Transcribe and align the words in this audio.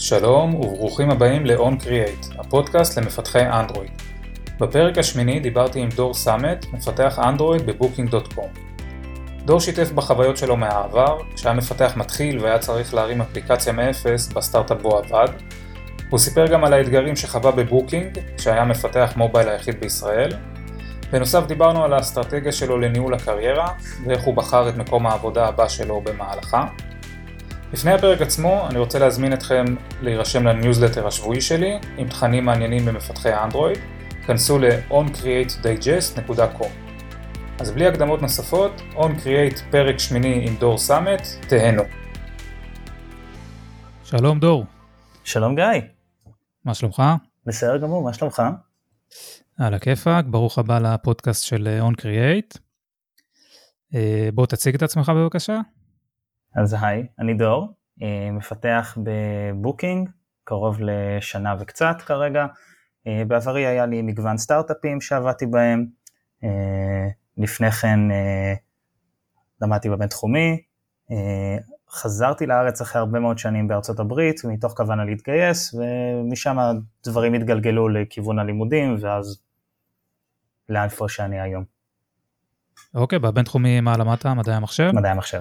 שלום 0.00 0.54
וברוכים 0.54 1.10
הבאים 1.10 1.46
ל-On 1.46 1.82
Create, 1.82 2.40
הפודקאסט 2.40 2.98
למפתחי 2.98 3.46
אנדרואיד. 3.46 3.90
בפרק 4.60 4.98
השמיני 4.98 5.40
דיברתי 5.40 5.80
עם 5.80 5.88
דור 5.88 6.14
סאמט, 6.14 6.66
מפתח 6.72 7.18
אנדרואיד 7.18 7.66
ב 7.66 7.73
Booking.com. 7.73 8.58
דור 9.44 9.60
שיתף 9.60 9.90
בחוויות 9.92 10.36
שלו 10.36 10.56
מהעבר, 10.56 11.18
כשהיה 11.34 11.54
מפתח 11.54 11.92
מתחיל 11.96 12.38
והיה 12.38 12.58
צריך 12.58 12.94
להרים 12.94 13.20
אפליקציה 13.20 13.72
מאפס 13.72 14.32
בסטארט-אפ 14.32 14.82
בו 14.82 14.98
עבד. 14.98 15.28
הוא 16.10 16.18
סיפר 16.18 16.46
גם 16.46 16.64
על 16.64 16.72
האתגרים 16.72 17.16
שחווה 17.16 17.50
ב 17.50 17.58
Booking, 17.58 18.18
כשהיה 18.36 18.64
מפתח 18.64 19.12
מובייל 19.16 19.48
היחיד 19.48 19.80
בישראל. 19.80 20.32
בנוסף 21.12 21.46
דיברנו 21.46 21.84
על 21.84 21.92
האסטרטגיה 21.92 22.52
שלו 22.52 22.78
לניהול 22.78 23.14
הקריירה, 23.14 23.68
ואיך 24.04 24.22
הוא 24.22 24.34
בחר 24.34 24.68
את 24.68 24.76
מקום 24.76 25.06
העבודה 25.06 25.46
הבא 25.46 25.68
שלו 25.68 26.00
במהלכה. 26.00 26.66
לפני 27.72 27.92
הפרק 27.92 28.20
עצמו, 28.20 28.66
אני 28.70 28.78
רוצה 28.78 28.98
להזמין 28.98 29.32
אתכם 29.32 29.64
להירשם 30.02 30.46
לניוזלטר 30.46 31.06
השבועי 31.06 31.40
שלי, 31.40 31.78
עם 31.98 32.08
תכנים 32.08 32.44
מעניינים 32.44 32.84
במפתחי 32.84 33.34
אנדרואיד. 33.34 33.78
כנסו 34.26 34.58
ל-oncreatedigest.com 34.58 36.68
אז 37.60 37.70
בלי 37.70 37.86
הקדמות 37.86 38.22
נוספות, 38.22 38.72
On 38.94 39.24
Create 39.24 39.60
פרק 39.70 39.98
שמיני 39.98 40.48
עם 40.48 40.56
דור 40.56 40.78
סאמט, 40.78 41.22
תהנו. 41.48 41.82
שלום 44.04 44.40
דור. 44.40 44.64
שלום 45.24 45.54
גיא. 45.54 45.64
מה 46.64 46.74
שלומך? 46.74 47.02
בסדר 47.46 47.76
גמור, 47.76 48.04
מה 48.04 48.14
שלומך? 48.14 48.42
על 49.58 49.74
הכיפאק, 49.74 50.24
ברוך 50.24 50.58
הבא 50.58 50.78
לפודקאסט 50.78 51.44
של 51.44 51.80
On 51.88 51.92
Create. 52.00 52.58
אה, 53.94 54.28
בוא 54.34 54.46
תציג 54.46 54.74
את 54.74 54.82
עצמך 54.82 55.08
בבקשה. 55.08 55.60
אז 56.54 56.76
היי, 56.80 57.06
אני 57.18 57.34
דור, 57.34 57.74
אה, 58.02 58.30
מפתח 58.32 58.98
בבוקינג, 59.02 60.08
קרוב 60.44 60.76
לשנה 60.80 61.54
וקצת 61.60 61.96
כרגע. 62.06 62.46
אה, 63.06 63.22
בעברי 63.28 63.66
היה 63.66 63.86
לי 63.86 64.02
מגוון 64.02 64.36
סטארט-אפים 64.38 65.00
שעבדתי 65.00 65.46
בהם. 65.46 65.86
לפני 67.38 67.70
כן 67.70 68.10
אה, 68.10 68.54
למדתי 69.62 69.88
בבינתחומי, 69.90 70.62
אה, 71.10 71.56
חזרתי 71.90 72.46
לארץ 72.46 72.80
אחרי 72.80 73.00
הרבה 73.00 73.20
מאוד 73.20 73.38
שנים 73.38 73.68
בארצות 73.68 74.00
הברית, 74.00 74.44
מתוך 74.44 74.72
כוונה 74.76 75.04
להתגייס, 75.04 75.74
ומשם 75.74 76.56
הדברים 76.58 77.34
התגלגלו 77.34 77.88
לכיוון 77.88 78.38
הלימודים, 78.38 78.96
ואז 79.00 79.40
לאיפה 80.68 81.08
שאני 81.08 81.40
היום. 81.40 81.64
אוקיי, 82.94 83.18
בבינתחומי 83.18 83.80
מה 83.80 83.96
למדת? 83.96 84.26
מדעי 84.26 84.54
המחשב? 84.54 84.90
מדעי 84.94 85.10
המחשב. 85.10 85.40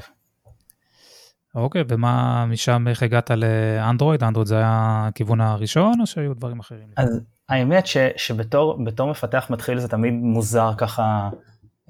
אוקיי, 1.57 1.83
ומה 1.87 2.45
משם, 2.45 2.87
איך 2.87 3.03
הגעת 3.03 3.31
לאנדרואיד? 3.31 4.23
אנדרואיד 4.23 4.47
זה 4.47 4.57
היה 4.57 5.05
הכיוון 5.07 5.41
הראשון, 5.41 6.01
או 6.01 6.07
שהיו 6.07 6.33
דברים 6.33 6.59
אחרים? 6.59 6.87
אז 6.97 7.19
האמת 7.49 7.87
ש, 7.87 7.97
שבתור 8.17 8.77
מפתח 9.09 9.47
מתחיל 9.49 9.79
זה 9.79 9.87
תמיד 9.87 10.13
מוזר 10.13 10.71
ככה 10.77 11.29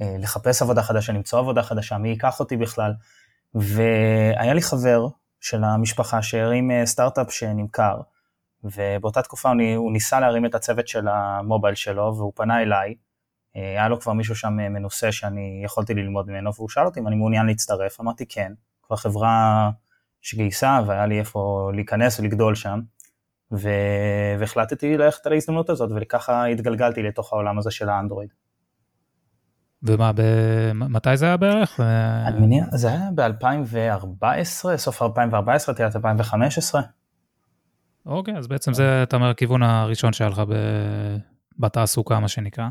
אה, 0.01 0.15
לחפש 0.19 0.61
עבודה 0.61 0.81
חדשה, 0.81 1.13
למצוא 1.13 1.39
עבודה 1.39 1.63
חדשה, 1.63 1.97
מי 1.97 2.09
ייקח 2.09 2.39
אותי 2.39 2.57
בכלל. 2.57 2.93
והיה 3.53 4.53
לי 4.53 4.61
חבר 4.61 5.07
של 5.41 5.63
המשפחה 5.63 6.21
שהרים 6.21 6.71
אה, 6.71 6.85
סטארט-אפ 6.85 7.31
שנמכר, 7.31 8.01
ובאותה 8.63 9.21
תקופה 9.21 9.49
הוא, 9.49 9.61
הוא 9.75 9.91
ניסה 9.91 10.19
להרים 10.19 10.45
את 10.45 10.55
הצוות 10.55 10.87
של 10.87 11.07
המובייל 11.07 11.75
שלו, 11.75 12.13
והוא 12.17 12.31
פנה 12.35 12.61
אליי, 12.61 12.95
אה, 13.55 13.61
היה 13.61 13.87
לו 13.87 13.99
כבר 13.99 14.13
מישהו 14.13 14.35
שם 14.35 14.53
מנוסה 14.53 15.11
שאני 15.11 15.61
יכולתי 15.65 15.93
ללמוד 15.93 16.27
ממנו, 16.29 16.53
והוא 16.55 16.69
שאל 16.69 16.85
אותי 16.85 16.99
אם 16.99 17.07
אני 17.07 17.15
מעוניין 17.15 17.45
להצטרף, 17.45 18.01
אמרתי 18.01 18.25
כן, 18.25 18.51
כבר 18.87 18.95
חברה 18.95 19.69
שגייסה 20.21 20.79
והיה 20.87 21.05
לי 21.05 21.19
איפה 21.19 21.71
להיכנס 21.73 22.19
ולגדול 22.19 22.55
שם, 22.55 22.79
והחלטתי 23.51 24.97
ללכת 24.97 25.25
על 25.25 25.33
ההזדמנות 25.33 25.69
הזאת, 25.69 25.89
וככה 25.95 26.45
התגלגלתי 26.45 27.03
לתוך 27.03 27.33
העולם 27.33 27.57
הזה 27.57 27.71
של 27.71 27.89
האנדרואיד. 27.89 28.29
ומה, 29.83 30.11
מתי 30.73 31.17
זה 31.17 31.25
היה 31.25 31.37
בערך? 31.37 31.79
אני 32.25 32.39
מניח, 32.39 32.65
זה 32.71 32.87
היה 32.87 33.09
ב-2014, 33.15 34.77
סוף 34.77 35.01
2014, 35.01 35.75
תחילת 35.75 35.95
2015. 35.95 36.81
אוקיי, 38.05 38.37
אז 38.37 38.47
בעצם 38.47 38.73
זה, 38.73 39.03
אתה 39.03 39.15
אומר, 39.15 39.29
הכיוון 39.29 39.63
הראשון 39.63 40.13
שהיה 40.13 40.29
לך 40.29 40.41
בתעסוקה, 41.59 42.19
מה 42.19 42.27
שנקרא. 42.27 42.67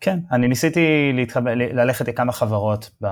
כן, 0.00 0.18
אני 0.32 0.48
ניסיתי 0.48 1.12
להתחבר, 1.14 1.54
ללכת 1.54 2.08
לכמה 2.08 2.32
חברות 2.32 2.90
ב... 3.04 3.06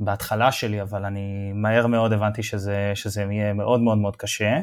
בהתחלה 0.00 0.52
שלי, 0.52 0.82
אבל 0.82 1.04
אני 1.04 1.52
מהר 1.54 1.86
מאוד 1.86 2.12
הבנתי 2.12 2.42
שזה, 2.42 2.92
שזה 2.94 3.22
יהיה 3.22 3.52
מאוד 3.52 3.80
מאוד 3.80 3.98
מאוד 3.98 4.16
קשה. 4.16 4.60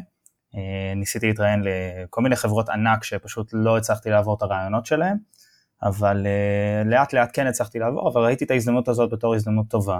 אה, 0.56 0.94
ניסיתי 0.96 1.28
להתראיין 1.28 1.64
לכל 1.64 2.22
מיני 2.22 2.36
חברות 2.36 2.70
ענק 2.70 3.04
שפשוט 3.04 3.50
לא 3.54 3.78
הצלחתי 3.78 4.10
לעבור 4.10 4.36
את 4.38 4.42
הרעיונות 4.42 4.86
שלהם. 4.86 5.18
אבל 5.84 6.26
uh, 6.26 6.88
לאט 6.88 7.14
לאט 7.14 7.30
כן 7.34 7.48
הצלחתי 7.48 7.80
לעבור, 7.80 8.10
אבל 8.10 8.22
ראיתי 8.22 8.46
את 8.46 8.52
ההזדמנות 8.52 8.88
הזאת 8.88 9.10
בתור 9.12 9.36
הזדמנות 9.36 9.68
טובה. 9.70 10.00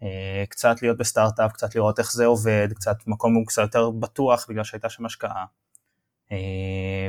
Uh, 0.00 0.04
קצת 0.48 0.82
להיות 0.82 0.98
בסטארט-אפ, 0.98 1.52
קצת 1.52 1.74
לראות 1.74 1.98
איך 1.98 2.12
זה 2.12 2.26
עובד, 2.26 2.68
קצת 2.74 2.96
מקום 3.06 3.44
קצת 3.44 3.62
יותר 3.62 3.90
בטוח 3.90 4.46
בגלל 4.48 4.64
שהייתה 4.64 4.88
שם 4.88 5.06
השקעה. 5.06 5.44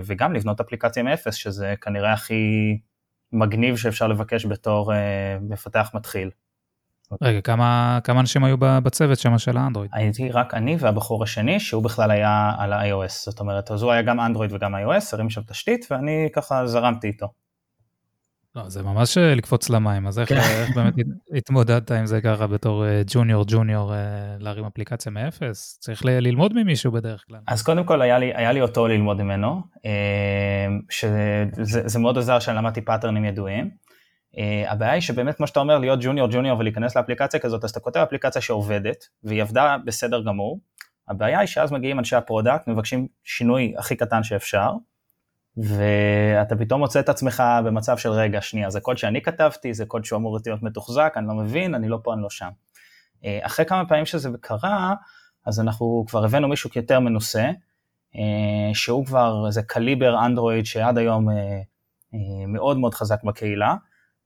וגם 0.06 0.34
לבנות 0.34 0.60
אפליקציה 0.60 1.04
מאפס, 1.04 1.36
שזה 1.36 1.74
כנראה 1.82 2.14
הכי 2.14 2.78
מגניב 3.32 3.78
שאפשר 3.78 4.08
לבקש 4.08 4.46
בתור 4.46 4.92
מפתח 5.42 5.92
מתחיל. 5.94 6.30
רגע, 7.22 7.42
כמה, 7.42 8.00
כמה 8.04 8.20
אנשים 8.20 8.44
היו 8.44 8.58
בצוות 8.60 9.20
שם 9.20 9.38
של 9.38 9.58
האנדרואיד? 9.58 9.92
הייתי 9.94 10.32
רק 10.32 10.54
אני 10.54 10.76
והבחור 10.80 11.24
השני, 11.24 11.60
שהוא 11.60 11.84
בכלל 11.84 12.12
היה 12.12 12.52
על 12.58 12.74
ה-iOS, 12.74 13.12
זאת 13.26 13.40
אומרת, 13.40 13.72
אז 13.72 13.84
הוא 13.84 13.92
היה 13.92 14.02
גם 14.02 14.20
אנדרואיד 14.20 14.54
וגם 14.54 14.76
iOS, 14.76 15.04
הרים 15.14 15.30
שם 15.30 15.42
תשתית, 15.42 15.88
ואני 15.92 16.30
ככה 16.34 16.68
זרמתי 16.68 17.08
איתו. 17.08 17.28
לא, 18.58 18.70
זה 18.70 18.84
ממש 18.84 19.18
אה, 19.18 19.36
לקפוץ 19.36 19.70
למים, 19.70 20.08
אז 20.08 20.20
איך, 20.20 20.30
כן. 20.30 20.36
איך 20.38 20.76
באמת 20.76 20.94
התמודדת 21.38 21.92
עם 21.92 22.06
זה 22.06 22.22
ככה 22.22 22.48
בתור 22.48 22.86
ג'וניור 23.08 23.42
אה, 23.42 23.46
ג'וניור 23.48 23.94
אה, 23.94 24.00
להרים 24.40 24.66
אפליקציה 24.66 25.12
מאפס? 25.12 25.78
צריך 25.82 26.06
ל- 26.06 26.10
ללמוד 26.10 26.54
ממישהו 26.54 26.92
בדרך 26.92 27.24
כלל. 27.28 27.40
אז 27.48 27.64
קודם 27.64 27.84
כל 27.84 28.02
היה 28.02 28.20
לי, 28.20 28.32
היה 28.36 28.52
לי 28.52 28.62
אותו 28.62 28.88
ללמוד 28.88 29.22
ממנו, 29.22 29.62
שזה 30.90 32.00
מאוד 32.00 32.18
עזר 32.18 32.40
שאני 32.40 32.58
למדתי 32.58 32.82
פטרנים 32.82 33.26
ידועים. 33.26 33.70
הבעיה 34.68 34.92
היא 34.92 35.02
שבאמת 35.02 35.38
כמו 35.38 35.48
שאתה 35.48 35.60
אומר 35.60 35.78
להיות 35.78 36.00
ג'וניור 36.02 36.28
ג'וניור 36.32 36.60
ולהיכנס 36.60 36.96
לאפליקציה 36.96 37.40
כזאת 37.40 37.64
אז 37.64 37.70
אתה 37.70 37.80
כותב 37.80 38.00
אפליקציה 38.00 38.42
שעובדת 38.42 39.08
והיא 39.24 39.42
עבדה 39.42 39.78
בסדר 39.86 40.24
גמור. 40.24 40.60
הבעיה 41.08 41.40
היא 41.40 41.48
שאז 41.48 41.72
מגיעים 41.72 42.00
אנשי 42.00 42.16
ה 42.16 42.22
product 42.22 42.68
מבקשים 42.68 43.08
שינוי 43.24 43.74
הכי 43.78 43.96
קטן 43.96 44.24
שאפשר 44.24 44.72
ואתה 45.58 46.56
פתאום 46.56 46.80
מוצא 46.80 47.00
את 47.00 47.10
עצמך 47.10 47.44
במצב 47.66 47.98
של 47.98 48.10
רגע, 48.10 48.42
שנייה, 48.42 48.70
זה 48.70 48.80
קוד 48.80 48.98
שאני 48.98 49.22
כתבתי, 49.22 49.74
זה 49.74 49.86
קוד 49.86 50.06
שהוא 50.06 50.18
אמור 50.18 50.38
להיות 50.46 50.64
מתוחזק, 50.64 51.14
אני 51.18 51.28
לא 51.28 51.34
מבין, 51.34 51.76
אני 51.76 51.90
לא 51.90 52.00
פה, 52.04 52.14
אני 52.14 52.22
לא 52.22 52.30
שם. 52.30 52.50
אה, 53.26 53.40
אחרי 53.42 53.66
כמה 53.66 53.86
פעמים 53.86 54.06
שזה 54.06 54.30
קרה, 54.42 54.94
אז 55.46 55.60
אנחנו 55.60 56.06
כבר 56.08 56.26
הבאנו 56.26 56.48
מישהו 56.48 56.70
יותר 56.76 57.00
מנוסה, 57.00 57.50
אה, 58.16 58.74
שהוא 58.74 59.06
כבר 59.06 59.44
איזה 59.48 59.64
קליבר 59.64 60.26
אנדרואיד 60.26 60.66
שעד 60.66 60.98
היום 60.98 61.30
אה, 61.30 61.62
מאוד 62.48 62.78
מאוד 62.78 62.94
חזק 62.94 63.24
בקהילה, 63.24 63.76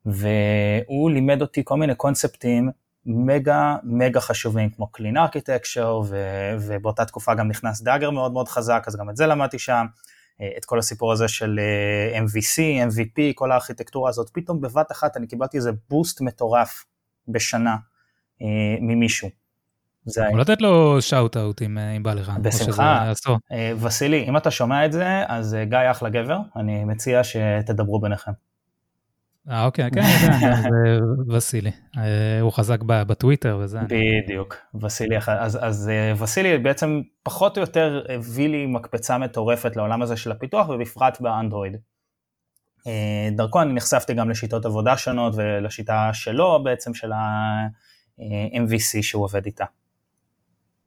והוא 0.06 1.12
לימד 1.12 1.42
אותי 1.42 1.62
כל 1.66 1.78
מיני 1.78 1.96
קונספטים 1.96 2.70
מגה 3.06 3.76
מגה 3.84 4.20
חשובים, 4.20 4.70
כמו 4.70 4.88
Clean 4.98 5.16
Architecture, 5.16 6.14
ובאותה 6.60 7.06
תקופה 7.06 7.34
גם 7.34 7.48
נכנס 7.48 7.82
דאגר 7.82 8.10
מאוד 8.10 8.34
מאוד 8.34 8.48
חזק, 8.48 8.84
אז 8.88 8.96
גם 8.96 9.10
את 9.10 9.18
זה 9.18 9.26
למדתי 9.26 9.60
שם. 9.60 9.86
אה, 10.42 10.50
את 10.58 10.66
כל 10.66 10.80
הסיפור 10.80 11.12
הזה 11.12 11.28
של 11.28 11.60
אה, 11.60 12.20
MVC, 12.20 12.90
MVP, 12.92 13.22
כל 13.36 13.52
הארכיטקטורה 13.52 14.10
הזאת, 14.10 14.30
פתאום 14.34 14.62
בבת 14.62 14.92
אחת 14.92 15.18
אני 15.18 15.28
קיבלתי 15.28 15.58
איזה 15.58 15.72
בוסט 15.90 16.22
מטורף 16.22 16.86
בשנה 17.28 17.76
אה, 18.42 18.48
ממישהו. 18.82 19.30
זה 20.06 20.24
יכול 20.28 20.42
לתת 20.42 20.62
לו 20.62 21.02
שאוט 21.02 21.38
אאוט 21.38 21.62
אם, 21.62 21.78
אם 21.78 22.04
בא 22.04 22.14
לך. 22.14 22.32
בשמחה. 22.42 23.12
וסילי, 23.78 24.26
אם 24.30 24.38
אתה 24.38 24.52
שומע 24.52 24.86
את 24.86 24.92
זה, 24.92 25.24
אז 25.28 25.58
גיא 25.64 25.92
אחלה 25.92 26.10
גבר, 26.10 26.38
אני 26.56 26.86
מציע 26.86 27.22
שתדברו 27.24 28.00
ביניכם. 28.00 28.32
אה, 29.50 29.66
אוקיי, 29.66 29.92
כן, 29.92 30.02
כן, 30.42 30.56
זה 30.62 31.00
וסילי. 31.30 31.72
אה, 31.98 32.42
הוא 32.42 32.52
חזק 32.52 32.84
בטוויטר 32.84 33.60
וזה. 33.62 33.80
בדיוק, 33.88 34.56
וסילי, 34.82 35.16
אז, 35.28 35.60
אז 35.62 35.90
אה, 35.90 36.14
וסילי 36.24 36.58
בעצם 36.58 37.02
פחות 37.24 37.58
או 37.58 37.62
יותר 37.62 38.04
הביא 38.10 38.50
לי 38.50 38.66
מקפצה 38.66 39.18
מטורפת 39.18 39.76
לעולם 39.76 40.02
הזה 40.02 40.18
של 40.18 40.32
הפיתוח, 40.32 40.70
ובפרט 40.70 41.22
באנדרואיד. 41.22 41.78
אה, 42.88 43.30
דרכו 43.32 43.62
אני 43.62 43.74
נחשפתי 43.74 44.14
גם 44.14 44.30
לשיטות 44.30 44.66
עבודה 44.66 44.98
שונות 44.98 45.34
ולשיטה 45.38 46.10
שלו 46.14 46.64
בעצם, 46.64 46.94
של 46.94 47.12
ה-MVC 47.12 49.02
שהוא 49.02 49.24
עובד 49.24 49.46
איתה. 49.46 49.66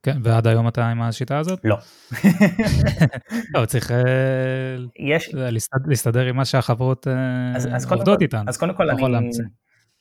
כן, 0.05 0.19
ועד 0.23 0.47
היום 0.47 0.69
אתה 0.69 0.89
עם 0.89 1.03
השיטה 1.03 1.39
הזאת? 1.39 1.61
לא. 1.65 1.77
לא, 3.55 3.67
צריך 3.67 3.91
אה, 3.91 3.97
יש... 4.99 5.35
להסתדר 5.87 6.27
עם 6.27 6.37
מה 6.37 6.45
שהחברות 6.45 7.09
אה, 7.09 7.77
עובדות 7.91 8.23
איתן. 8.23 8.45
אז 8.49 8.57
קודם 8.57 8.75
כל 8.75 8.91
אני... 8.91 9.31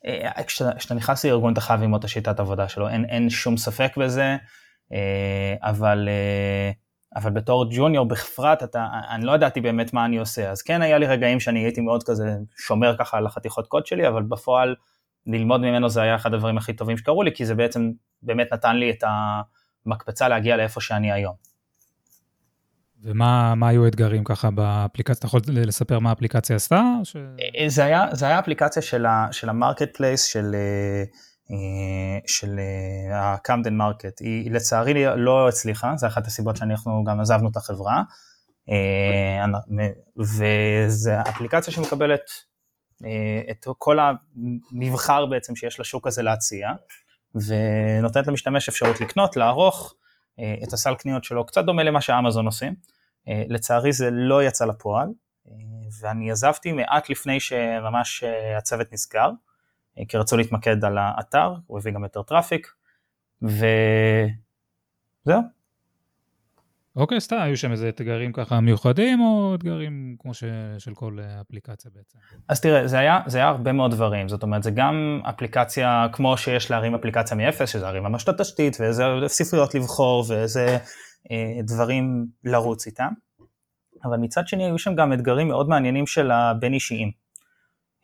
אה, 0.05 0.43
כשאתה 0.43 0.93
נכנס 0.95 1.25
לארגון 1.25 1.53
אתה 1.53 1.61
חייב 1.61 1.81
ללמוד 1.81 1.99
את 1.99 2.05
השיטת 2.05 2.39
עבודה 2.39 2.67
שלו, 2.67 2.89
אין, 2.89 3.05
אין 3.05 3.29
שום 3.29 3.57
ספק 3.57 3.97
בזה. 3.97 4.37
אבל, 5.61 6.09
אבל 7.15 7.31
בתור 7.31 7.65
ג'וניור 7.71 8.05
בפרט, 8.05 8.63
אתה, 8.63 8.87
אני 9.09 9.25
לא 9.25 9.31
ידעתי 9.31 9.61
באמת 9.61 9.93
מה 9.93 10.05
אני 10.05 10.17
עושה, 10.17 10.51
אז 10.51 10.61
כן 10.61 10.81
היה 10.81 10.97
לי 10.97 11.05
רגעים 11.05 11.39
שאני 11.39 11.59
הייתי 11.59 11.81
מאוד 11.81 12.03
כזה 12.03 12.35
שומר 12.57 12.95
ככה 12.97 13.17
על 13.17 13.25
החתיכות 13.25 13.67
קוד 13.67 13.85
שלי, 13.85 14.07
אבל 14.07 14.23
בפועל 14.23 14.75
ללמוד 15.27 15.61
ממנו 15.61 15.89
זה 15.89 16.01
היה 16.01 16.15
אחד 16.15 16.33
הדברים 16.33 16.57
הכי 16.57 16.73
טובים 16.73 16.97
שקרו 16.97 17.23
לי, 17.23 17.31
כי 17.35 17.45
זה 17.45 17.55
בעצם 17.55 17.91
באמת 18.21 18.53
נתן 18.53 18.75
לי 18.75 18.89
את 18.89 19.03
המקפצה 19.85 20.27
להגיע 20.27 20.57
לאיפה 20.57 20.81
שאני 20.81 21.11
היום. 21.11 21.53
ומה 23.03 23.69
היו 23.69 23.85
האתגרים 23.85 24.23
ככה 24.23 24.51
באפליקציה? 24.51 25.15
אתה 25.19 25.25
יכול 25.25 25.41
לספר 25.47 25.99
מה 25.99 26.09
האפליקציה 26.09 26.55
עשתה? 26.55 26.81
ש... 27.03 27.15
אה, 27.15 27.69
זה, 27.69 27.83
היה, 27.83 28.05
זה 28.11 28.25
היה 28.25 28.39
אפליקציה 28.39 28.81
של, 28.81 29.05
ה, 29.05 29.27
של 29.31 29.49
ה 29.49 29.97
marketplace 29.97 30.23
של, 30.23 30.55
אה, 30.55 31.03
אה, 31.51 32.19
של 32.27 32.59
ה 33.13 33.22
Camden 33.22 33.73
Market. 33.73 34.19
היא 34.19 34.51
לצערי 34.51 35.05
לא 35.15 35.47
הצליחה, 35.47 35.93
זה 35.95 36.07
אחת 36.07 36.27
הסיבות 36.27 36.57
שאנחנו 36.57 37.03
גם 37.03 37.19
עזבנו 37.19 37.49
את 37.49 37.57
החברה. 37.57 38.03
וזו 40.19 41.11
אפליקציה 41.29 41.73
שמקבלת 41.73 42.21
את 43.51 43.65
כל 43.77 43.97
המבחר 43.99 45.25
בעצם 45.25 45.55
שיש 45.55 45.79
לשוק 45.79 46.07
הזה 46.07 46.23
להציע, 46.23 46.69
ונותנת 47.35 48.27
למשתמש 48.27 48.69
אפשרות 48.69 49.01
לקנות, 49.01 49.37
לערוך 49.37 49.95
את 50.63 50.73
הסל 50.73 50.95
קניות 50.95 51.23
שלו, 51.23 51.45
קצת 51.45 51.65
דומה 51.65 51.83
למה 51.83 52.01
שאמזון 52.01 52.45
עושים. 52.45 52.75
אה, 53.27 53.43
לצערי 53.49 53.93
זה 53.93 54.09
לא 54.11 54.43
יצא 54.43 54.65
לפועל, 54.65 55.07
אה, 55.47 55.53
ואני 56.01 56.31
עזבתי 56.31 56.71
מעט 56.71 57.09
לפני 57.09 57.39
שממש 57.39 58.23
אה, 58.23 58.57
הצוות 58.57 58.93
נסגר, 58.93 59.29
כי 60.07 60.17
רצו 60.17 60.37
להתמקד 60.37 60.85
על 60.85 60.97
האתר, 60.97 61.53
הוא 61.67 61.79
הביא 61.79 61.91
גם 61.91 62.03
יותר 62.03 62.21
traffic, 62.23 62.73
וזהו. 63.41 63.63
אוקיי, 66.95 67.21
סתם, 67.21 67.37
היו 67.41 67.57
שם 67.57 67.71
איזה 67.71 67.89
אתגרים 67.89 68.33
ככה 68.33 68.59
מיוחדים, 68.59 69.21
או 69.21 69.55
אתגרים 69.55 70.15
כמו 70.19 70.33
ש... 70.33 70.43
של 70.77 70.93
כל 70.93 71.17
אפליקציה 71.41 71.91
בעצם? 71.95 72.17
אז 72.49 72.61
תראה, 72.61 72.87
זה 72.87 72.99
היה, 72.99 73.19
זה 73.27 73.37
היה 73.37 73.47
הרבה 73.47 73.71
מאוד 73.71 73.91
דברים, 73.91 74.29
זאת 74.29 74.43
אומרת, 74.43 74.63
זה 74.63 74.71
גם 74.71 75.21
אפליקציה, 75.29 76.07
כמו 76.11 76.37
שיש 76.37 76.71
להרים 76.71 76.95
אפליקציה 76.95 77.37
מאפס, 77.37 77.69
שזה 77.69 77.83
להרים 77.83 78.03
ממש 78.03 78.23
את 78.23 78.29
התשתית, 78.29 78.77
ואיזה 78.79 79.03
ספריות 79.27 79.75
לבחור, 79.75 80.25
ואיזה 80.27 80.77
אה, 81.31 81.61
דברים 81.63 82.25
לרוץ 82.43 82.87
איתם. 82.87 83.09
אבל 84.05 84.17
מצד 84.17 84.47
שני 84.47 84.65
היו 84.65 84.79
שם 84.79 84.95
גם 84.95 85.13
אתגרים 85.13 85.47
מאוד 85.47 85.69
מעניינים 85.69 86.07
של 86.07 86.31
הבין 86.31 86.73
אישיים. 86.73 87.11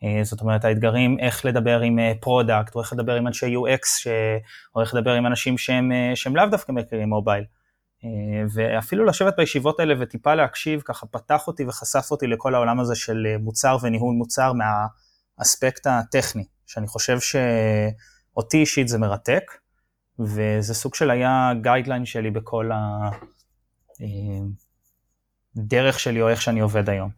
אה, 0.04 0.24
זאת 0.24 0.40
אומרת 0.40 0.64
האתגרים 0.64 1.18
איך 1.20 1.44
לדבר 1.44 1.80
עם 1.80 1.98
product, 2.20 2.68
אה, 2.68 2.72
או 2.74 2.80
איך 2.80 2.92
לדבר 2.92 3.14
עם 3.14 3.26
אנשי 3.26 3.56
UX, 3.56 4.02
ש... 4.02 4.08
או 4.74 4.80
איך 4.80 4.94
לדבר 4.94 5.12
עם 5.12 5.26
אנשים 5.26 5.58
שהם, 5.58 5.92
שהם 6.14 6.36
לאו 6.36 6.46
דווקא 6.46 6.72
מכירים 6.72 7.08
מובייל. 7.08 7.44
ואפילו 8.54 9.04
לשבת 9.04 9.34
בישיבות 9.36 9.80
האלה 9.80 9.94
וטיפה 10.00 10.34
להקשיב, 10.34 10.80
ככה 10.84 11.06
פתח 11.06 11.46
אותי 11.46 11.64
וחשף 11.64 12.10
אותי 12.10 12.26
לכל 12.26 12.54
העולם 12.54 12.80
הזה 12.80 12.94
של 12.94 13.26
מוצר 13.40 13.76
וניהול 13.82 14.14
מוצר 14.14 14.52
מהאספקט 14.52 15.86
הטכני, 15.86 16.44
שאני 16.66 16.86
חושב 16.86 17.18
שאותי 17.20 18.56
אישית 18.56 18.88
זה 18.88 18.98
מרתק, 18.98 19.42
וזה 20.18 20.74
סוג 20.74 20.94
של 20.94 21.10
היה 21.10 21.52
guideline 21.62 22.04
שלי 22.04 22.30
בכל 22.30 22.70
הדרך 25.56 25.94
אה, 25.94 26.00
שלי 26.00 26.22
או 26.22 26.28
איך 26.28 26.42
שאני 26.42 26.60
עובד 26.60 26.90
היום. 26.90 27.10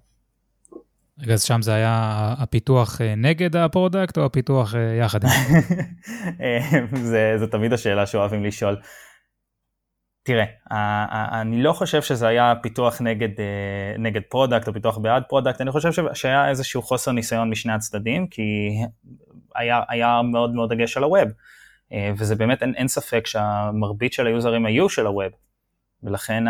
רגע, 1.18 1.34
אז 1.34 1.42
שם 1.42 1.62
זה 1.62 1.74
היה 1.74 2.34
הפיתוח 2.38 3.00
אה, 3.00 3.14
נגד 3.14 3.56
ה 3.56 3.64
product 3.64 4.18
או 4.18 4.24
הפיתוח 4.24 4.74
אה, 4.74 4.80
יחד 4.80 5.20
עם 5.24 5.30
זה? 6.92 7.36
זה 7.40 7.46
תמיד 7.50 7.72
השאלה 7.72 8.06
שאוהבים 8.06 8.44
לשאול. 8.44 8.76
תראה, 10.22 10.44
אני 11.40 11.62
לא 11.62 11.72
חושב 11.72 12.02
שזה 12.02 12.28
היה 12.28 12.54
פיתוח 12.62 13.00
נגד, 13.00 13.28
נגד 13.98 14.20
product 14.28 14.68
או 14.68 14.72
פיתוח 14.72 14.98
בעד 14.98 15.22
product, 15.28 15.60
אני 15.60 15.70
חושב 15.70 15.90
שהיה 16.14 16.48
איזשהו 16.48 16.82
חוסר 16.82 17.12
ניסיון 17.12 17.50
משני 17.50 17.72
הצדדים, 17.72 18.26
כי 18.26 18.42
היה, 19.54 19.80
היה 19.88 20.20
מאוד 20.22 20.54
מאוד 20.54 20.72
דגש 20.72 20.96
על 20.96 21.02
ה 21.04 21.09
web. 21.09 21.28
אה, 21.92 22.10
וזה 22.18 22.36
באמת, 22.36 22.62
אין, 22.62 22.74
אין 22.76 22.88
ספק 22.88 23.26
שהמרבית 23.26 24.12
של 24.12 24.26
היוזרים 24.26 24.66
היו 24.66 24.88
של 24.88 25.06
ה 25.06 25.12
web, 25.12 25.32
ולכן 26.02 26.44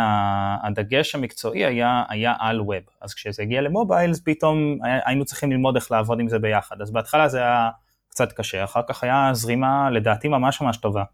הדגש 0.63 1.15
המקצועי 1.15 1.65
היה, 1.65 2.03
היה 2.09 2.35
על 2.39 2.61
web. 2.61 2.83
אז 3.01 3.15
כשזה 3.15 3.43
הגיע 3.43 3.61
למובייל, 3.61 4.13
פתאום 4.25 4.79
היינו 5.07 5.25
צריכים 5.25 5.53
ללמוד 5.53 5.77
איך 5.77 5.93
לעבוד 5.93 6.21
עם 6.21 6.29
זה 6.29 6.39
ביחד. 6.39 6.83
אז 6.83 6.91
בהתחלה 6.91 7.29
זה 7.29 7.39
היה 7.39 7.71
קצת 8.09 8.33
קשה, 8.33 8.65
אחר 8.65 8.81
כך 8.89 9.05
היה 9.05 9.31
זרימה 9.33 9.91
לדעתי 9.91 10.29
ממש 10.29 10.61
ממש 10.61 10.77
טובה. 10.77 11.05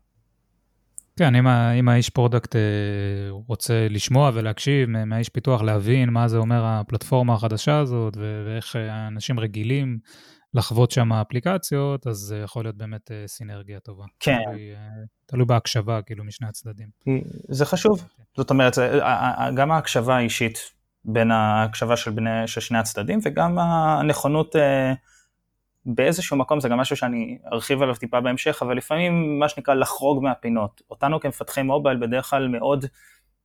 כן, 1.19 1.35
אם, 1.35 1.47
אם 1.49 1.89
האיש 1.89 2.11
product 2.11 2.57
אה, 2.57 2.61
רוצה 3.31 3.87
לשמוע 3.91 4.31
ולהקשיב 4.35 4.89
מהאיש 4.89 5.29
פיתוח, 5.29 5.63
להבין 5.63 6.11
מה 6.11 6.29
זה 6.29 6.37
אומר 6.37 6.65
הפלטפורמה 6.65 7.35
החדשה 7.35 7.79
הזאת 7.79 8.17
ואיך 8.17 8.77
אנשים 9.09 9.41
רגילים 9.41 9.99
לחוות 10.55 10.91
שם 10.91 11.13
אפליקציות, 11.13 12.07
אז 12.07 12.17
זה 12.17 12.39
יכול 12.45 12.65
להיות 12.65 12.77
באמת 12.77 13.11
אה, 13.11 13.25
סינרגיה 13.27 13.81
טובה. 13.81 14.05
כן. 14.21 14.39
תלוי, 14.45 14.71
אה, 14.75 14.79
תלוי 15.27 15.47
בהקשבה, 15.47 16.03
כאילו, 16.03 16.25
משני 16.25 16.49
הצדדים. 16.49 16.89
זה 17.49 17.67
חשוב. 17.67 18.05
זאת 18.37 18.51
אומרת, 18.51 18.79
גם 19.55 19.71
ההקשבה 19.71 20.17
האישית 20.17 20.59
בין 21.05 21.31
ההקשבה 21.31 21.97
של, 21.97 22.11
בני, 22.11 22.47
של 22.47 22.61
שני 22.61 22.79
הצדדים, 22.79 23.19
וגם 23.23 23.59
הנכונות 23.59 24.57
אה, 24.57 24.93
באיזשהו 25.91 26.37
מקום, 26.37 26.61
זה 26.61 26.69
גם 26.69 26.79
משהו 26.79 26.97
שאני 26.97 27.39
ארחיב 27.53 27.83
עליו 27.83 27.95
טיפה 27.95 28.21
בהמשך, 28.21 28.63
אבל 28.63 28.77
לפעמים 28.77 29.39
מה 29.39 29.49
שנקרא 29.49 29.75
לחרוג 29.75 30.23
מהפינות. 30.23 30.83
אותנו 30.91 31.21
כמפתחי 31.21 31.63
מובייל 31.63 31.97
בדרך 31.97 32.31
כלל 32.31 32.49
מאוד, 32.49 32.85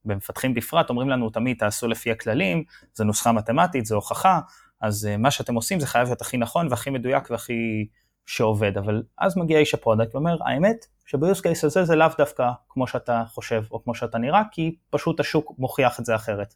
במפתחים 0.06 0.54
בפרט, 0.54 0.90
אומרים 0.90 1.10
לנו 1.10 1.30
תמיד 1.30 1.58
תעשו 1.58 1.88
לפי 1.88 2.12
הכללים, 2.12 2.64
זה 2.94 3.04
נוסחה 3.04 3.32
מתמטית, 3.32 3.86
זה 3.86 3.96
הוכחה, 3.96 4.40
אז 4.82 5.10
אה, 5.12 5.18
מה 5.18 5.32
שאתם 5.32 5.56
עושים 5.56 5.80
זה 5.80 5.88
חייב 5.88 6.08
להיות 6.08 6.22
הכי 6.22 6.38
נכון 6.38 6.68
והכי 6.70 6.90
מדויק 6.90 7.32
והכי 7.32 7.88
שעובד, 8.26 8.78
אבל 8.78 9.04
אז 9.18 9.38
מגיע 9.38 9.60
איש 9.60 9.74
ה 9.74 9.79
product 9.79 10.16
ואומר, 10.16 10.38
האמת 10.46 10.86
שב 11.06 11.24
use 11.24 11.42
case 11.42 11.64
הזה 11.64 11.86
זה 11.86 11.96
לאו 11.96 12.08
דווקא 12.18 12.50
כמו 12.70 12.88
שאתה 12.88 13.24
חושב 13.28 13.64
או 13.72 13.84
כמו 13.84 13.96
שאתה 13.96 14.18
נראה, 14.18 14.42
כי 14.52 14.76
פשוט 14.90 15.20
השוק 15.20 15.54
מוכיח 15.58 16.00
את 16.00 16.06
זה 16.06 16.16
אחרת. 16.16 16.54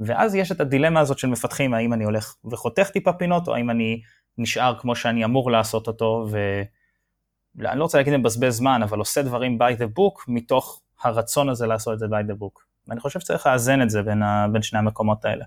ואז 0.00 0.34
יש 0.34 0.52
את 0.52 0.60
הדילמה 0.60 1.00
הזאת 1.00 1.18
של 1.18 1.28
מפתחים, 1.28 1.74
האם 1.74 1.92
אני 1.92 2.04
הולך 2.04 2.34
וחותך 2.50 2.90
טיפה 2.90 3.12
פינות, 3.12 3.48
או 3.48 3.54
האם 3.54 3.70
אני 3.70 4.00
נשאר 4.38 4.78
כמו 4.78 4.96
שאני 4.96 5.24
אמור 5.24 5.50
לעשות 5.50 5.88
אותו, 5.88 6.26
ואני 6.30 7.78
לא 7.78 7.82
רוצה 7.82 7.98
להגיד 7.98 8.16
מבזבז 8.16 8.56
זמן, 8.56 8.82
אבל 8.82 8.98
עושה 8.98 9.22
דברים 9.22 9.58
by 9.62 9.76
the 9.76 9.98
book, 9.98 10.24
מתוך 10.28 10.82
הרצון 11.02 11.48
הזה 11.48 11.66
לעשות 11.66 11.94
את 11.94 11.98
זה 11.98 12.06
by 12.06 12.30
the 12.30 12.34
book. 12.34 12.62
ואני 12.88 13.00
חושב 13.00 13.20
שצריך 13.20 13.46
לאזן 13.46 13.82
את 13.82 13.90
זה 13.90 14.02
בין, 14.02 14.22
ה... 14.22 14.46
בין 14.52 14.62
שני 14.62 14.78
המקומות 14.78 15.24
האלה. 15.24 15.44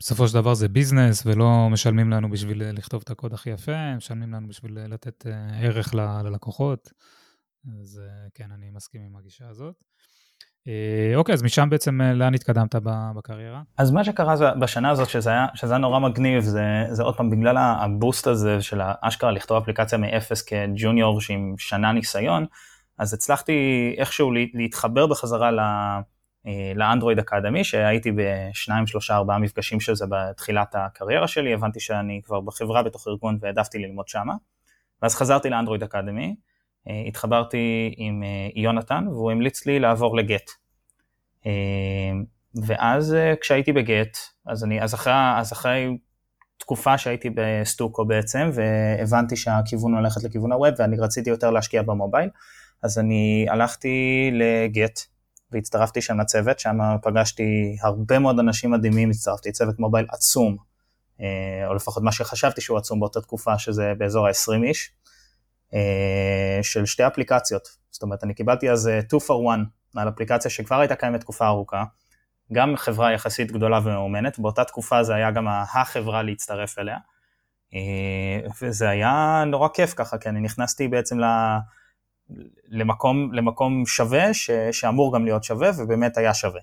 בסופו 0.00 0.28
של 0.28 0.34
דבר 0.34 0.54
זה 0.54 0.68
ביזנס, 0.68 1.26
ולא 1.26 1.68
משלמים 1.70 2.10
לנו 2.10 2.30
בשביל 2.30 2.70
לכתוב 2.70 3.02
את 3.04 3.10
הקוד 3.10 3.34
הכי 3.34 3.50
יפה, 3.50 3.96
משלמים 3.96 4.32
לנו 4.32 4.48
בשביל 4.48 4.78
לתת 4.78 5.26
אה, 5.26 5.60
ערך 5.60 5.94
ללקוחות. 5.94 6.92
אז 7.82 8.00
אה, 8.04 8.28
כן, 8.34 8.52
אני 8.52 8.70
מסכים 8.70 9.02
עם 9.02 9.16
הגישה 9.16 9.48
הזאת. 9.48 9.74
אה, 10.68 11.16
אוקיי, 11.16 11.32
אז 11.32 11.42
משם 11.42 11.70
בעצם 11.70 12.00
לאן 12.02 12.34
התקדמת 12.34 12.74
בקריירה? 13.16 13.62
אז 13.78 13.90
מה 13.90 14.04
שקרה 14.04 14.36
זה, 14.36 14.50
בשנה 14.60 14.90
הזאת, 14.90 15.08
שזה 15.08 15.30
היה, 15.30 15.46
שזה 15.54 15.72
היה 15.72 15.78
נורא 15.78 15.98
מגניב, 15.98 16.40
זה, 16.40 16.84
זה 16.90 17.02
עוד 17.02 17.16
פעם, 17.16 17.30
בגלל 17.30 17.56
הבוסט 17.58 18.26
הזה 18.26 18.62
של 18.62 18.80
האשכרה 18.84 19.30
לכתוב 19.30 19.62
אפליקציה 19.62 19.98
מאפס 19.98 20.42
כג'וניור 20.42 21.20
שעם 21.20 21.54
שנה 21.58 21.92
ניסיון, 21.92 22.46
אז 22.98 23.14
הצלחתי 23.14 23.94
איכשהו 23.98 24.32
להתחבר 24.54 25.06
בחזרה 25.06 25.50
ל... 25.50 25.60
אה, 26.46 26.72
לאנדרואיד 26.74 27.18
אקדמי, 27.18 27.64
שהייתי 27.64 28.12
בשניים, 28.16 28.86
שלושה, 28.86 29.16
ארבעה 29.16 29.38
מפגשים 29.38 29.80
של 29.80 29.94
זה 29.94 30.04
בתחילת 30.08 30.74
הקריירה 30.74 31.28
שלי, 31.28 31.54
הבנתי 31.54 31.80
שאני 31.80 32.20
כבר 32.24 32.40
בחברה 32.40 32.82
בתוך 32.82 33.08
ארגון 33.08 33.38
והעדפתי 33.40 33.78
ללמוד 33.78 34.08
שמה. 34.08 34.34
ואז 35.02 35.14
חזרתי 35.14 35.50
לאנדרואיד 35.50 35.82
אקדמי, 35.82 36.24
אה, 36.26 36.32
התחברתי 37.08 37.94
עם 37.96 38.22
אה, 38.22 38.48
יונתן 38.62 39.08
והוא 39.08 39.30
המליץ 39.30 39.66
לי 39.66 39.78
לעבור 39.78 40.16
לגט. 40.16 40.50
ואז 42.66 43.16
כשהייתי 43.40 43.72
בגט, 43.72 44.18
אז, 44.46 44.64
אני, 44.64 44.82
אז, 44.82 44.94
אחרי, 44.94 45.12
אז 45.38 45.52
אחרי 45.52 45.98
תקופה 46.58 46.98
שהייתי 46.98 47.30
בסטוקו 47.34 48.04
בעצם, 48.04 48.50
והבנתי 48.54 49.36
שהכיוון 49.36 49.94
הולכת 49.94 50.22
לכיוון 50.24 50.52
הווב 50.52 50.74
ואני 50.78 50.96
רציתי 50.96 51.30
יותר 51.30 51.50
להשקיע 51.50 51.82
במובייל, 51.82 52.30
אז 52.82 52.98
אני 52.98 53.46
הלכתי 53.48 54.30
לגט. 54.32 55.00
והצטרפתי 55.54 56.00
שם 56.00 56.20
לצוות, 56.20 56.58
שם 56.58 56.78
פגשתי 57.02 57.76
הרבה 57.82 58.18
מאוד 58.18 58.38
אנשים 58.38 58.70
מדהימים, 58.70 59.10
הצטרפתי 59.10 59.52
צוות 59.52 59.78
מובייל 59.78 60.06
עצום, 60.10 60.56
אה, 61.20 61.66
או 61.66 61.74
לפחות 61.74 62.02
מה 62.02 62.12
שחשבתי 62.12 62.60
שהוא 62.60 62.78
עצום 62.78 63.00
באותה 63.00 63.20
תקופה, 63.20 63.58
שזה 63.58 63.92
באזור 63.98 64.26
ה-20 64.26 64.64
איש, 64.64 64.90
אה, 64.90 65.13
של 66.62 66.86
שתי 66.86 67.06
אפליקציות. 67.06 67.68
זאת 67.90 68.02
אומרת, 68.02 68.24
אני 68.24 68.34
קיבלתי 68.34 68.70
אז 68.70 68.90
2 69.08 69.20
אה, 69.22 69.26
for 69.26 69.60
1 69.60 69.68
על 69.96 70.08
אפליקציה 70.08 70.50
שכבר 70.50 70.80
הייתה 70.80 70.96
קיימת 70.96 71.20
תקופה 71.20 71.46
ארוכה, 71.46 71.84
גם 72.52 72.76
חברה 72.76 73.12
יחסית 73.12 73.52
גדולה 73.52 73.80
ומאומנת, 73.84 74.38
באותה 74.38 74.64
תקופה 74.64 75.02
זה 75.02 75.14
היה 75.14 75.30
גם 75.30 75.48
החברה 75.48 76.22
להצטרף 76.22 76.78
אליה, 76.78 76.96
וזה 78.62 78.88
היה 78.88 79.44
נורא 79.46 79.68
כיף 79.68 79.94
ככה, 79.94 80.18
כי 80.18 80.28
אני 80.28 80.40
נכנסתי 80.40 80.88
בעצם 80.88 81.18
למקום, 82.68 83.32
למקום 83.32 83.86
שווה, 83.86 84.34
ש, 84.34 84.50
שאמור 84.72 85.14
גם 85.14 85.24
להיות 85.24 85.44
שווה, 85.44 85.70
ובאמת 85.78 86.16
היה 86.16 86.34
שווה. 86.34 86.60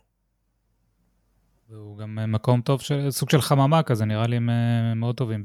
והוא 1.72 1.98
גם 1.98 2.20
מקום 2.28 2.62
טוב, 2.62 2.82
של, 2.82 3.12
סוג 3.12 3.30
של 3.30 3.42
חממה 3.42 3.84
כזה, 3.84 4.06
נראה 4.06 4.28
לי 4.28 4.36
הם 4.36 4.50
מאוד 4.96 5.16
טובים 5.16 5.44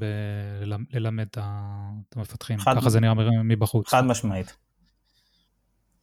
ללמד 0.92 1.26
את 1.30 2.16
המפתחים, 2.16 2.58
ככה 2.58 2.90
זה 2.90 3.00
נראה 3.00 3.14
מבחוץ. 3.44 3.88
חד 3.88 4.04
משמעית. 4.04 4.56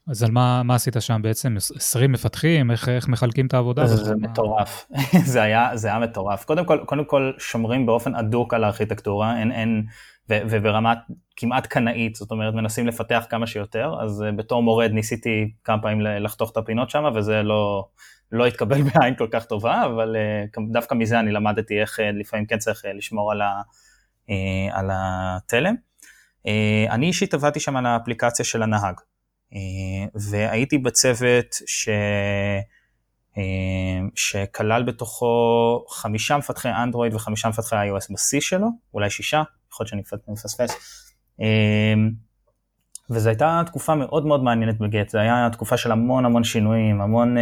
אז 0.08 0.24
על 0.24 0.32
מה, 0.32 0.64
מה 0.64 0.76
עשית 0.76 0.96
שם 1.00 1.22
בעצם? 1.22 1.56
20 1.58 2.12
מפתחים? 2.12 2.72
איך, 2.72 2.90
איך 2.90 3.08
מחלקים 3.08 3.48
את 3.48 3.54
העבודה? 3.54 3.88
זה, 3.88 3.96
זה 3.96 4.16
מטורף, 4.16 4.86
זה, 5.34 5.42
היה, 5.42 5.70
זה 5.74 5.88
היה 5.88 6.00
מטורף. 6.00 6.46
קודם 6.46 6.66
כל, 6.66 6.80
קודם 6.86 7.06
כל 7.06 7.32
שומרים 7.38 7.86
באופן 7.86 8.16
הדוק 8.16 8.54
על 8.54 8.64
הארכיטקטורה, 8.64 9.40
אין, 9.40 9.52
אין, 9.52 9.86
ו, 10.30 10.34
וברמת 10.50 10.98
כמעט 11.36 11.68
קנאית, 11.68 12.16
זאת 12.16 12.32
אומרת 12.32 12.54
מנסים 12.54 12.88
לפתח 12.88 13.26
כמה 13.30 13.48
שיותר, 13.48 13.96
אז 14.02 14.24
uh, 14.30 14.36
בתור 14.38 14.64
מורד 14.64 14.92
ניסיתי 14.92 15.52
כמה 15.64 15.82
פעמים 15.82 16.02
לחתוך 16.02 16.52
את 16.52 16.58
הפינות 16.58 16.90
שם, 16.90 17.04
וזה 17.16 17.44
לא, 17.44 17.88
לא 18.34 18.46
התקבל 18.46 18.82
בעין 18.90 19.16
כל 19.16 19.28
כך 19.32 19.46
טובה, 19.46 19.86
אבל 19.86 20.16
uh, 20.56 20.62
דווקא 20.72 20.96
מזה 20.96 21.20
אני 21.20 21.32
למדתי 21.32 21.82
איך 21.82 22.00
uh, 22.00 22.04
לפעמים 22.04 22.46
כן 22.46 22.58
צריך 22.58 22.86
uh, 22.86 22.88
לשמור 22.88 23.32
על, 23.32 23.42
ה, 23.42 23.62
על 24.72 24.90
התלם. 24.92 25.76
אני 26.90 27.06
אישית 27.06 27.34
עבדתי 27.34 27.60
שם 27.60 27.76
על 27.76 27.86
האפליקציה 27.86 28.46
של 28.46 28.64
הנהג. 28.64 28.96
אה, 29.54 30.06
והייתי 30.16 30.78
בצוות 30.78 31.56
ש... 31.66 31.90
אה, 33.38 34.00
שכלל 34.16 34.84
בתוכו 34.84 35.86
חמישה 35.90 36.38
מפתחי 36.38 36.70
אנדרואיד 36.84 37.14
וחמישה 37.14 37.50
מפתחי 37.50 37.76
iOS 37.76 38.14
בשיא 38.14 38.40
שלו, 38.42 38.68
אולי 38.94 39.10
שישה, 39.10 39.44
יכול 39.72 39.84
להיות 39.84 39.90
שאני 39.90 40.02
מפספס. 40.28 40.72
אה, 43.14 43.18
וזו 43.18 43.30
הייתה 43.30 43.62
תקופה 43.66 43.96
מאוד 43.96 44.26
מאוד 44.26 44.44
מעניינת 44.44 44.80
בגט, 44.80 45.10
זו 45.10 45.20
הייתה 45.20 45.50
תקופה 45.52 45.78
של 45.78 45.92
המון 45.92 46.26
המון 46.26 46.44
שינויים, 46.44 47.02
המון 47.02 47.36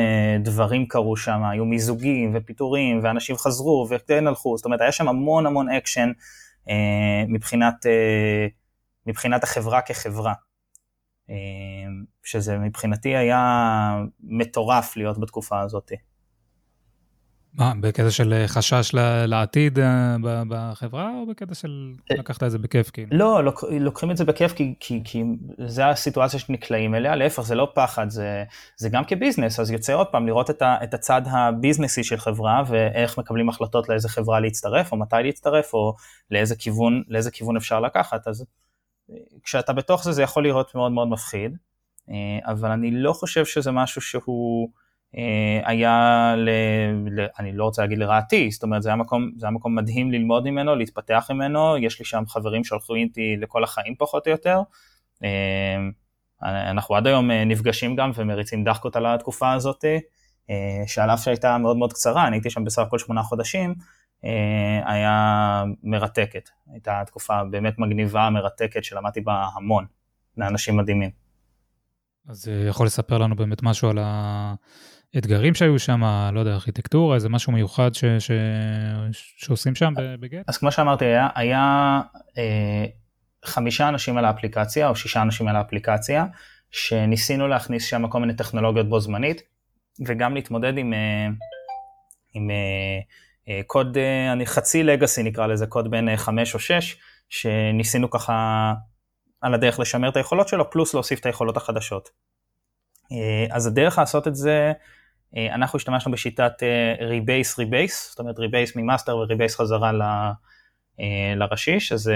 דברים 0.43 0.85
קרו 0.85 1.17
שם, 1.17 1.43
היו 1.43 1.65
מיזוגים 1.65 2.31
ופיטורים, 2.35 2.99
ואנשים 3.03 3.35
חזרו 3.35 3.87
וכן 3.89 4.27
הלכו, 4.27 4.57
זאת 4.57 4.65
אומרת 4.65 4.81
היה 4.81 4.91
שם 4.91 5.07
המון 5.07 5.45
המון 5.45 5.69
אקשן 5.69 6.11
מבחינת, 7.27 7.85
מבחינת 9.07 9.43
החברה 9.43 9.81
כחברה. 9.81 10.33
אמ, 11.31 12.03
שזה 12.23 12.57
מבחינתי 12.57 13.15
היה 13.15 14.03
מטורף 14.23 14.97
להיות 14.97 15.19
בתקופה 15.19 15.59
הזאת. 15.61 15.91
מה, 17.53 17.73
בקטע 17.79 18.11
של 18.11 18.33
אה, 18.33 18.47
חשש 18.47 18.91
לעתיד 19.27 19.79
אה, 19.79 20.15
בחברה, 20.23 21.11
או 21.19 21.25
בקטע 21.27 21.55
של 21.55 21.93
אה, 22.11 22.15
לקחת 22.15 22.43
את 22.43 22.51
זה 22.51 22.57
בכיף? 22.57 22.89
כאילו? 22.89 23.17
לא, 23.17 23.43
לוק, 23.43 23.63
לוקחים 23.79 24.11
את 24.11 24.17
זה 24.17 24.25
בכיף 24.25 24.53
כי, 24.53 24.75
כי, 24.79 25.01
כי 25.03 25.23
זה 25.65 25.87
הסיטואציה 25.87 26.39
שנקלעים 26.39 26.95
אליה, 26.95 27.15
להפך, 27.15 27.41
זה 27.41 27.55
לא 27.55 27.71
פחד, 27.75 28.09
זה, 28.09 28.43
זה 28.77 28.89
גם 28.89 29.03
כביזנס, 29.03 29.59
אז 29.59 29.71
יוצא 29.71 29.93
עוד 29.93 30.07
פעם 30.07 30.27
לראות 30.27 30.49
את, 30.49 30.61
ה, 30.61 30.77
את 30.83 30.93
הצד 30.93 31.21
הביזנסי 31.25 32.03
של 32.03 32.17
חברה, 32.17 32.63
ואיך 32.67 33.17
מקבלים 33.17 33.49
החלטות 33.49 33.89
לאיזה 33.89 34.09
חברה 34.09 34.39
להצטרף, 34.39 34.91
או 34.91 34.97
מתי 34.97 35.15
להצטרף, 35.23 35.73
או 35.73 35.95
לאיזה 36.31 36.55
כיוון, 36.55 37.03
לאיזה 37.07 37.31
כיוון 37.31 37.57
אפשר 37.57 37.79
לקחת, 37.79 38.27
אז 38.27 38.45
כשאתה 39.43 39.73
בתוך 39.73 40.03
זה 40.03 40.11
זה 40.11 40.21
יכול 40.21 40.43
להיות 40.43 40.75
מאוד 40.75 40.91
מאוד 40.91 41.07
מפחיד, 41.07 41.57
אה, 42.09 42.51
אבל 42.51 42.71
אני 42.71 42.91
לא 42.91 43.13
חושב 43.13 43.45
שזה 43.45 43.71
משהו 43.71 44.01
שהוא 44.01 44.69
אה, 44.69 44.81
היה, 45.63 46.33
ל, 46.37 46.49
ל, 47.11 47.25
אני 47.39 47.51
לא 47.51 47.63
רוצה 47.63 47.81
להגיד 47.81 47.97
לרעתי, 47.97 48.51
זאת 48.51 48.63
אומרת 48.63 48.83
זה 48.83 48.89
היה, 48.89 48.95
מקום, 48.95 49.31
זה 49.37 49.45
היה 49.45 49.51
מקום 49.51 49.75
מדהים 49.75 50.11
ללמוד 50.11 50.49
ממנו, 50.49 50.75
להתפתח 50.75 51.27
ממנו, 51.33 51.77
יש 51.77 51.99
לי 51.99 52.05
שם 52.05 52.23
חברים 52.27 52.63
שהלכו 52.63 52.95
איתי 52.95 53.35
לכל 53.39 53.63
החיים 53.63 53.95
פחות 53.97 54.27
או 54.27 54.31
יותר. 54.31 54.59
אה, 55.23 55.77
אנחנו 56.43 56.95
עד 56.95 57.07
היום 57.07 57.31
נפגשים 57.31 57.95
גם 57.95 58.11
ומריצים 58.15 58.63
דחקות 58.63 58.95
על 58.95 59.05
התקופה 59.05 59.53
הזאת, 59.53 59.85
שעל 60.87 61.09
אף 61.09 61.23
שהייתה 61.23 61.57
מאוד 61.57 61.77
מאוד 61.77 61.93
קצרה, 61.93 62.27
אני 62.27 62.35
הייתי 62.35 62.49
שם 62.49 62.63
בסך 62.63 62.81
הכל 62.81 62.99
שמונה 62.99 63.23
חודשים, 63.23 63.75
אה, 64.25 64.93
היה 64.93 65.63
מרתקת. 65.83 66.49
הייתה 66.71 67.03
תקופה 67.05 67.43
באמת 67.43 67.79
מגניבה, 67.79 68.29
מרתקת, 68.29 68.83
שלמדתי 68.83 69.21
בה 69.21 69.47
המון, 69.55 69.85
לאנשים 70.37 70.77
מדהימים. 70.77 71.09
אז 72.27 72.47
אה, 72.47 72.67
יכול 72.67 72.85
לספר 72.85 73.17
לנו 73.17 73.35
באמת 73.35 73.63
משהו 73.63 73.89
על 73.89 73.99
האתגרים 75.15 75.53
שהיו 75.53 75.79
שם, 75.79 76.29
לא 76.33 76.39
יודע, 76.39 76.51
ארכיטקטורה, 76.51 77.15
איזה 77.15 77.29
משהו 77.29 77.51
מיוחד 77.51 77.93
ש, 77.93 78.05
ש, 78.05 78.31
שעושים 79.37 79.75
שם 79.75 79.93
בגט? 80.19 80.43
אז 80.47 80.57
כמו 80.57 80.71
שאמרתי, 80.71 81.05
היה, 81.05 81.29
היה 81.35 82.01
אה, 82.37 82.85
חמישה 83.45 83.89
אנשים 83.89 84.17
על 84.17 84.25
האפליקציה, 84.25 84.89
או 84.89 84.95
שישה 84.95 85.21
אנשים 85.21 85.47
על 85.47 85.55
האפליקציה, 85.55 86.25
שניסינו 86.71 87.47
להכניס 87.47 87.85
שם 87.85 88.07
כל 88.07 88.19
מיני 88.19 88.33
טכנולוגיות 88.35 88.89
בו 88.89 88.99
זמנית, 88.99 89.41
וגם 90.07 90.35
להתמודד 90.35 90.77
עם, 90.77 90.93
אה, 90.93 91.27
עם 92.33 92.49
אה, 92.51 92.99
אה, 93.49 93.61
קוד, 93.67 93.97
אה, 93.97 94.31
אני 94.31 94.45
חצי 94.45 94.83
לגאסי 94.83 95.23
נקרא 95.23 95.47
לזה, 95.47 95.67
קוד 95.67 95.91
בין 95.91 96.17
5 96.17 96.49
אה, 96.49 96.53
או 96.53 96.59
6, 96.59 96.97
שניסינו 97.29 98.09
ככה 98.09 98.73
על 99.41 99.53
הדרך 99.53 99.79
לשמר 99.79 100.09
את 100.09 100.17
היכולות 100.17 100.47
שלו, 100.47 100.71
פלוס 100.71 100.93
להוסיף 100.93 101.19
את 101.19 101.25
היכולות 101.25 101.57
החדשות. 101.57 102.09
אז 103.51 103.67
הדרך 103.67 103.97
לעשות 103.97 104.27
את 104.27 104.35
זה, 104.35 104.71
אנחנו 105.35 105.77
השתמשנו 105.77 106.11
בשיטת 106.11 106.53
rebase 107.01 107.59
rebase, 107.59 108.09
זאת 108.09 108.19
אומרת 108.19 108.39
rebase 108.39 108.75
מ 108.75 108.81
master 108.81 109.17
ו 109.17 109.23
rebase 109.23 109.55
חזרה 109.55 109.91
ל, 109.91 110.01
לראשי, 111.35 111.79
שזה 111.79 112.15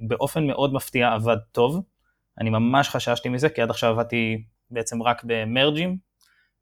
באופן 0.00 0.46
מאוד 0.46 0.74
מפתיע 0.74 1.12
עבד 1.12 1.36
טוב. 1.52 1.82
אני 2.38 2.50
ממש 2.50 2.88
חששתי 2.88 3.28
מזה, 3.28 3.48
כי 3.48 3.62
עד 3.62 3.70
עכשיו 3.70 3.90
עבדתי 3.90 4.44
בעצם 4.70 5.02
רק 5.02 5.22
במרג'ים, 5.24 5.96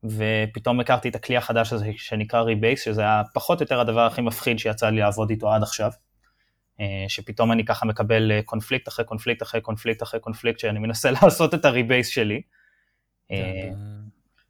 ופתאום 0.04 0.80
הכרתי 0.80 1.08
את 1.08 1.14
הכלי 1.14 1.36
החדש 1.36 1.72
הזה 1.72 1.90
שנקרא 1.96 2.40
rebase, 2.40 2.84
שזה 2.84 3.00
היה 3.00 3.22
פחות 3.34 3.60
או 3.60 3.64
יותר 3.64 3.80
הדבר 3.80 4.00
הכי 4.00 4.20
מפחיד 4.20 4.58
שיצא 4.58 4.90
לי 4.90 5.00
לעבוד 5.00 5.30
איתו 5.30 5.52
עד 5.52 5.62
עכשיו. 5.62 5.90
אה, 6.80 7.04
שפתאום 7.08 7.52
אני 7.52 7.64
ככה 7.64 7.86
מקבל 7.86 8.32
אה, 8.32 8.40
קונפליקט 8.44 8.88
אחרי 8.88 9.04
קונפליקט 9.04 9.42
אחרי 9.42 9.60
קונפליקט 9.60 10.02
אחרי 10.02 10.20
קונפליקט, 10.20 10.58
שאני 10.58 10.78
מנסה 10.78 11.10
לעשות 11.22 11.54
את 11.54 11.64
הריבייס 11.64 12.08
שלי. 12.08 12.42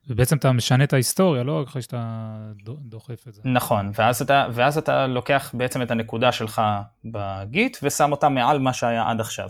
אה, 0.08 0.12
ובעצם 0.12 0.36
אתה 0.36 0.52
משנה 0.52 0.84
את 0.84 0.92
ההיסטוריה, 0.92 1.42
לא 1.42 1.60
רק 1.60 1.66
אחרי 1.66 1.82
שאתה 1.82 2.36
דוחף 2.64 3.28
את 3.28 3.34
זה. 3.34 3.42
נכון, 3.44 3.92
ואז 3.94 4.22
אתה, 4.22 4.46
ואז 4.52 4.78
אתה 4.78 5.06
לוקח 5.06 5.50
בעצם 5.54 5.82
את 5.82 5.90
הנקודה 5.90 6.32
שלך 6.32 6.62
בגיט 7.04 7.76
ושם 7.82 8.12
אותה 8.12 8.28
מעל 8.28 8.58
מה 8.58 8.72
שהיה 8.72 9.10
עד 9.10 9.20
עכשיו. 9.20 9.48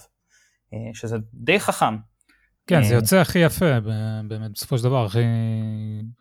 שזה 0.94 1.16
די 1.34 1.60
חכם, 1.60 1.96
כן, 2.66 2.82
זה 2.82 2.94
אה, 2.94 2.98
יוצא 2.98 3.16
הכי 3.16 3.38
יפה, 3.38 3.80
באמת, 4.28 4.50
בסופו 4.54 4.78
של 4.78 4.84
דבר, 4.84 5.04
הכי, 5.04 5.18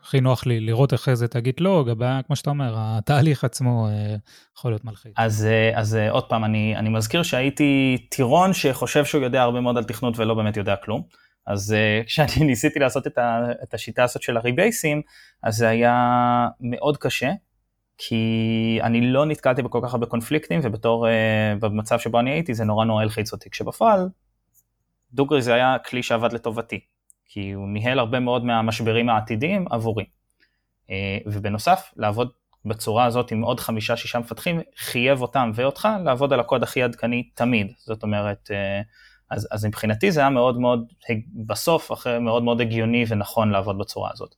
הכי 0.03 0.21
נוח 0.21 0.45
לי 0.45 0.59
לראות 0.59 0.93
אחרי 0.93 1.15
זה 1.15 1.25
את 1.25 1.35
הגיט-לוג, 1.35 1.89
הבעיה, 1.89 2.21
כמו 2.27 2.35
שאתה 2.35 2.49
אומר, 2.49 2.73
התהליך 2.77 3.43
עצמו 3.43 3.87
אה, 3.87 4.15
יכול 4.57 4.71
להיות 4.71 4.85
מלחיץ. 4.85 5.13
אז, 5.17 5.45
אה, 5.45 5.79
אז 5.79 5.97
עוד 6.09 6.23
פעם, 6.23 6.43
אני, 6.43 6.75
אני 6.75 6.89
מזכיר 6.89 7.23
שהייתי 7.23 7.97
טירון 8.09 8.53
שחושב 8.53 9.05
שהוא 9.05 9.23
יודע 9.23 9.41
הרבה 9.41 9.61
מאוד 9.61 9.77
על 9.77 9.83
תכנות 9.83 10.19
ולא 10.19 10.33
באמת 10.33 10.57
יודע 10.57 10.75
כלום. 10.75 11.03
אז 11.47 11.75
כשאני 12.07 12.45
ניסיתי 12.45 12.79
לעשות 12.79 13.07
את, 13.07 13.17
ה, 13.17 13.39
את 13.63 13.73
השיטה 13.73 14.03
הזאת 14.03 14.21
של 14.21 14.37
הריבייסים, 14.37 15.01
אז 15.43 15.55
זה 15.55 15.69
היה 15.69 16.47
מאוד 16.59 16.97
קשה, 16.97 17.31
כי 17.97 18.79
אני 18.83 19.01
לא 19.01 19.25
נתקלתי 19.25 19.61
בכל 19.61 19.79
כך 19.83 19.93
הרבה 19.93 20.05
קונפליקטים, 20.05 20.59
ובתור, 20.63 21.07
במצב 21.59 21.99
שבו 21.99 22.19
אני 22.19 22.31
הייתי, 22.31 22.53
זה 22.53 22.63
נורא 22.63 22.85
נורא 22.85 23.01
הלחיץ 23.01 23.33
אותי, 23.33 23.49
כשבפועל 23.49 24.09
דוגרי 25.13 25.41
זה 25.41 25.53
היה 25.53 25.77
כלי 25.85 26.03
שעבד 26.03 26.33
לטובתי, 26.33 26.79
כי 27.25 27.51
הוא 27.51 27.69
ניהל 27.69 27.99
הרבה 27.99 28.19
מאוד 28.19 28.45
מהמשברים 28.45 29.09
העתידיים 29.09 29.65
עבורי. 29.69 30.05
אה, 30.89 31.17
ובנוסף, 31.25 31.91
לעבוד 31.95 32.31
בצורה 32.65 33.05
הזאת 33.05 33.31
עם 33.31 33.41
עוד 33.41 33.59
חמישה 33.59 33.97
שישה 33.97 34.19
מפתחים, 34.19 34.61
חייב 34.77 35.21
אותם 35.21 35.51
ואותך 35.55 35.87
לעבוד 36.03 36.33
על 36.33 36.39
הקוד 36.39 36.63
הכי 36.63 36.83
עדכני 36.83 37.29
תמיד. 37.33 37.71
זאת 37.77 38.03
אומרת, 38.03 38.51
אה, 38.51 38.81
אז, 39.31 39.47
אז 39.51 39.65
מבחינתי 39.65 40.11
זה 40.11 40.19
היה 40.19 40.29
מאוד 40.29 40.59
מאוד, 40.59 40.85
בסוף, 41.45 41.91
אחרי 41.91 42.19
מאוד 42.19 42.43
מאוד 42.43 42.61
הגיוני 42.61 43.05
ונכון 43.07 43.51
לעבוד 43.51 43.77
בצורה 43.77 44.09
הזאת. 44.13 44.35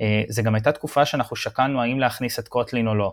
אה, 0.00 0.22
זה 0.28 0.42
גם 0.42 0.54
הייתה 0.54 0.72
תקופה 0.72 1.04
שאנחנו 1.04 1.36
שקלנו 1.36 1.82
האם 1.82 2.00
להכניס 2.00 2.38
את 2.38 2.48
קוטלין 2.48 2.88
או 2.88 2.94
לא 2.94 3.12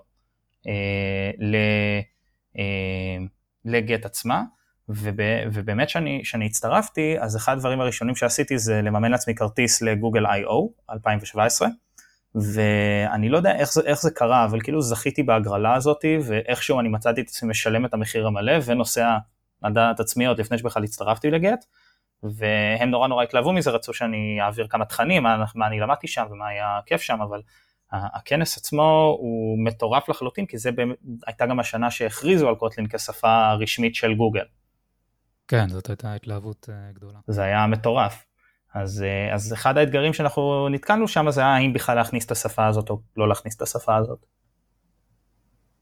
לגט 3.66 4.06
עצמה, 4.06 4.44
וב, 4.90 5.20
ובאמת 5.54 5.88
כשאני 6.24 6.46
הצטרפתי, 6.46 7.16
אז 7.20 7.38
אחד 7.38 7.54
הדברים 7.54 7.82
הראשונים 7.82 8.16
שעשיתי 8.16 8.58
זה 8.58 8.82
לממן 8.82 9.12
לעצמי 9.12 9.36
כרטיס 9.36 9.82
לגוגל 9.82 10.26
I.O. 10.26 10.92
2017, 10.94 11.68
ואני 12.36 13.30
לא 13.30 13.38
יודע 13.38 13.56
איך 13.56 13.74
זה, 13.74 13.82
איך 13.86 14.02
זה 14.02 14.12
קרה, 14.12 14.46
אבל 14.46 14.62
כאילו 14.62 14.82
זכיתי 14.82 15.24
בהגרלה 15.24 15.76
הזאת, 15.76 16.06
ואיכשהו 16.24 16.80
אני 16.80 16.90
מצאתי 16.90 17.22
את 17.22 17.28
עצמי 17.28 17.50
משלם 17.50 17.86
את 17.86 17.94
המחיר 17.94 18.28
המלא, 18.28 18.54
ונוסע 18.66 19.18
על 19.62 19.74
דעת 19.74 20.00
עצמי 20.00 20.26
עוד 20.26 20.40
לפני 20.40 20.58
שבכלל 20.58 20.84
הצטרפתי 20.84 21.32
לגט, 21.32 21.66
והם 22.24 22.90
נורא 22.90 23.08
נורא 23.08 23.24
התלהבו 23.24 23.54
מזה, 23.54 23.72
רצו 23.72 23.94
שאני 23.94 24.42
אעביר 24.42 24.68
כמה 24.68 24.86
תכנים, 24.86 25.24
מה, 25.24 25.46
מה 25.56 25.68
אני 25.68 25.80
למדתי 25.80 26.08
שם 26.08 26.26
ומה 26.32 26.48
היה 26.48 26.80
כיף 26.86 27.02
שם, 27.02 27.22
אבל 27.22 27.42
הכנס 27.92 28.58
עצמו 28.58 29.16
הוא 29.20 29.66
מטורף 29.66 30.10
לחלוטין, 30.10 30.46
כי 30.46 30.58
זה 30.58 30.72
באמת, 30.72 30.98
הייתה 31.28 31.46
גם 31.46 31.60
השנה 31.60 31.92
שהכריזו 31.92 32.50
על 32.50 32.56
קוטלין 32.56 32.88
כשפה 32.88 33.54
רשמית 33.54 33.96
של 33.96 34.14
גוגל. 34.14 34.46
כן, 35.48 35.70
זאת 35.70 35.90
הייתה 35.90 36.14
התלהבות 36.14 36.70
uh, 36.70 36.96
גדולה. 36.96 37.20
זה 37.28 37.44
היה 37.44 37.68
מטורף. 37.68 38.26
אז, 38.74 39.06
אז 39.34 39.54
אחד 39.54 39.78
האתגרים 39.78 40.14
שאנחנו 40.14 40.70
נתקלנו 40.70 41.08
שם 41.08 41.32
זה 41.32 41.46
האם 41.46 41.74
בכלל 41.74 41.96
להכניס 41.96 42.26
את 42.26 42.32
השפה 42.32 42.68
הזאת 42.68 42.90
או 42.90 43.02
לא 43.18 43.30
להכניס 43.30 43.56
את 43.56 43.62
השפה 43.62 43.96
הזאת. 43.96 44.26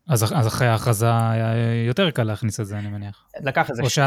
אז, 0.10 0.34
אז 0.34 0.48
אחרי 0.48 0.68
ההכרזה 0.68 1.06
היה 1.10 1.86
יותר 1.88 2.12
קל 2.12 2.24
להכניס 2.24 2.60
את 2.60 2.66
זה, 2.66 2.78
אני 2.78 2.88
מניח. 2.88 3.26
לקח 3.42 3.70
איזה... 3.70 3.84
או, 3.84 3.90
ש... 3.90 4.00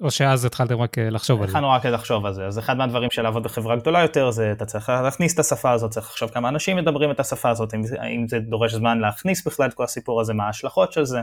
או 0.00 0.10
שאז 0.10 0.44
התחלתם 0.44 0.78
רק 0.78 0.98
אה, 0.98 1.10
לחשוב 1.10 1.40
על 1.40 1.46
זה. 1.46 1.50
התחלנו 1.50 1.70
רק 1.70 1.86
לחשוב 1.86 2.26
על 2.26 2.32
זה. 2.32 2.46
אז 2.46 2.58
אחד 2.58 2.76
מהדברים 2.76 3.10
של 3.10 3.22
לעבוד 3.22 3.42
בחברה 3.42 3.76
גדולה 3.76 4.02
יותר, 4.02 4.30
זה 4.30 4.52
אתה 4.52 4.64
צריך 4.64 4.88
להכניס 4.88 5.34
את 5.34 5.38
השפה 5.38 5.70
הזאת, 5.70 5.90
צריך 5.90 6.06
לחשוב 6.06 6.30
כמה 6.30 6.48
אנשים 6.48 6.76
מדברים 6.76 7.10
את 7.10 7.20
השפה 7.20 7.50
הזאת, 7.50 7.74
אם, 7.74 7.80
אם 8.16 8.28
זה 8.28 8.38
דורש 8.38 8.74
זמן 8.74 8.98
להכניס 8.98 9.46
בכלל 9.46 9.68
את 9.68 9.74
כל 9.74 9.84
הסיפור 9.84 10.20
הזה, 10.20 10.34
מה 10.34 10.46
ההשלכות 10.46 10.92
של 10.92 11.04
זה. 11.04 11.20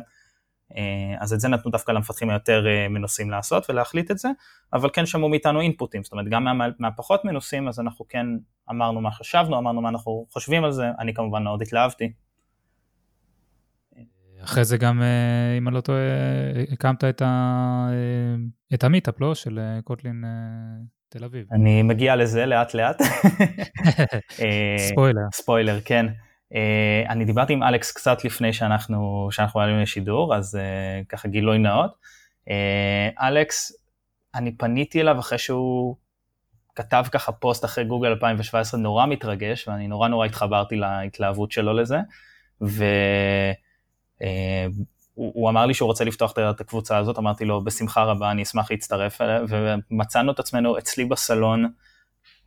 אה, 0.77 1.15
אז 1.19 1.33
את 1.33 1.39
זה 1.39 1.47
נתנו 1.47 1.71
דווקא 1.71 1.91
למפתחים 1.91 2.29
היותר 2.29 2.67
אה, 2.67 2.87
מנוסים 2.87 3.31
לעשות 3.31 3.69
ולהחליט 3.69 4.11
את 4.11 4.17
זה, 4.17 4.29
אבל 4.73 4.89
כן 4.93 5.05
שמעו 5.05 5.29
מאיתנו 5.29 5.61
אינפוטים, 5.61 6.03
זאת 6.03 6.11
אומרת 6.11 6.25
גם 6.29 6.43
מה, 6.43 6.67
מהפחות 6.79 7.25
מנוסים, 7.25 7.67
אז 7.67 7.79
אנחנו 7.79 8.05
כן 8.09 8.25
אמרנו 8.69 9.01
מה 9.01 9.11
חשבנו, 9.11 9.57
אמרנו 9.57 9.81
מה 9.81 9.89
אנחנו 9.89 10.25
חושבים 10.29 10.63
על 10.63 10.71
זה, 10.71 10.85
אני 10.99 11.13
כמובן 11.13 11.43
מאוד 11.43 11.61
התלהבתי. 11.61 12.11
אחרי 14.47 14.65
זה 14.65 14.77
גם, 14.77 15.01
אה, 15.01 15.57
אם 15.57 15.67
אני 15.67 15.75
לא 15.75 15.81
טועה, 15.81 15.99
הקמת 16.71 17.03
את, 17.03 17.21
ה... 17.21 17.87
אה, 17.89 18.35
את 18.73 18.83
המיטאפ, 18.83 19.21
לא? 19.21 19.35
של 19.35 19.59
אה, 19.59 19.81
קוטלין 19.83 20.23
תל 21.09 21.23
אביב. 21.23 21.45
אני 21.51 21.83
מגיע 21.83 22.15
לזה 22.15 22.45
לאט 22.45 22.73
לאט. 22.73 23.01
ספוילר. 24.89 25.21
ספוילר, 25.33 25.79
כן. 25.85 26.05
אני 27.09 27.25
דיברתי 27.25 27.53
עם 27.53 27.63
אלכס 27.63 27.91
קצת 27.91 28.25
לפני 28.25 28.53
שאנחנו, 28.53 29.27
שאנחנו 29.31 29.59
עלינו 29.59 29.81
לשידור, 29.81 30.35
אז 30.35 30.59
ככה 31.09 31.27
גילוי 31.27 31.57
נאות. 31.57 31.91
אלכס, 33.21 33.71
אני 34.35 34.51
פניתי 34.57 35.01
אליו 35.01 35.19
אחרי 35.19 35.37
שהוא 35.37 35.95
כתב 36.75 37.05
ככה 37.11 37.31
פוסט 37.31 37.65
אחרי 37.65 37.85
גוגל 37.85 38.07
2017, 38.07 38.79
נורא 38.79 39.05
מתרגש, 39.05 39.67
ואני 39.67 39.87
נורא 39.87 40.07
נורא 40.07 40.25
התחברתי 40.25 40.75
להתלהבות 40.75 41.51
שלו 41.51 41.73
לזה. 41.73 41.97
ו... 42.61 42.83
אה, 44.21 44.67
הוא, 45.13 45.31
הוא 45.35 45.49
אמר 45.49 45.65
לי 45.65 45.73
שהוא 45.73 45.87
רוצה 45.87 46.03
לפתוח 46.03 46.33
את 46.49 46.61
הקבוצה 46.61 46.97
הזאת, 46.97 47.17
אמרתי 47.17 47.45
לו, 47.45 47.63
בשמחה 47.63 48.03
רבה, 48.03 48.31
אני 48.31 48.43
אשמח 48.43 48.71
להצטרף 48.71 49.21
אליה, 49.21 49.41
ומצאנו 49.49 50.31
את 50.31 50.39
עצמנו 50.39 50.77
אצלי 50.77 51.05
בסלון, 51.05 51.65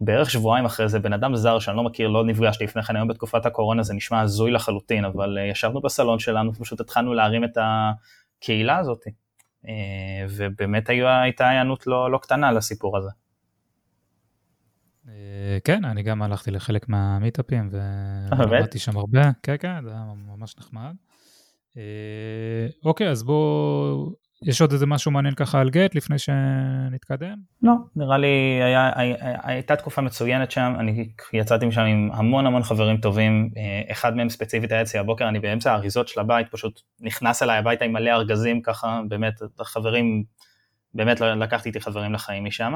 בערך 0.00 0.30
שבועיים 0.30 0.64
אחרי 0.64 0.88
זה, 0.88 0.98
בן 0.98 1.12
אדם 1.12 1.36
זר 1.36 1.58
שאני 1.58 1.76
לא 1.76 1.82
מכיר, 1.82 2.08
לא 2.08 2.24
נפגשתי 2.24 2.64
לפני 2.64 2.82
כן, 2.82 2.96
היום 2.96 3.08
בתקופת 3.08 3.46
הקורונה 3.46 3.82
זה 3.82 3.94
נשמע 3.94 4.20
הזוי 4.20 4.50
לחלוטין, 4.50 5.04
אבל 5.04 5.38
uh, 5.38 5.40
ישבנו 5.40 5.80
בסלון 5.80 6.18
שלנו, 6.18 6.54
ופשוט 6.54 6.80
התחלנו 6.80 7.14
להרים 7.14 7.44
את 7.44 7.58
הקהילה 7.60 8.78
הזאת, 8.78 9.00
uh, 9.64 9.68
ובאמת 10.28 10.88
הייתה 10.88 11.48
היענות 11.48 11.86
לא, 11.86 12.10
לא 12.10 12.18
קטנה 12.18 12.52
לסיפור 12.52 12.96
הזה. 12.98 13.10
כן, 15.64 15.84
אני 15.84 16.02
גם 16.02 16.22
הלכתי 16.22 16.50
לחלק 16.50 16.88
מהמיטאפים, 16.88 17.70
ולמדתי 17.72 18.78
שם 18.78 18.96
הרבה, 18.96 19.20
כן, 19.42 19.56
כן, 19.60 19.82
זה 19.82 19.90
היה 19.90 20.04
ממש 20.36 20.56
נחמד. 20.58 20.94
אה, 21.76 22.66
אוקיי, 22.84 23.08
אז 23.08 23.22
בואו, 23.22 24.12
יש 24.44 24.60
עוד 24.60 24.72
איזה 24.72 24.86
משהו 24.86 25.10
מעניין 25.10 25.34
ככה 25.34 25.60
על 25.60 25.70
גט 25.70 25.94
לפני 25.94 26.16
שנתקדם? 26.18 27.36
לא, 27.62 27.72
נראה 27.96 28.18
לי 28.18 28.60
היה, 28.62 28.90
היה, 28.94 29.16
הייתה 29.42 29.76
תקופה 29.76 30.02
מצוינת 30.02 30.50
שם, 30.50 30.74
אני 30.78 31.08
יצאתי 31.32 31.66
משם 31.66 31.80
עם 31.80 32.10
המון 32.12 32.46
המון 32.46 32.62
חברים 32.62 32.96
טובים, 32.96 33.50
אה, 33.56 33.92
אחד 33.92 34.16
מהם 34.16 34.28
ספציפית 34.28 34.72
היה 34.72 34.82
אצלי 34.82 35.00
הבוקר, 35.00 35.28
אני 35.28 35.40
באמצע 35.40 35.72
האריזות 35.72 36.08
של 36.08 36.20
הבית, 36.20 36.46
פשוט 36.50 36.80
נכנס 37.00 37.42
אליי 37.42 37.58
הביתה 37.58 37.84
עם 37.84 37.92
מלא 37.92 38.10
ארגזים 38.10 38.62
ככה, 38.62 39.00
באמת, 39.08 39.34
חברים, 39.60 40.24
באמת 40.94 41.20
לקחתי 41.20 41.68
איתי 41.68 41.80
חברים 41.80 42.12
לחיים 42.12 42.44
משם. 42.44 42.74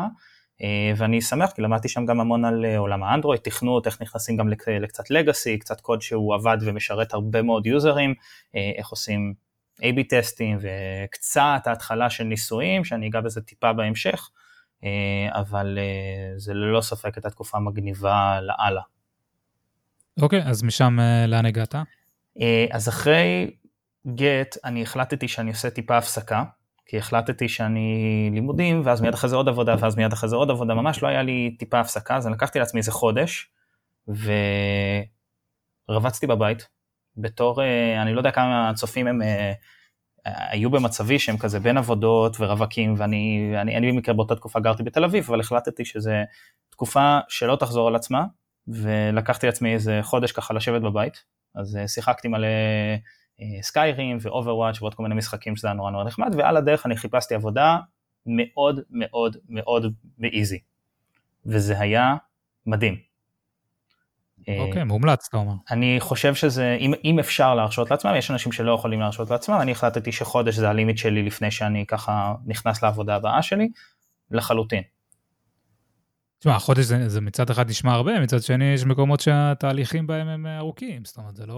אה, 0.62 0.92
ואני 0.96 1.20
שמח 1.20 1.50
כי 1.50 1.62
למדתי 1.62 1.88
שם 1.88 2.06
גם 2.06 2.20
המון 2.20 2.44
על 2.44 2.64
אה, 2.64 2.78
עולם 2.78 3.02
האנדרואיד, 3.02 3.40
תכנות, 3.40 3.86
איך 3.86 4.02
נכנסים 4.02 4.36
גם 4.36 4.48
לקצת 4.80 5.10
לגאסי, 5.10 5.58
קצת 5.58 5.80
קוד 5.80 6.02
שהוא 6.02 6.34
עבד 6.34 6.56
ומשרת 6.60 7.14
הרבה 7.14 7.42
מאוד 7.42 7.66
יוזרים, 7.66 8.14
אה, 8.54 8.72
איך 8.76 8.88
עושים 8.88 9.34
A-B 9.80 10.02
טסטים 10.08 10.58
וקצת 10.60 11.62
ההתחלה 11.66 12.10
של 12.10 12.24
ניסויים, 12.24 12.84
שאני 12.84 13.08
אגע 13.08 13.20
בזה 13.20 13.40
טיפה 13.40 13.72
בהמשך, 13.72 14.30
אבל 15.28 15.78
זה 16.36 16.54
ללא 16.54 16.80
ספק 16.80 17.16
הייתה 17.16 17.30
תקופה 17.30 17.58
מגניבה 17.58 18.38
לאללה. 18.40 18.80
אוקיי, 20.22 20.42
okay, 20.42 20.48
אז 20.48 20.62
משם 20.62 20.98
לאן 21.28 21.46
הגעת? 21.46 21.74
אז 22.70 22.88
אחרי 22.88 23.50
גט 24.14 24.56
אני 24.64 24.82
החלטתי 24.82 25.28
שאני 25.28 25.50
עושה 25.50 25.70
טיפה 25.70 25.96
הפסקה. 25.96 26.44
כי 26.86 26.98
החלטתי 26.98 27.48
שאני 27.48 28.30
לימודים, 28.32 28.82
ואז 28.84 29.00
מיד 29.00 29.14
אחרי 29.14 29.30
זה 29.30 29.36
עוד 29.36 29.48
עבודה, 29.48 29.74
ואז 29.78 29.96
מיד 29.96 30.12
אחרי 30.12 30.28
זה 30.28 30.36
עוד 30.36 30.50
עבודה, 30.50 30.74
ממש 30.74 31.02
לא 31.02 31.08
היה 31.08 31.22
לי 31.22 31.56
טיפה 31.58 31.80
הפסקה, 31.80 32.16
אז 32.16 32.26
אני 32.26 32.34
לקחתי 32.34 32.58
לעצמי 32.58 32.80
איזה 32.80 32.92
חודש, 32.92 33.50
ורבצתי 35.88 36.26
בבית, 36.26 36.68
בתור, 37.16 37.62
אה, 37.62 38.02
אני 38.02 38.14
לא 38.14 38.20
יודע 38.20 38.30
כמה 38.30 38.70
הצופים 38.70 39.06
הם 39.06 39.22
אה, 39.22 39.52
היו 40.26 40.70
במצבי 40.70 41.18
שהם 41.18 41.38
כזה 41.38 41.60
בין 41.60 41.78
עבודות 41.78 42.36
ורווקים, 42.40 42.94
ואני 42.96 43.52
אני, 43.60 43.76
אני 43.76 43.92
במקרה 43.92 44.14
באותה 44.14 44.36
תקופה 44.36 44.60
גרתי 44.60 44.82
בתל 44.82 45.04
אביב, 45.04 45.24
אבל 45.28 45.40
החלטתי 45.40 45.84
שזו 45.84 46.10
תקופה 46.70 47.18
שלא 47.28 47.56
תחזור 47.56 47.88
על 47.88 47.96
עצמה, 47.96 48.24
ולקחתי 48.68 49.46
לעצמי 49.46 49.74
איזה 49.74 50.00
חודש 50.02 50.32
ככה 50.32 50.54
לשבת 50.54 50.82
בבית, 50.82 51.24
אז 51.54 51.76
אה, 51.76 51.88
שיחקתי 51.88 52.28
מלא 52.28 52.48
Skyrim 53.62 54.18
ו 54.20 54.26
Overwatch 54.26 54.82
ועוד 54.82 54.94
כל 54.94 55.02
מיני 55.02 55.14
משחקים 55.14 55.56
שזה 55.56 55.68
היה 55.68 55.74
נורא 55.74 55.90
נורא 55.90 56.04
נחמד, 56.04 56.34
ועל 56.38 56.56
הדרך 56.56 56.86
אני 56.86 56.96
חיפשתי 56.96 57.34
עבודה 57.34 57.78
מאוד 58.26 58.80
מאוד 58.90 59.36
מאוד 59.48 59.94
ב 60.18 60.25
easy. 60.25 60.58
וזה 61.46 61.80
היה 61.80 62.14
מדהים. 62.66 62.96
אוקיי, 64.58 64.82
אוקיי, 64.82 64.84
מומלץ, 64.84 65.26
אתה 65.28 65.36
אומר. 65.36 65.52
אני 65.70 65.96
חושב 66.00 66.34
שזה, 66.34 66.76
אם, 66.80 66.92
אם 67.04 67.18
אפשר 67.18 67.54
להרשות 67.54 67.90
לעצמם, 67.90 68.14
יש 68.18 68.30
אנשים 68.30 68.52
שלא 68.52 68.72
יכולים 68.72 69.00
להרשות 69.00 69.30
לעצמם, 69.30 69.58
אני 69.60 69.72
החלטתי 69.72 70.12
שחודש 70.12 70.54
זה 70.54 70.68
ה 70.68 70.73
limit 70.73 70.98
שלי 70.98 71.22
לפני 71.22 71.50
שאני 71.50 71.86
ככה 71.86 72.34
נכנס 72.46 72.82
לעבודה 72.82 73.14
הבאה 73.16 73.42
שלי, 73.42 73.68
לחלוטין. 74.30 74.82
תשמע, 76.38 76.56
החודש 76.56 76.84
זה, 76.84 77.08
זה 77.08 77.20
מצד 77.20 77.50
אחד 77.50 77.70
נשמע 77.70 77.92
הרבה, 77.92 78.20
מצד 78.20 78.42
שני 78.42 78.64
יש 78.64 78.84
מקומות 78.84 79.20
שהתהליכים 79.20 80.06
בהם 80.06 80.28
הם 80.28 80.46
ארוכים, 80.46 81.04
זאת 81.04 81.16
אומרת, 81.16 81.36
זה 81.36 81.46
לא 81.46 81.54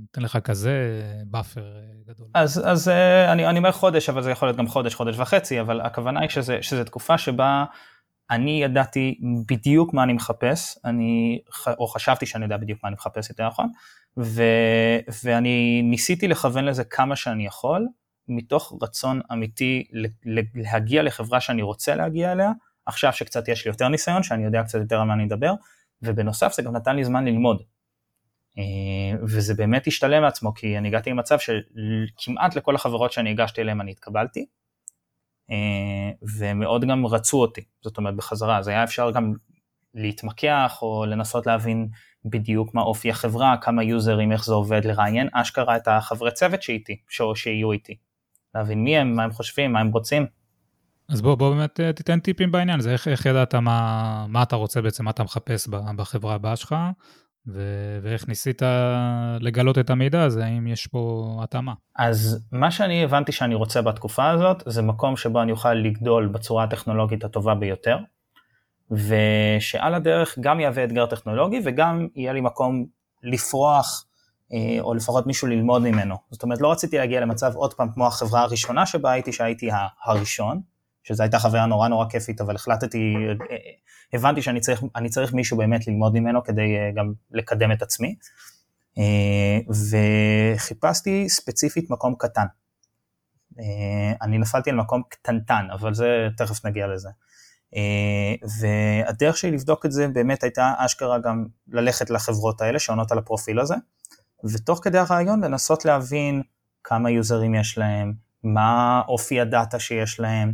נותן 0.00 0.22
לך 0.22 0.38
כזה 0.44 1.02
buffer 1.26 1.60
אה, 1.60 2.12
גדול. 2.14 2.28
אז, 2.34 2.62
אז 2.66 2.88
אה, 2.88 3.32
אני, 3.32 3.46
אני 3.46 3.58
אומר 3.58 3.72
חודש, 3.72 4.08
אבל 4.08 4.22
זה 4.22 4.30
יכול 4.30 4.48
להיות 4.48 4.56
גם 4.58 4.68
חודש, 4.68 4.94
חודש 4.94 5.18
וחצי, 5.18 5.60
אבל 5.60 5.80
הכוונה 5.80 6.20
היא 6.20 6.28
שזה, 6.28 6.58
שזה 6.60 6.84
תקופה 6.84 7.18
שבה 7.18 7.64
אני 8.30 8.62
ידעתי 8.62 9.20
בדיוק 9.46 9.94
מה 9.94 10.02
אני 10.02 10.12
מחפש, 10.12 10.78
אני, 10.84 11.40
או 11.78 11.86
חשבתי 11.86 12.26
שאני 12.26 12.44
יודע 12.44 12.56
בדיוק 12.56 12.80
מה 12.82 12.88
אני 12.88 12.94
מחפש 12.94 13.30
יותר 13.30 13.46
נכון, 13.46 13.70
ו, 14.18 14.42
ואני 15.24 15.82
ניסיתי 15.84 16.28
לכוון 16.28 16.64
לזה 16.64 16.84
כמה 16.84 17.16
שאני 17.16 17.46
יכול, 17.46 17.86
מתוך 18.28 18.72
רצון 18.82 19.20
אמיתי 19.32 19.84
להגיע 20.54 21.02
לחברה 21.02 21.40
שאני 21.40 21.62
רוצה 21.62 21.94
להגיע 21.94 22.32
אליה, 22.32 22.50
עכשיו 22.90 23.12
שקצת 23.12 23.48
יש 23.48 23.64
לי 23.64 23.70
יותר 23.70 23.88
ניסיון, 23.88 24.22
שאני 24.22 24.44
יודע 24.44 24.62
קצת 24.62 24.78
יותר 24.78 25.00
על 25.00 25.06
מה 25.06 25.14
אני 25.14 25.24
אדבר, 25.24 25.52
ובנוסף 26.02 26.52
זה 26.52 26.62
גם 26.62 26.76
נתן 26.76 26.96
לי 26.96 27.04
זמן 27.04 27.24
ללמוד. 27.24 27.62
אה, 28.58 29.18
וזה 29.22 29.54
באמת 29.54 29.86
השתלם 29.86 30.22
מעצמו, 30.22 30.54
כי 30.54 30.78
אני 30.78 30.88
הגעתי 30.88 31.10
למצב 31.10 31.36
שכמעט 31.38 32.56
לכל 32.56 32.74
החברות 32.74 33.12
שאני 33.12 33.30
הגשתי 33.30 33.60
אליהן 33.60 33.80
אני 33.80 33.90
התקבלתי, 33.90 34.46
אה, 35.50 36.10
ומאוד 36.38 36.84
גם 36.84 37.06
רצו 37.06 37.40
אותי, 37.40 37.64
זאת 37.82 37.98
אומרת 37.98 38.16
בחזרה, 38.16 38.58
אז 38.58 38.68
היה 38.68 38.84
אפשר 38.84 39.10
גם 39.10 39.34
להתמקח 39.94 40.78
או 40.82 41.04
לנסות 41.06 41.46
להבין 41.46 41.88
בדיוק 42.24 42.74
מה 42.74 42.82
אופי 42.82 43.10
החברה, 43.10 43.56
כמה 43.60 43.82
יוזרים, 43.82 44.32
איך 44.32 44.44
זה 44.44 44.54
עובד, 44.54 44.84
לראיין 44.84 45.28
אשכרה 45.32 45.76
את 45.76 45.88
החברי 45.88 46.32
צוות 46.32 46.62
שאיתי, 46.62 46.96
שיהיו 47.34 47.72
איתי, 47.72 47.96
להבין 48.54 48.84
מי 48.84 48.98
הם, 48.98 49.16
מה 49.16 49.24
הם 49.24 49.32
חושבים, 49.32 49.72
מה 49.72 49.80
הם 49.80 49.90
רוצים. 49.90 50.39
אז 51.10 51.22
בוא, 51.22 51.34
בוא 51.34 51.54
באמת 51.54 51.80
אה, 51.80 51.92
תיתן 51.92 52.20
טיפים 52.20 52.52
בעניין 52.52 52.78
הזה, 52.78 52.92
איך, 52.92 53.08
איך 53.08 53.26
ידעת 53.26 53.54
מה, 53.54 54.26
מה 54.28 54.42
אתה 54.42 54.56
רוצה 54.56 54.82
בעצם, 54.82 55.04
מה 55.04 55.10
אתה 55.10 55.22
מחפש 55.22 55.68
בחברה 55.96 56.34
הבאה 56.34 56.56
שלך, 56.56 56.74
ו, 57.46 57.60
ואיך 58.02 58.28
ניסית 58.28 58.62
לגלות 59.40 59.78
את 59.78 59.90
המידע 59.90 60.22
הזה, 60.22 60.44
האם 60.44 60.66
יש 60.66 60.86
פה 60.86 61.36
התאמה. 61.42 61.72
אז 61.96 62.46
מה 62.52 62.70
שאני 62.70 63.04
הבנתי 63.04 63.32
שאני 63.32 63.54
רוצה 63.54 63.82
בתקופה 63.82 64.30
הזאת, 64.30 64.62
זה 64.66 64.82
מקום 64.82 65.16
שבו 65.16 65.42
אני 65.42 65.52
אוכל 65.52 65.74
לגדול 65.74 66.26
בצורה 66.26 66.64
הטכנולוגית 66.64 67.24
הטובה 67.24 67.54
ביותר, 67.54 67.98
ושעל 68.90 69.94
הדרך 69.94 70.38
גם 70.40 70.60
יהווה 70.60 70.84
אתגר 70.84 71.06
טכנולוגי 71.06 71.60
וגם 71.64 72.08
יהיה 72.14 72.32
לי 72.32 72.40
מקום 72.40 72.86
לפרוח 73.22 74.04
אה, 74.52 74.80
או 74.80 74.94
לפחות 74.94 75.26
מישהו 75.26 75.48
ללמוד 75.48 75.82
ממנו. 75.82 76.16
זאת 76.30 76.42
אומרת, 76.42 76.60
לא 76.60 76.72
רציתי 76.72 76.98
להגיע 76.98 77.20
למצב 77.20 77.54
עוד 77.54 77.74
פעם 77.74 77.88
כמו 77.94 78.06
החברה 78.06 78.42
הראשונה 78.42 78.86
שבה 78.86 79.10
הייתי, 79.10 79.32
שהייתי 79.32 79.70
הראשון, 80.04 80.60
שזו 81.02 81.22
הייתה 81.22 81.38
חוויה 81.38 81.66
נורא 81.66 81.88
נורא 81.88 82.06
כיפית, 82.08 82.40
אבל 82.40 82.54
החלטתי, 82.54 83.14
הבנתי 84.12 84.42
שאני 84.42 84.60
צריך, 84.60 84.82
צריך 85.10 85.32
מישהו 85.32 85.56
באמת 85.56 85.86
ללמוד 85.86 86.14
ממנו 86.14 86.44
כדי 86.44 86.76
אה, 86.76 86.90
גם 86.94 87.12
לקדם 87.30 87.72
את 87.72 87.82
עצמי, 87.82 88.14
אה, 88.98 89.58
וחיפשתי 90.56 91.28
ספציפית 91.28 91.90
מקום 91.90 92.14
קטן. 92.18 92.46
אה, 93.58 94.12
אני 94.22 94.38
נפלתי 94.38 94.70
על 94.70 94.76
מקום 94.76 95.02
קטנטן, 95.08 95.66
אבל 95.72 95.94
זה, 95.94 96.28
תכף 96.36 96.64
נגיע 96.66 96.86
לזה. 96.86 97.08
והדרך 98.60 99.36
שלי 99.36 99.50
לבדוק 99.50 99.86
את 99.86 99.92
זה 99.92 100.08
באמת 100.08 100.42
הייתה 100.42 100.72
אשכרה 100.76 101.18
גם 101.18 101.46
ללכת 101.68 102.10
לחברות 102.10 102.60
האלה 102.60 102.78
שעונות 102.78 103.12
על 103.12 103.18
הפרופיל 103.18 103.60
הזה, 103.60 103.74
ותוך 104.44 104.80
כדי 104.82 104.98
הרעיון 104.98 105.44
לנסות 105.44 105.84
להבין 105.84 106.42
כמה 106.84 107.10
יוזרים 107.10 107.54
יש 107.54 107.78
להם, 107.78 108.12
מה 108.44 109.02
אופי 109.08 109.40
הדאטה 109.40 109.78
שיש 109.78 110.20
להם, 110.20 110.52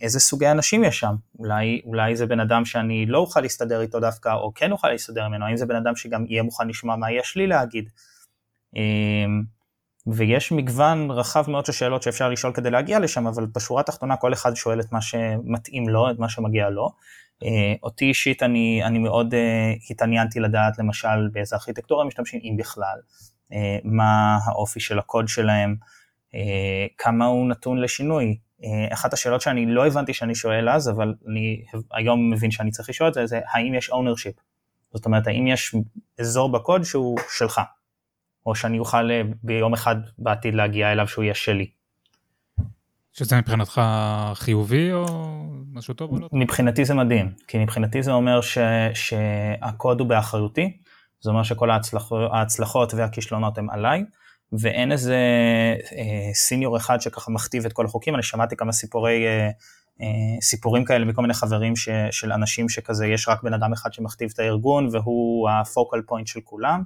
איזה 0.00 0.20
סוגי 0.20 0.50
אנשים 0.50 0.84
יש 0.84 0.98
שם, 0.98 1.14
אולי, 1.38 1.80
אולי 1.84 2.16
זה 2.16 2.26
בן 2.26 2.40
אדם 2.40 2.64
שאני 2.64 3.06
לא 3.06 3.18
אוכל 3.18 3.40
להסתדר 3.40 3.80
איתו 3.80 4.00
דווקא, 4.00 4.34
או 4.34 4.54
כן 4.54 4.72
אוכל 4.72 4.88
להסתדר 4.88 5.28
ממנו, 5.28 5.46
האם 5.46 5.56
זה 5.56 5.66
בן 5.66 5.76
אדם 5.76 5.96
שגם 5.96 6.24
יהיה 6.28 6.42
מוכן 6.42 6.68
לשמוע 6.68 6.96
מה 6.96 7.12
יש 7.12 7.36
לי 7.36 7.46
להגיד. 7.46 7.90
אה, 8.76 8.82
ויש 10.06 10.52
מגוון 10.52 11.10
רחב 11.10 11.50
מאוד 11.50 11.66
של 11.66 11.72
שאלות 11.72 12.02
שאפשר 12.02 12.28
לשאול 12.28 12.52
כדי 12.52 12.70
להגיע 12.70 12.98
לשם, 12.98 13.26
אבל 13.26 13.46
בשורה 13.54 13.80
התחתונה 13.80 14.16
כל 14.16 14.32
אחד 14.32 14.54
שואל 14.54 14.80
את 14.80 14.92
מה 14.92 15.00
שמתאים 15.00 15.88
לו, 15.88 16.10
את 16.10 16.18
מה 16.18 16.28
שמגיע 16.28 16.70
לו. 16.70 16.90
אה, 17.44 17.74
אותי 17.82 18.04
אישית 18.04 18.42
אני, 18.42 18.80
אני 18.84 18.98
מאוד 18.98 19.34
התעניינתי 19.90 20.40
לדעת 20.40 20.78
למשל 20.78 21.28
באיזה 21.32 21.56
ארכיטקטורה 21.56 22.04
משתמשים, 22.04 22.40
אם 22.44 22.56
בכלל, 22.56 22.98
מה 23.84 24.38
האופי 24.44 24.80
של 24.80 24.98
הקוד 24.98 25.28
שלהם, 25.28 25.76
כמה 26.98 27.26
הוא 27.26 27.48
נתון 27.48 27.78
לשינוי, 27.78 28.26
אה, 28.26 28.34
אחת 28.92 29.12
השאלות 29.12 29.40
שאני 29.40 29.66
לא 29.66 29.86
הבנתי 29.86 30.14
שאני 30.14 30.34
שואל 30.34 30.68
אז, 30.68 30.90
אבל 30.90 31.14
אני 31.28 31.64
היום 31.92 32.30
מבין 32.30 32.50
שאני 32.50 32.70
צריך 32.70 32.88
לשאול 32.88 33.08
את 33.08 33.14
זה, 33.14 33.26
זה 33.26 33.40
האם 33.52 33.74
יש 33.74 33.90
ownership? 33.90 34.40
זאת 34.92 35.06
אומרת, 35.06 35.26
האם 35.26 35.46
יש 35.46 35.74
אזור 36.20 36.52
בקוד 36.52 36.82
שהוא 36.84 37.18
שלך, 37.38 37.60
או 38.46 38.54
שאני 38.54 38.78
אוכל 38.78 39.10
אה, 39.10 39.22
ביום 39.42 39.72
אחד 39.72 39.96
בעתיד 40.18 40.54
להגיע 40.54 40.92
אליו 40.92 41.08
שהוא 41.08 41.24
יהיה 41.24 41.34
שלי. 41.34 41.70
שזה 43.12 43.36
מבחינתך 43.38 43.80
חיובי 44.34 44.92
או 44.92 45.04
משהו 45.72 45.94
טוב 45.94 46.12
או 46.12 46.18
לא? 46.18 46.28
מבחינתי 46.32 46.84
זה 46.84 46.94
מדהים, 46.94 47.32
כי 47.48 47.58
מבחינתי 47.58 48.02
זה 48.02 48.12
אומר 48.12 48.40
ש, 48.40 48.58
שהקוד 48.94 50.00
הוא 50.00 50.08
באחריותי, 50.08 50.78
זה 51.20 51.30
אומר 51.30 51.42
שכל 51.42 51.70
ההצלחות, 51.70 52.30
ההצלחות 52.32 52.94
והכישלונות 52.94 53.58
הם 53.58 53.70
עליי, 53.70 54.04
ואין 54.52 54.92
איזה 54.92 55.16
אה, 55.92 56.34
סיניור 56.34 56.76
אחד 56.76 57.00
שככה 57.00 57.30
מכתיב 57.30 57.66
את 57.66 57.72
כל 57.72 57.84
החוקים, 57.84 58.14
אני 58.14 58.22
שמעתי 58.22 58.56
כמה 58.56 58.72
סיפורי, 58.72 59.26
אה, 59.26 59.50
אה, 60.00 60.40
סיפורים 60.40 60.84
כאלה 60.84 61.04
מכל 61.04 61.22
מיני 61.22 61.34
חברים 61.34 61.76
ש, 61.76 61.88
של 62.10 62.32
אנשים 62.32 62.68
שכזה 62.68 63.06
יש 63.06 63.28
רק 63.28 63.42
בן 63.42 63.54
אדם 63.54 63.72
אחד 63.72 63.92
שמכתיב 63.92 64.30
את 64.34 64.38
הארגון 64.38 64.88
והוא 64.92 65.50
הפוקל 65.50 66.02
פוינט 66.06 66.26
של 66.26 66.40
כולם, 66.44 66.82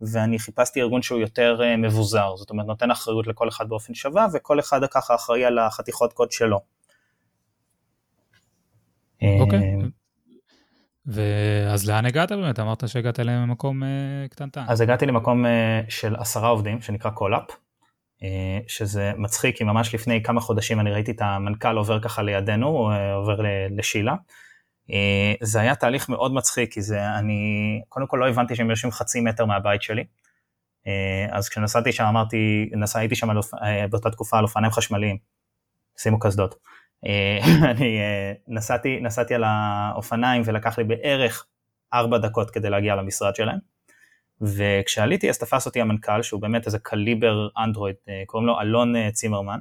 ואני 0.00 0.38
חיפשתי 0.38 0.80
ארגון 0.80 1.02
שהוא 1.02 1.20
יותר 1.20 1.60
אה, 1.62 1.76
מבוזר, 1.76 2.36
זאת 2.36 2.50
אומרת 2.50 2.66
נותן 2.66 2.90
אחריות 2.90 3.26
לכל 3.26 3.48
אחד 3.48 3.68
באופן 3.68 3.94
שווה 3.94 4.26
וכל 4.34 4.60
אחד 4.60 4.80
ככה 4.90 5.14
אחראי 5.14 5.44
על 5.44 5.58
החתיכות 5.58 6.12
קוד 6.12 6.32
שלו. 6.32 6.60
אוקיי. 9.22 9.58
אוקיי. 9.58 9.99
אה, 11.18 11.70
ואז 11.70 11.90
לאן 11.90 12.06
הגעת 12.06 12.32
באמת? 12.32 12.60
אמרת 12.60 12.88
שהגעת 12.88 13.18
למקום 13.18 13.82
אה, 13.82 13.86
קטנטן. 14.30 14.64
אז 14.68 14.80
הגעתי 14.80 15.06
למקום 15.06 15.44
אה, 15.44 15.48
של 15.88 16.16
עשרה 16.16 16.48
עובדים 16.48 16.82
שנקרא 16.82 17.10
CallApp, 17.10 17.50
אה, 17.50 18.24
שזה 18.66 19.12
מצחיק 19.16 19.56
כי 19.56 19.64
ממש 19.64 19.94
לפני 19.94 20.22
כמה 20.22 20.40
חודשים 20.40 20.80
אני 20.80 20.90
ראיתי 20.90 21.10
את 21.10 21.20
המנכ"ל 21.20 21.76
עובר 21.76 22.00
ככה 22.00 22.22
לידינו, 22.22 22.90
אה, 22.92 23.14
עובר 23.14 23.40
לשילה. 23.70 24.14
אה, 24.88 24.92
זה 25.40 25.60
היה 25.60 25.74
תהליך 25.74 26.08
מאוד 26.08 26.34
מצחיק 26.34 26.72
כי 26.72 26.82
זה 26.82 27.14
אני 27.18 27.80
קודם 27.88 28.06
כל 28.06 28.16
לא 28.16 28.28
הבנתי 28.28 28.56
שהם 28.56 28.70
יושבים 28.70 28.92
חצי 28.92 29.20
מטר 29.20 29.44
מהבית 29.44 29.82
שלי. 29.82 30.04
אה, 30.84 30.88
אז 31.32 31.48
כשנסעתי 31.48 31.92
שם 31.92 32.04
אמרתי, 32.04 32.70
נסעתי 32.72 33.14
שם 33.14 33.30
אה, 33.30 33.34
באותה 33.90 34.10
תקופה 34.10 34.38
על 34.38 34.44
אופניים 34.44 34.72
חשמליים, 34.72 35.16
שימו 35.98 36.18
קסדות. 36.18 36.54
אה, 37.06 37.38
אני 37.70 37.98
אה, 37.98 38.32
נסעתי, 38.48 39.00
נסעתי 39.00 39.34
על 39.34 39.44
האופניים 39.46 40.42
ולקח 40.44 40.78
לי 40.78 40.84
בערך 40.84 41.46
ארבע 41.94 42.18
דקות 42.18 42.50
כדי 42.50 42.70
להגיע 42.70 42.94
למשרד 42.94 43.34
שלהם. 43.34 43.58
וכשעליתי 44.40 45.30
אז 45.30 45.38
תפס 45.38 45.66
אותי 45.66 45.80
המנכ"ל 45.80 46.22
שהוא 46.22 46.40
באמת 46.40 46.66
איזה 46.66 46.78
קליבר 46.78 47.48
אנדרואיד, 47.58 47.96
אה, 48.08 48.22
קוראים 48.26 48.46
לו 48.46 48.60
אלון 48.60 49.10
צימרמן. 49.10 49.58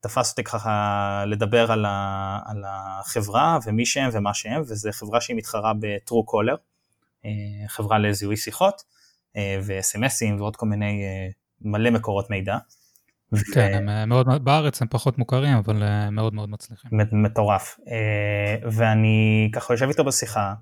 תפס 0.00 0.30
אותי 0.30 0.44
ככה 0.44 1.24
לדבר 1.26 1.72
על, 1.72 1.84
ה, 1.84 2.38
על 2.46 2.64
החברה 2.66 3.58
ומי 3.66 3.86
שהם 3.86 4.10
ומה 4.12 4.34
שהם, 4.34 4.60
וזו 4.60 4.90
חברה 4.92 5.20
שהיא 5.20 5.36
מתחרה 5.36 5.72
בטרו 5.80 6.24
קולר, 6.24 6.54
חברה 7.66 7.98
לזיהוי 7.98 8.36
שיחות 8.36 8.82
ו-SMSים 9.36 10.38
ועוד 10.38 10.56
כל 10.56 10.66
מיני 10.66 11.04
מלא 11.60 11.90
מקורות 11.90 12.30
מידע. 12.30 12.58
כן, 13.54 13.74
הם 13.74 13.88
אה, 13.88 14.06
מאוד, 14.06 14.44
בארץ 14.44 14.82
הם 14.82 14.88
פחות 14.90 15.18
מוכרים, 15.18 15.56
אבל 15.56 15.82
אה, 15.82 16.10
מאוד 16.10 16.34
מאוד 16.34 16.50
מצליחים. 16.50 16.90
מטורף. 17.12 17.78
אה, 17.90 18.56
ואני 18.72 19.50
ככה 19.52 19.74
יושב 19.74 19.88
איתו 19.88 20.04
בשיחה, 20.04 20.54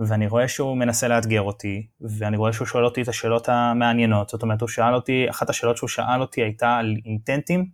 ואני 0.00 0.26
רואה 0.26 0.48
שהוא 0.48 0.76
מנסה 0.76 1.08
לאתגר 1.08 1.42
אותי, 1.42 1.86
ואני 2.00 2.36
רואה 2.36 2.52
שהוא 2.52 2.66
שואל 2.66 2.84
אותי 2.84 3.02
את 3.02 3.08
השאלות 3.08 3.48
המעניינות, 3.48 4.28
זאת 4.28 4.42
אומרת, 4.42 4.60
הוא 4.60 4.68
שאל 4.68 4.94
אותי, 4.94 5.30
אחת 5.30 5.50
השאלות 5.50 5.76
שהוא 5.76 5.88
שאל 5.88 6.20
אותי 6.20 6.42
הייתה 6.42 6.76
על 6.76 6.96
אינטנטים, 7.06 7.66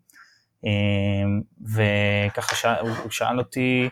וככה 1.75 2.57
שאל, 2.57 2.75
הוא 2.81 3.11
שאל 3.11 3.39
אותי 3.39 3.89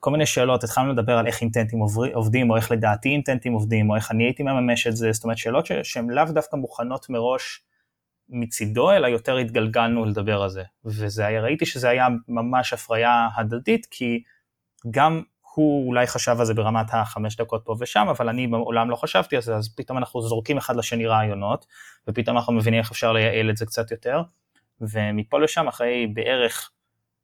כל 0.00 0.10
מיני 0.10 0.26
שאלות, 0.26 0.64
התחלנו 0.64 0.92
לדבר 0.92 1.18
על 1.18 1.26
איך 1.26 1.40
אינטנטים 1.40 1.78
עובדים, 2.14 2.50
או 2.50 2.56
איך 2.56 2.70
לדעתי 2.70 3.08
אינטנטים 3.08 3.52
עובדים, 3.52 3.90
או 3.90 3.96
איך 3.96 4.10
אני 4.10 4.24
הייתי 4.24 4.42
מממש 4.42 4.86
את 4.86 4.96
זה, 4.96 5.12
זאת 5.12 5.24
אומרת, 5.24 5.38
שאלות 5.38 5.66
שהן 5.82 6.10
לאו 6.10 6.24
דווקא 6.24 6.56
מוכנות 6.56 7.06
מראש 7.10 7.62
מצידו, 8.28 8.92
אלא 8.92 9.06
יותר 9.06 9.36
התגלגלנו 9.36 10.04
לדבר 10.04 10.42
על 10.42 10.48
זה. 10.48 10.62
וזה 10.84 11.26
היה, 11.26 11.42
ראיתי 11.42 11.66
שזה 11.66 11.88
היה 11.88 12.06
ממש 12.28 12.72
הפריה 12.72 13.28
הדדית, 13.36 13.86
כי 13.90 14.22
גם 14.90 15.22
הוא 15.54 15.88
אולי 15.88 16.06
חשב 16.06 16.36
על 16.38 16.46
זה 16.46 16.54
ברמת 16.54 16.86
החמש 16.92 17.36
דקות 17.36 17.62
פה 17.64 17.76
ושם, 17.80 18.06
אבל 18.10 18.28
אני 18.28 18.46
מעולם 18.46 18.90
לא 18.90 18.96
חשבתי 18.96 19.36
על 19.36 19.42
זה, 19.42 19.56
אז 19.56 19.74
פתאום 19.76 19.98
אנחנו 19.98 20.22
זורקים 20.22 20.56
אחד 20.56 20.76
לשני 20.76 21.06
רעיונות, 21.06 21.66
ופתאום 22.08 22.36
אנחנו 22.36 22.52
מבינים 22.52 22.80
איך 22.80 22.90
אפשר 22.90 23.12
לייעל 23.12 23.50
את 23.50 23.56
זה 23.56 23.66
קצת 23.66 23.90
יותר, 23.90 24.22
ומפה 24.80 25.38
לשם, 25.38 25.68
אחרי 25.68 26.06
בערך 26.06 26.70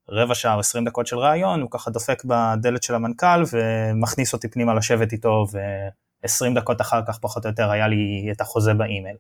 רבע 0.09 0.35
שעה 0.35 0.55
או 0.55 0.61
עשרים 0.61 0.85
דקות 0.85 1.07
של 1.07 1.19
רעיון, 1.19 1.61
הוא 1.61 1.71
ככה 1.71 1.91
דופק 1.91 2.25
בדלת 2.25 2.83
של 2.83 2.95
המנכ"ל 2.95 3.43
ומכניס 3.53 4.33
אותי 4.33 4.49
פנימה 4.49 4.75
לשבת 4.75 5.13
איתו, 5.13 5.47
ועשרים 6.23 6.55
דקות 6.55 6.81
אחר 6.81 7.01
כך 7.09 7.19
פחות 7.19 7.45
או 7.45 7.51
יותר 7.51 7.71
היה 7.71 7.89
לי 7.89 8.29
את 8.33 8.41
החוזה 8.41 8.75
באימייל. 8.75 9.17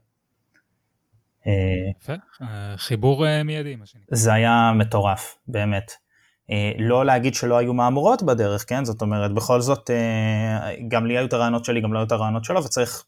יפה, 1.47 2.13
אה, 2.43 2.75
חיבור 2.77 3.27
אה, 3.27 3.43
מיידי 3.43 3.77
מה 3.77 3.87
שנקרא. 3.87 4.17
זה 4.17 4.33
היה 4.33 4.73
מטורף, 4.75 5.39
באמת. 5.49 5.93
אה, 6.51 6.73
לא 6.79 7.05
להגיד 7.05 7.35
שלא 7.35 7.59
היו 7.59 7.75
מהמורות 7.75 8.23
בדרך, 8.23 8.65
כן? 8.69 8.85
זאת 8.85 9.03
אומרת, 9.03 9.35
בכל 9.35 9.61
זאת, 9.61 9.91
גם 10.89 11.07
לי 11.07 11.19
היו 11.19 11.27
את 11.27 11.33
הרעיונות 11.33 11.65
שלי, 11.65 11.81
גם 11.81 11.93
לא 11.93 11.99
היו 11.99 12.07
את 12.07 12.13
הרעיונות 12.13 12.45
שלו, 12.45 12.65
וצריך 12.65 13.05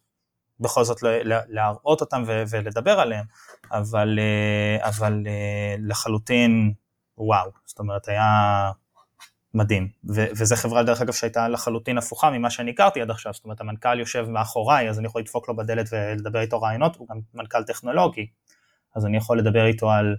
בכל 0.60 0.84
זאת 0.84 0.98
להראות 1.24 2.00
אותם 2.00 2.22
ולדבר 2.26 3.00
עליהם, 3.00 3.24
אבל, 3.72 4.18
אבל 4.80 5.26
לחלוטין, 5.78 6.72
וואו, 7.18 7.50
זאת 7.66 7.78
אומרת, 7.78 8.08
היה 8.08 8.70
מדהים. 9.54 9.88
ו- 10.14 10.26
וזו 10.36 10.56
חברה, 10.56 10.82
דרך 10.82 11.00
אגב, 11.00 11.12
שהייתה 11.12 11.48
לחלוטין 11.48 11.98
הפוכה 11.98 12.30
ממה 12.30 12.50
שאני 12.50 12.70
הכרתי 12.70 13.00
עד 13.00 13.10
עכשיו, 13.10 13.32
זאת 13.32 13.44
אומרת, 13.44 13.60
המנכ"ל 13.60 14.00
יושב 14.00 14.26
מאחוריי, 14.28 14.90
אז 14.90 14.98
אני 14.98 15.06
יכול 15.06 15.20
לדפוק 15.20 15.48
לו 15.48 15.56
בדלת 15.56 15.88
ולדבר 15.92 16.40
איתו 16.40 16.60
רעיונות, 16.60 16.96
הוא 16.96 17.08
גם 17.08 17.20
מנכ"ל 17.34 17.62
טכנולוגי, 17.62 18.26
אז 18.96 19.06
אני 19.06 19.16
יכול 19.16 19.38
לדבר 19.38 19.66
איתו 19.66 19.90
על 19.90 20.16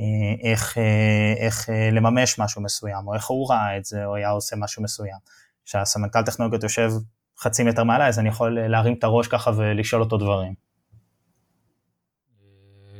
אה, 0.00 0.50
איך, 0.50 0.78
אה, 0.78 1.34
איך 1.38 1.70
אה, 1.70 1.90
לממש 1.90 2.38
משהו 2.38 2.62
מסוים, 2.62 3.08
או 3.08 3.14
איך 3.14 3.26
הוא 3.26 3.50
ראה 3.50 3.76
את 3.76 3.84
זה, 3.84 4.04
או 4.04 4.14
היה 4.14 4.30
עושה 4.30 4.56
משהו 4.56 4.82
מסוים. 4.82 5.18
כשהסמנכ"ל 5.64 6.22
טכנולוגיות 6.22 6.62
יושב 6.62 6.90
חצי 7.38 7.62
מטר 7.64 7.84
מעליי, 7.84 8.08
אז 8.08 8.18
אני 8.18 8.28
יכול 8.28 8.60
להרים 8.60 8.94
את 8.94 9.04
הראש 9.04 9.28
ככה 9.28 9.50
ולשאול 9.56 10.02
אותו 10.02 10.16
דברים. 10.16 10.54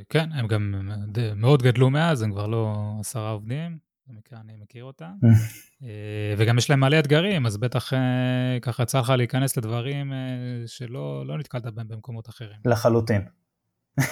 כן, 0.08 0.32
הם 0.32 0.46
גם 0.46 0.74
מאוד 1.36 1.62
גדלו 1.62 1.90
מאז, 1.90 2.22
הם 2.22 2.32
כבר 2.32 2.46
לא 2.46 2.74
עשרה 3.00 3.30
עובדים. 3.30 3.89
במקרה 4.10 4.40
אני 4.40 4.56
מכיר 4.62 4.84
אותה. 4.84 5.10
אה, 5.82 6.34
וגם 6.38 6.58
יש 6.58 6.70
להם 6.70 6.80
מלא 6.80 6.98
אתגרים, 6.98 7.46
אז 7.46 7.56
בטח 7.56 7.92
אה, 7.92 8.58
ככה 8.62 8.82
יצא 8.82 9.00
לך 9.00 9.10
להיכנס 9.10 9.56
לדברים 9.56 10.12
אה, 10.12 10.18
שלא 10.66 11.26
לא 11.26 11.38
נתקלת 11.38 11.66
בהם 11.66 11.88
במקומות 11.88 12.28
אחרים. 12.28 12.56
לחלוטין. 12.64 13.22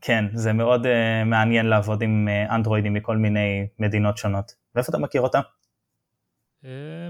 כן, 0.00 0.24
זה 0.34 0.52
מאוד 0.52 0.86
מעניין 1.26 1.66
לעבוד 1.66 2.02
עם 2.02 2.28
אנדרואידים 2.50 2.94
מכל 2.94 3.16
מיני 3.16 3.66
מדינות 3.78 4.16
שונות. 4.16 4.52
ואיפה 4.74 4.90
אתה 4.90 4.98
מכיר 4.98 5.20
אותה? 5.20 5.40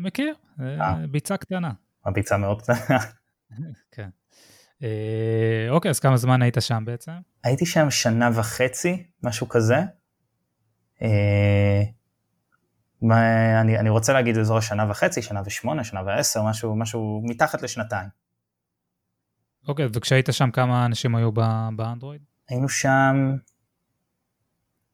מכיר, 0.01 0.35
ביצה 1.11 1.37
קטנה. 1.37 1.73
הביצה 2.05 2.37
מאוד 2.37 2.63
קטנה. 2.63 2.99
כן. 3.95 4.09
אוקיי, 5.71 5.89
אז 5.91 6.01
כמה 6.01 6.17
זמן 6.17 6.43
היית 6.43 6.57
שם 6.61 6.83
בעצם? 6.87 7.13
הייתי 7.45 7.67
שם 7.67 7.91
שנה 7.91 8.31
וחצי, 8.35 9.07
משהו 9.23 9.49
כזה. 9.49 9.77
אה, 11.03 11.83
מה, 13.03 13.61
אני, 13.61 13.79
אני 13.79 13.89
רוצה 13.91 14.13
להגיד 14.13 14.39
אזור 14.39 14.59
השנה 14.59 14.91
וחצי, 14.91 15.23
שנה 15.23 15.43
ושמונה, 15.45 15.85
שנה 15.85 16.03
ועשר, 16.07 16.43
משהו, 16.43 16.77
משהו 16.77 17.23
מתחת 17.25 17.63
לשנתיים. 17.63 18.09
אוקיי, 19.69 19.87
okay, 19.87 19.89
וכשהיית 19.93 20.29
שם 20.33 20.51
כמה 20.51 20.87
אנשים 20.87 21.15
היו 21.15 21.33
באנדרואיד? 21.77 22.23
היינו 22.49 22.69
שם 22.69 23.37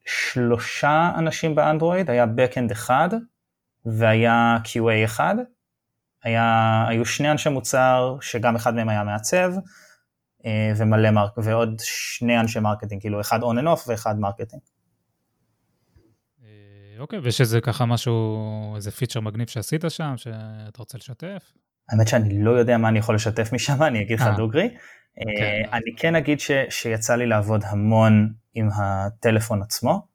שלושה 0.07 1.13
אנשים 1.19 1.55
באנדרואיד, 1.55 2.11
היה 2.11 2.25
backend 2.25 2.73
אחד, 2.73 3.09
והיה 3.85 4.57
QA 4.65 5.05
אחד, 5.05 5.35
היה, 6.25 6.85
היו 6.89 7.05
שני 7.05 7.31
אנשי 7.31 7.49
מוצר 7.49 8.17
שגם 8.21 8.57
אחד 8.57 8.75
מהם 8.75 8.89
היה 8.89 9.05
מעצב, 9.05 9.53
אה, 10.47 10.73
ומלא 10.77 11.11
מרק, 11.11 11.39
ועוד 11.39 11.81
שני 11.85 12.41
אנשי 12.41 12.61
marketing, 12.61 13.01
כאילו 13.01 13.21
אחד 13.21 13.41
on 13.41 13.57
and 13.63 13.67
off 13.67 13.89
ואחד 13.89 14.19
marketing. 14.19 14.63
אוקיי, 16.99 17.19
ויש 17.19 17.41
איזה 17.41 17.61
ככה 17.61 17.87
משהו, 17.87 18.77
איזה 18.77 18.91
feature 18.91 19.21
מגניב 19.21 19.49
שעשית 19.49 19.85
שם, 19.89 20.15
שאתה 20.17 20.79
רוצה 20.79 20.99
לשתף? 20.99 21.53
האמת 21.89 22.09
שאני 22.09 22.45
לא 22.45 22.51
יודע 22.51 22.79
מה 22.79 22.89
אני 22.89 22.99
יכול 22.99 23.15
לשתף 23.15 23.53
משם, 23.53 23.83
אני 23.83 24.03
אגיד 24.03 24.21
לך 24.21 24.27
אה. 24.27 24.37
דוגרי. 24.37 24.65
אוקיי. 24.65 25.65
אה, 25.65 25.77
אני 25.77 25.97
כן 25.97 26.17
אגיד 26.17 26.41
ש, 26.41 26.51
שיצא 26.71 27.15
לי 27.17 27.27
לעבוד 27.27 27.65
המון 27.65 28.33
עם 28.55 28.69
הטלפון 28.77 29.63
עצמו, 29.63 30.07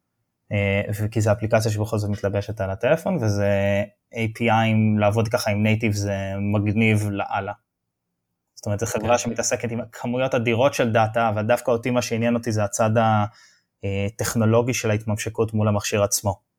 אה, 0.52 0.82
וכי 1.00 1.22
זו 1.22 1.32
אפליקציה 1.32 1.72
שבכל 1.72 1.98
זאת 1.98 2.10
מתלבשת 2.10 2.62
על 2.62 2.70
הטלפון, 2.70 3.16
וזה 3.16 3.84
API, 4.14 5.00
לעבוד 5.00 5.28
ככה 5.28 5.52
עם 5.52 5.64
native 5.64 5.94
זה 5.94 6.14
מגניב 6.54 7.10
לאללה. 7.10 7.54
זאת 8.56 8.66
אומרת, 8.66 8.80
זו 8.80 8.86
חברה 8.86 9.12
כן. 9.12 9.18
שמתעסקת 9.18 9.72
עם 9.72 9.80
כמויות 9.92 10.36
אדירות 10.36 10.74
של 10.74 10.92
data, 10.92 11.30
אבל 11.30 11.48
דווקא 11.48 11.72
אותי 11.72 11.90
מה 11.90 12.02
שעניין 12.02 12.36
אותי 12.36 12.52
זה 12.52 12.64
הצד 12.64 12.90
הטכנולוגי 13.84 14.74
של 14.74 14.92
ההתממשקות 14.92 15.54
מול 15.54 15.68
המכשיר 15.68 16.04
עצמו. 16.04 16.51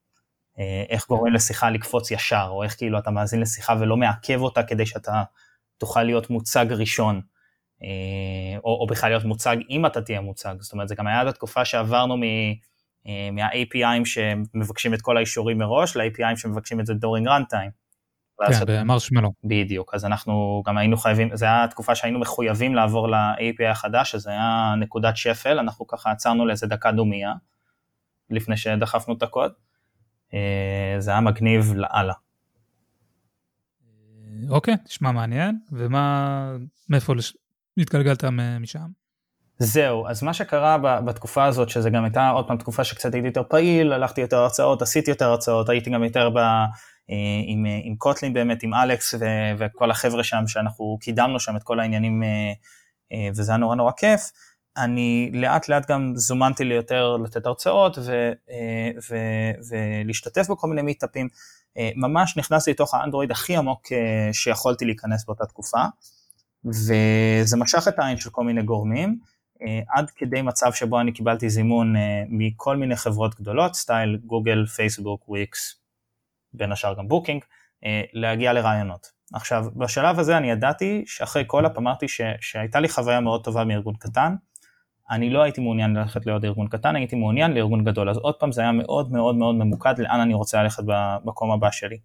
אה, 0.58 0.84
איך 0.88 1.06
גורם 1.08 1.32
לשיחה 1.32 1.70
לקפוץ 1.70 2.10
ישר, 2.10 2.46
או 2.48 2.62
איך 2.62 2.76
כאילו 2.76 2.98
אתה 2.98 3.10
מאזין 3.10 3.40
לשיחה 3.40 3.74
ולא 3.80 3.96
מעכב 3.96 4.40
אותה 4.40 4.62
כדי 4.62 4.86
שאתה 4.86 5.22
תוכל 5.78 6.02
להיות 6.02 6.30
מוצג 6.30 6.66
ראשון, 6.70 7.20
אה, 7.82 8.58
או, 8.64 8.78
או 8.80 8.86
בכלל 8.86 9.10
להיות 9.10 9.24
מוצג 9.24 9.56
אם 9.70 9.86
אתה 9.86 10.02
תהיה 10.02 10.20
מוצג. 10.20 10.54
זאת 10.60 10.72
אומרת, 10.72 10.88
זה 10.88 10.94
גם 10.94 11.06
היה 11.06 11.24
בתקופה 11.24 11.64
שעברנו 11.64 12.16
מ... 12.16 12.22
אה, 13.06 13.28
מה-APIים 13.32 14.04
שמבקשים 14.04 14.94
את 14.94 15.02
כל 15.02 15.16
האישורים 15.16 15.58
מראש, 15.58 15.96
ל-APIים 15.96 16.36
שמבקשים 16.36 16.80
את 16.80 16.86
זה 16.86 16.92
during 16.92 17.26
runtime. 17.28 17.82
כן, 18.48 18.64
במרשמלו. 18.66 19.32
בדיוק, 19.44 19.94
אז 19.94 20.04
אנחנו 20.04 20.62
גם 20.66 20.78
היינו 20.78 20.96
חייבים, 20.96 21.36
זו 21.36 21.46
הייתה 21.46 21.70
תקופה 21.70 21.94
שהיינו 21.94 22.18
מחויבים 22.18 22.74
לעבור 22.74 23.08
ל-API 23.08 23.70
החדש, 23.70 24.14
אז 24.14 24.22
זה 24.22 24.30
היה 24.30 24.74
נקודת 24.78 25.16
שפל, 25.16 25.58
אנחנו 25.58 25.86
ככה 25.86 26.10
עצרנו 26.10 26.46
לאיזה 26.46 26.66
דקה 26.66 26.92
דומייה, 26.92 27.32
לפני 28.30 28.56
שדחפנו 28.56 29.14
את 29.14 29.22
הקוד. 29.22 29.52
אה, 30.34 31.00
זה 31.00 31.10
היה 31.10 31.20
מגניב 31.20 31.72
לאללה. 31.74 32.14
אוקיי, 34.48 34.74
נשמע 34.86 35.12
מעניין, 35.12 35.58
ומה, 35.72 36.56
מאיפה 36.88 37.12
התגלגלת 37.78 38.24
משם? 38.60 38.86
זהו, 39.58 40.08
אז 40.08 40.22
מה 40.22 40.34
שקרה 40.34 40.78
בתקופה 40.78 41.44
הזאת, 41.44 41.68
שזה 41.68 41.90
גם 41.90 42.04
הייתה 42.04 42.28
עוד 42.28 42.46
פעם 42.48 42.56
תקופה 42.56 42.84
שקצת 42.84 43.14
הייתי 43.14 43.28
יותר 43.28 43.42
פעיל, 43.48 43.92
הלכתי 43.92 44.20
יותר 44.20 44.36
הרצאות, 44.36 44.82
עשיתי 44.82 45.10
יותר 45.10 45.28
הרצאות, 45.28 45.68
הייתי 45.68 45.90
גם 45.90 46.04
יותר 46.04 46.30
ב, 46.30 46.38
אה, 47.10 47.42
עם, 47.46 47.64
עם 47.84 47.96
קוטלין 47.96 48.32
באמת, 48.32 48.62
עם 48.62 48.74
אלכס 48.74 49.14
ו, 49.14 49.24
וכל 49.58 49.90
החבר'ה 49.90 50.24
שם, 50.24 50.46
שאנחנו 50.46 50.98
קידמנו 51.00 51.40
שם 51.40 51.56
את 51.56 51.62
כל 51.62 51.80
העניינים, 51.80 52.22
אה, 53.12 53.28
וזה 53.30 53.52
היה 53.52 53.58
נורא 53.58 53.76
נורא 53.76 53.92
כיף. 53.96 54.20
אני 54.76 55.30
לאט 55.34 55.68
לאט 55.68 55.90
גם 55.90 56.12
זומנתי 56.16 56.64
לי 56.64 56.74
יותר 56.74 57.16
לתת 57.16 57.46
הרצאות 57.46 57.98
ו, 57.98 58.32
אה, 58.50 58.90
ו, 59.10 59.16
ולהשתתף 59.70 60.50
בכל 60.50 60.68
מיני 60.68 60.82
מיטאפים. 60.82 61.28
אה, 61.78 61.90
ממש 61.96 62.36
נכנסתי 62.36 62.70
לתוך 62.70 62.94
האנדרואיד 62.94 63.30
הכי 63.30 63.56
עמוק 63.56 63.92
אה, 63.92 64.32
שיכולתי 64.32 64.84
להיכנס 64.84 65.24
באותה 65.24 65.46
תקופה, 65.46 65.84
וזה 66.64 67.56
משך 67.56 67.88
את 67.88 67.98
העין 67.98 68.16
של 68.16 68.30
כל 68.30 68.44
מיני 68.44 68.62
גורמים, 68.62 69.18
עד 69.88 70.10
כדי 70.10 70.42
מצב 70.42 70.72
שבו 70.72 71.00
אני 71.00 71.12
קיבלתי 71.12 71.50
זימון 71.50 71.94
מכל 72.28 72.76
מיני 72.76 72.96
חברות 72.96 73.40
גדולות, 73.40 73.74
סטייל 73.74 74.18
גוגל, 74.26 74.66
פייסבוק, 74.66 75.28
וויקס, 75.28 75.80
בין 76.54 76.72
השאר 76.72 76.94
גם 76.94 77.08
בוקינג, 77.08 77.44
להגיע 78.12 78.52
לראיונות. 78.52 79.06
עכשיו, 79.34 79.64
בשלב 79.76 80.18
הזה 80.18 80.36
אני 80.36 80.50
ידעתי 80.50 81.04
שאחרי 81.06 81.44
CallApp 81.44 81.78
אמרתי 81.78 82.08
ש, 82.08 82.20
שהייתה 82.40 82.80
לי 82.80 82.88
חוויה 82.88 83.20
מאוד 83.20 83.44
טובה 83.44 83.64
מארגון 83.64 83.94
קטן, 83.94 84.34
אני 85.12 85.30
לא 85.30 85.42
הייתי 85.42 85.60
מעוניין 85.60 85.96
ללכת 85.96 86.26
לעוד 86.26 86.44
ארגון 86.44 86.68
קטן, 86.68 86.96
הייתי 86.96 87.16
מעוניין 87.16 87.52
לארגון 87.52 87.84
גדול. 87.84 88.10
אז 88.10 88.16
עוד 88.16 88.34
פעם 88.34 88.52
זה 88.52 88.60
היה 88.60 88.72
מאוד 88.72 89.12
מאוד 89.12 89.34
מאוד 89.34 89.54
ממוקד 89.54 89.98
לאן 89.98 90.20
אני 90.20 90.34
רוצה 90.34 90.62
ללכת 90.62 90.82
במקום 90.86 91.50
הבא 91.50 91.70
שלי. 91.70 91.98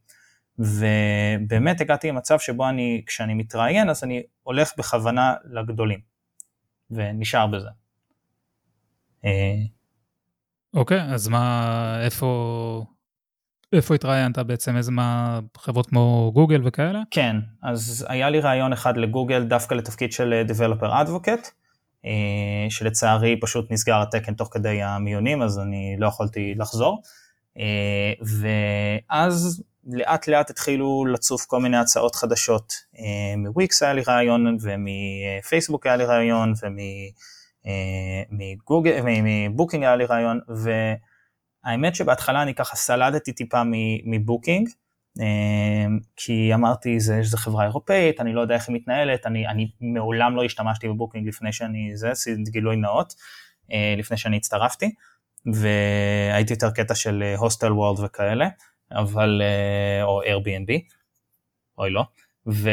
ובאמת 0.59 1.81
הגעתי 1.81 2.09
למצב 2.09 2.39
שבו 2.39 2.69
אני, 2.69 3.03
כשאני 3.05 3.33
מתראיין, 3.33 3.89
אז 3.89 4.03
אני 4.03 4.23
הולך 4.43 4.71
בכוונה 4.77 5.33
לגדולים, 5.51 5.99
ונשאר 6.91 7.47
בזה. 7.47 7.69
אה, 9.25 9.55
אוקיי, 10.73 10.99
okay, 10.99 11.13
אז 11.13 11.27
מה, 11.27 11.99
איפה, 12.01 12.85
איפה 13.73 13.95
התראיינת 13.95 14.39
בעצם? 14.39 14.77
איזה 14.77 14.91
מה, 14.91 15.39
חברות 15.57 15.87
כמו 15.87 16.31
גוגל 16.33 16.61
וכאלה? 16.65 17.01
כן, 17.11 17.35
אז 17.63 18.05
היה 18.09 18.29
לי 18.29 18.39
רעיון 18.39 18.73
אחד 18.73 18.97
לגוגל 18.97 19.43
דווקא 19.43 19.73
לתפקיד 19.75 20.11
של 20.11 20.43
Developer 20.47 21.07
Advocate. 21.07 21.51
אה, 22.07 22.69
שלצערי 22.69 23.39
פשוט 23.39 23.71
נסגר 23.71 24.01
התקן 24.01 24.33
תוך 24.33 24.49
כדי 24.51 24.81
המיונים, 24.81 25.41
אז 25.41 25.59
אני 25.59 25.95
לא 25.99 26.07
יכולתי 26.07 26.53
לחזור. 26.57 27.01
אה, 27.59 28.13
ואז 28.41 29.63
לאט 29.87 30.27
לאט 30.27 30.49
התחילו 30.49 31.05
לצוף 31.05 31.45
כל 31.45 31.59
מיני 31.59 31.77
הצעות 31.77 32.15
חדשות. 32.15 32.73
אה, 32.99 33.35
מוויקס 33.37 33.83
היה 33.83 33.93
לי 33.93 34.01
ראיון, 34.07 34.57
ומפייסבוק 34.61 35.85
היה 35.85 35.95
לי 35.95 36.05
ראיון, 36.05 36.53
ומבוקינג 38.31 39.83
היה 39.83 39.95
לי 39.95 40.05
ראיון, 40.05 40.39
והאמת 41.65 41.95
שבהתחלה 41.95 42.41
אני 42.41 42.53
ככה 42.53 42.75
סלדתי 42.75 43.31
טיפה 43.31 43.61
מבוקינג, 44.05 44.69
כי 46.15 46.53
אמרתי, 46.53 46.99
זה, 46.99 47.19
זה 47.23 47.37
חברה 47.37 47.63
אירופאית, 47.63 48.21
אני 48.21 48.33
לא 48.33 48.41
יודע 48.41 48.55
איך 48.55 48.69
היא 48.69 48.75
מתנהלת, 48.75 49.25
אני, 49.25 49.47
אני 49.47 49.71
מעולם 49.81 50.35
לא 50.35 50.43
השתמשתי 50.43 50.87
בבוקינג 50.87 51.27
לפני 51.27 51.53
שאני, 51.53 51.91
זה, 51.93 52.11
גילוי 52.49 52.75
נאות, 52.75 53.13
אה, 53.71 53.95
לפני 53.97 54.17
שאני 54.17 54.37
הצטרפתי, 54.37 54.91
והייתי 55.53 56.53
יותר 56.53 56.71
קטע 56.71 56.95
של 56.95 57.33
הוסטל 57.37 57.67
אה, 57.67 57.75
וורלד 57.75 57.99
וכאלה, 57.99 58.47
אבל, 58.91 59.41
אה, 59.43 60.03
או 60.03 60.21
Airbnb, 60.23 60.71
אוי 61.77 61.89
לא, 61.89 62.03
ואני 62.45 62.67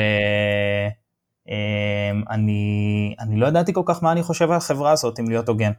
אמ, 1.48 2.22
אני 3.20 3.37
לא 3.37 3.46
ידעתי 3.46 3.72
כל 3.72 3.83
כך 3.85 4.02
מה 4.02 4.12
אני 4.12 4.22
חושב 4.22 4.50
על 4.50 4.57
החברה 4.57 4.92
הזאת, 4.92 5.20
אם 5.20 5.28
להיות 5.28 5.48
הוגן. 5.48 5.72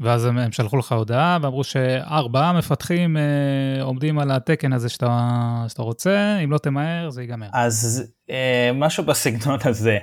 ואז 0.00 0.24
הם, 0.24 0.38
הם 0.38 0.52
שלחו 0.52 0.76
לך 0.76 0.92
הודעה 0.92 1.38
ואמרו 1.42 1.64
שארבעה 1.64 2.52
מפתחים 2.52 3.16
אה, 3.16 3.82
עומדים 3.82 4.18
על 4.18 4.30
התקן 4.30 4.72
הזה 4.72 4.88
שאתה, 4.88 5.64
שאתה 5.68 5.82
רוצה, 5.82 6.38
אם 6.44 6.52
לא 6.52 6.58
תמהר 6.58 7.10
זה 7.10 7.22
ייגמר. 7.22 7.46
אז 7.52 8.12
אה, 8.30 8.70
משהו 8.74 9.04
בסגנון 9.04 9.58
הזה. 9.64 9.98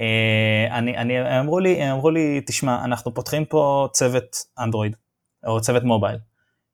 אה, 0.00 0.78
אני, 0.78 0.96
אני, 0.96 1.40
אמרו, 1.40 1.58
לי, 1.58 1.92
אמרו 1.92 2.10
לי, 2.10 2.40
תשמע, 2.46 2.84
אנחנו 2.84 3.14
פותחים 3.14 3.44
פה 3.44 3.88
צוות 3.92 4.36
אנדרואיד, 4.58 4.96
או 5.46 5.60
צוות 5.60 5.82
מובייל. 5.82 6.18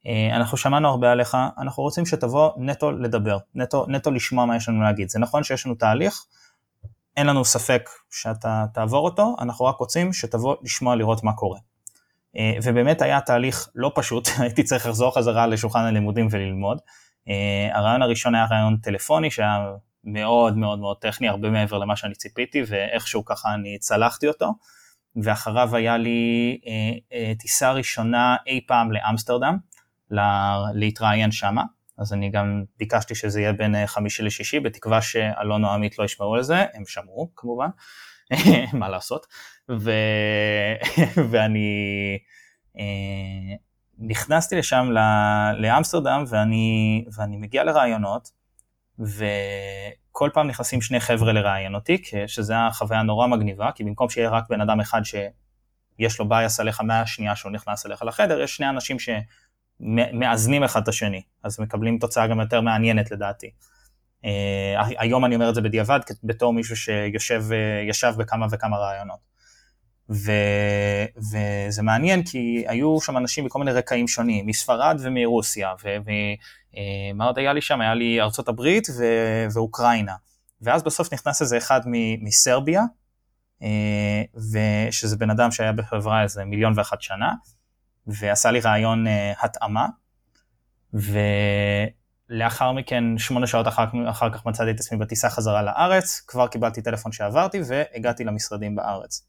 אה, 0.07 0.37
אנחנו 0.37 0.57
שמענו 0.57 0.89
הרבה 0.89 1.13
עליך, 1.13 1.37
אנחנו 1.59 1.83
רוצים 1.83 2.07
שתבוא 2.07 2.51
נטו 2.57 2.93
לדבר, 2.93 3.39
נטו, 3.55 3.87
נטו 3.89 4.11
לשמוע 4.11 4.45
מה 4.45 4.57
יש 4.57 4.69
לנו 4.69 4.83
להגיד. 4.83 5.09
זה 5.09 5.19
נכון 5.19 5.43
שיש 5.43 5.67
לנו 5.67 5.75
תהליך, 5.75 6.25
אין 7.17 7.27
לנו 7.27 7.45
ספק 7.45 7.91
שאתה 8.11 8.65
תעבור 8.75 9.05
אותו, 9.05 9.37
אנחנו 9.41 9.65
רק 9.65 9.77
רוצים 9.77 10.13
שתבוא 10.13 10.57
לשמוע 10.63 10.97
לראות 10.97 11.25
מה 11.25 11.33
קורה. 11.33 11.59
אה, 12.37 12.53
ובאמת 12.63 13.03
היה 13.03 13.21
תהליך 13.21 13.69
לא 13.75 13.93
פשוט, 13.95 14.29
הייתי 14.41 14.63
צריך 14.63 14.87
לחזור 14.87 15.15
חזרה 15.15 15.47
לשולחן 15.47 15.85
הלימודים 15.85 16.29
וללמוד. 16.31 16.79
אה, 17.29 17.79
הרעיון 17.79 18.03
הראשון 18.03 18.35
היה 18.35 18.47
רעיון 18.51 18.77
טלפוני 18.77 19.31
שהיה 19.31 19.67
מאוד 20.05 20.57
מאוד 20.57 20.79
מאוד 20.79 20.97
טכני, 21.01 21.29
הרבה 21.29 21.51
מעבר 21.51 21.79
למה 21.79 21.97
שאני 21.97 22.15
ציפיתי, 22.15 22.63
ואיכשהו 22.67 23.25
ככה 23.25 23.55
אני 23.55 23.79
צלחתי 23.79 24.29
אותו. 24.29 24.53
ואחריו 25.23 25.77
היה 25.77 25.97
לי 25.97 26.59
אה, 27.13 27.33
טיסה 27.39 27.73
ראשונה 27.73 28.37
אי 28.47 28.61
פעם 28.67 28.93
לאמסטרדם, 28.93 29.57
להתראיין 30.75 31.33
שמה, 31.33 31.63
אז 31.99 32.13
אני 32.13 32.31
גם 32.31 32.65
ביקשתי 32.79 33.15
שזה 33.15 33.41
יהיה 33.41 33.53
בין 33.53 33.87
חמישי 33.87 34.23
לשישי, 34.23 34.61
בתקווה 34.61 35.03
שאלון 35.03 35.65
או 35.65 35.71
עמית 35.71 35.99
לא 35.99 36.05
ישמעו 36.05 36.35
על 36.35 36.43
זה, 36.43 36.65
הם 36.75 36.83
שמעו 36.87 37.31
כמובן, 37.37 37.69
מה 38.81 38.89
לעשות, 38.89 39.27
ו... 39.71 39.91
ואני 41.31 41.69
אה, 42.79 43.57
נכנסתי 43.99 44.57
לשם 44.57 44.89
לאמסטרדם 45.59 46.25
ואני, 46.29 47.05
ואני 47.17 47.37
מגיע 47.37 47.65
לרעיונות, 47.65 48.31
וכל 48.99 50.31
פעם 50.35 50.49
נכנסים 50.49 50.83
שני 50.83 51.01
חבר'ה 51.01 51.33
לראיין 51.33 51.75
אותי, 51.75 52.03
שזה 52.27 52.59
החוויה 52.59 53.03
נורא 53.03 53.27
מגניבה, 53.27 53.71
כי 53.75 53.85
במקום 53.85 54.09
שיהיה 54.09 54.31
רק 54.31 54.45
בן 54.49 54.61
אדם 54.61 54.81
אחד 54.81 55.01
שיש 55.05 56.19
לו 56.19 56.29
בייס 56.29 56.61
עליך 56.61 56.81
מהשנייה 56.81 57.37
שהוא 57.37 57.53
נכנס 57.53 57.87
אליך 57.87 58.03
לחדר, 58.03 58.41
יש 58.41 58.57
שני 58.57 58.69
אנשים 58.69 58.97
שמאזנים 58.99 60.65
אחד 60.65 60.83
את 60.83 60.89
השני, 60.89 61.23
אז 61.43 61.61
מקבלים 61.61 61.99
תוצאה 61.99 62.27
גם 62.27 62.41
יותר 62.41 62.61
מעניינת 62.61 63.11
לדעתי. 63.11 63.51
Uh, 64.25 64.27
היום 64.99 65.25
אני 65.25 65.35
אומר 65.35 65.49
את 65.49 65.55
זה 65.55 65.61
בדיעבד 65.61 66.01
בתור 66.25 66.53
מישהו 66.53 66.77
שיושב 66.77 67.45
בכמה 68.19 68.47
וכמה 68.51 68.77
רעיונות. 68.77 69.19
ו, 70.11 70.33
וזה 71.17 71.83
מעניין 71.83 72.23
כי 72.23 72.65
היו 72.67 73.01
שם 73.01 73.17
אנשים 73.17 73.45
בכל 73.45 73.59
מיני 73.59 73.73
רקעים 73.73 74.09
שונים, 74.09 74.47
מספרד 74.47 74.97
ומרוסיה, 75.01 75.75
ומה 75.85 77.25
עוד 77.25 77.39
היה 77.39 77.53
לי 77.53 77.61
שם? 77.61 77.81
היה 77.81 77.95
לי 77.95 78.21
ארצות 78.21 78.49
הברית 78.49 78.89
ו, 78.99 79.05
ואוקראינה. 79.55 80.15
ואז 80.61 80.83
בסוף 80.83 81.13
נכנס 81.13 81.43
איזה 81.43 81.59
אחד 81.59 81.81
מסרביה, 82.21 82.83
ושזה 84.35 85.17
בן 85.17 85.31
אדם 85.31 85.51
שהיה 85.51 85.73
בחברה 85.73 86.23
איזה 86.23 86.45
מיליון 86.45 86.73
ואחת 86.77 87.03
שנה, 87.03 87.33
ועשה 88.07 88.51
לי 88.51 88.61
רעיון 88.61 89.07
התאמה, 89.43 89.87
ולאחר 92.31 92.73
מכן, 92.73 93.19
שמונה 93.19 93.47
שעות 93.47 93.69
אחר, 93.69 93.85
אחר 94.11 94.33
כך 94.33 94.47
מצאתי 94.47 94.71
את 94.71 94.81
עצמי 94.81 94.99
בטיסה 94.99 95.31
חזרה 95.31 95.63
לארץ, 95.63 96.21
כבר 96.27 96.47
קיבלתי 96.47 96.83
טלפון 96.83 97.13
שעברתי 97.13 97.61
והגעתי 97.67 98.25
למשרדים 98.25 98.77
בארץ. 98.77 99.27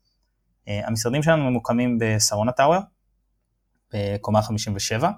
אה, 0.67 0.87
המשרדים 0.87 1.23
שלנו 1.23 1.49
ממוקמים 1.49 1.97
בשרונה 2.01 2.51
טאוור, 2.51 2.79
בקומה 3.93 4.41
57, 4.41 5.09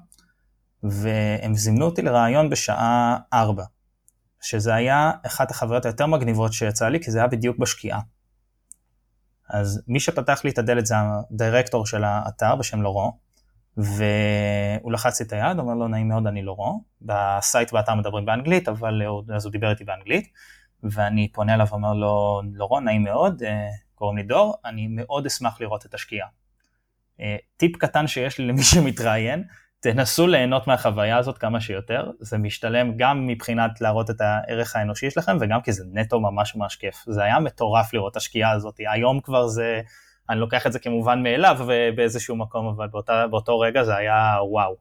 והם 0.83 1.53
זימנו 1.53 1.85
אותי 1.85 2.01
לראיון 2.01 2.49
בשעה 2.49 3.17
4, 3.33 3.63
שזה 4.41 4.75
היה 4.75 5.11
אחת 5.25 5.51
החוויות 5.51 5.85
היותר 5.85 6.05
מגניבות 6.05 6.53
שיצא 6.53 6.89
לי, 6.89 7.03
כי 7.03 7.11
זה 7.11 7.19
היה 7.19 7.27
בדיוק 7.27 7.57
בשקיעה. 7.57 7.99
אז 9.49 9.83
מי 9.87 9.99
שפתח 9.99 10.41
לי 10.43 10.49
את 10.49 10.57
הדלת 10.57 10.85
זה 10.85 10.95
הדירקטור 10.97 11.85
של 11.85 12.03
האתר 12.03 12.55
בשם 12.55 12.81
לורו, 12.81 13.17
והוא 13.77 14.91
לחץ 14.91 15.21
את 15.21 15.33
היד, 15.33 15.59
אומר 15.59 15.73
לו 15.73 15.87
נעים 15.87 16.07
מאוד 16.07 16.27
אני 16.27 16.41
לורו, 16.41 16.83
בסייט 17.01 17.71
באתר 17.71 17.95
מדברים 17.95 18.25
באנגלית, 18.25 18.67
אבל 18.67 19.01
אז 19.35 19.45
הוא 19.45 19.51
דיבר 19.51 19.69
איתי 19.69 19.83
באנגלית, 19.83 20.27
ואני 20.83 21.31
פונה 21.31 21.53
אליו 21.53 21.67
ואומר 21.69 21.93
לו 21.93 22.41
לורו 22.53 22.79
נעים 22.79 23.03
מאוד, 23.03 23.43
אה, 23.43 23.69
קוראים 23.95 24.17
לי 24.17 24.23
דור, 24.23 24.55
אני 24.65 24.87
מאוד 24.89 25.25
אשמח 25.25 25.61
לראות 25.61 25.85
את 25.85 25.93
השקיעה. 25.93 26.27
אה, 27.19 27.35
טיפ 27.57 27.77
קטן 27.77 28.07
שיש 28.07 28.37
לי 28.37 28.47
למי 28.47 28.63
שמתראיין, 28.63 29.43
תנסו 29.79 30.27
ליהנות 30.27 30.67
מהחוויה 30.67 31.17
הזאת 31.17 31.37
כמה 31.37 31.61
שיותר, 31.61 32.11
זה 32.19 32.37
משתלם 32.37 32.97
גם 32.97 33.27
מבחינת 33.27 33.81
להראות 33.81 34.09
את 34.09 34.21
הערך 34.21 34.75
האנושי 34.75 35.09
שלכם 35.09 35.37
וגם 35.41 35.61
כי 35.61 35.71
זה 35.73 35.83
נטו 35.93 36.19
ממש 36.19 36.55
ממש 36.55 36.75
כיף. 36.75 37.03
זה 37.07 37.23
היה 37.23 37.39
מטורף 37.39 37.93
לראות 37.93 38.11
את 38.11 38.17
השקיעה 38.17 38.51
הזאת, 38.51 38.75
היום 38.79 39.19
כבר 39.19 39.47
זה, 39.47 39.81
אני 40.29 40.39
לוקח 40.39 40.67
את 40.67 40.73
זה 40.73 40.79
כמובן 40.79 41.23
מאליו 41.23 41.57
באיזשהו 41.95 42.35
מקום, 42.35 42.67
אבל 42.67 42.87
באותה, 42.87 43.27
באותו 43.27 43.59
רגע 43.59 43.83
זה 43.83 43.95
היה 43.95 44.37
וואו. 44.51 44.75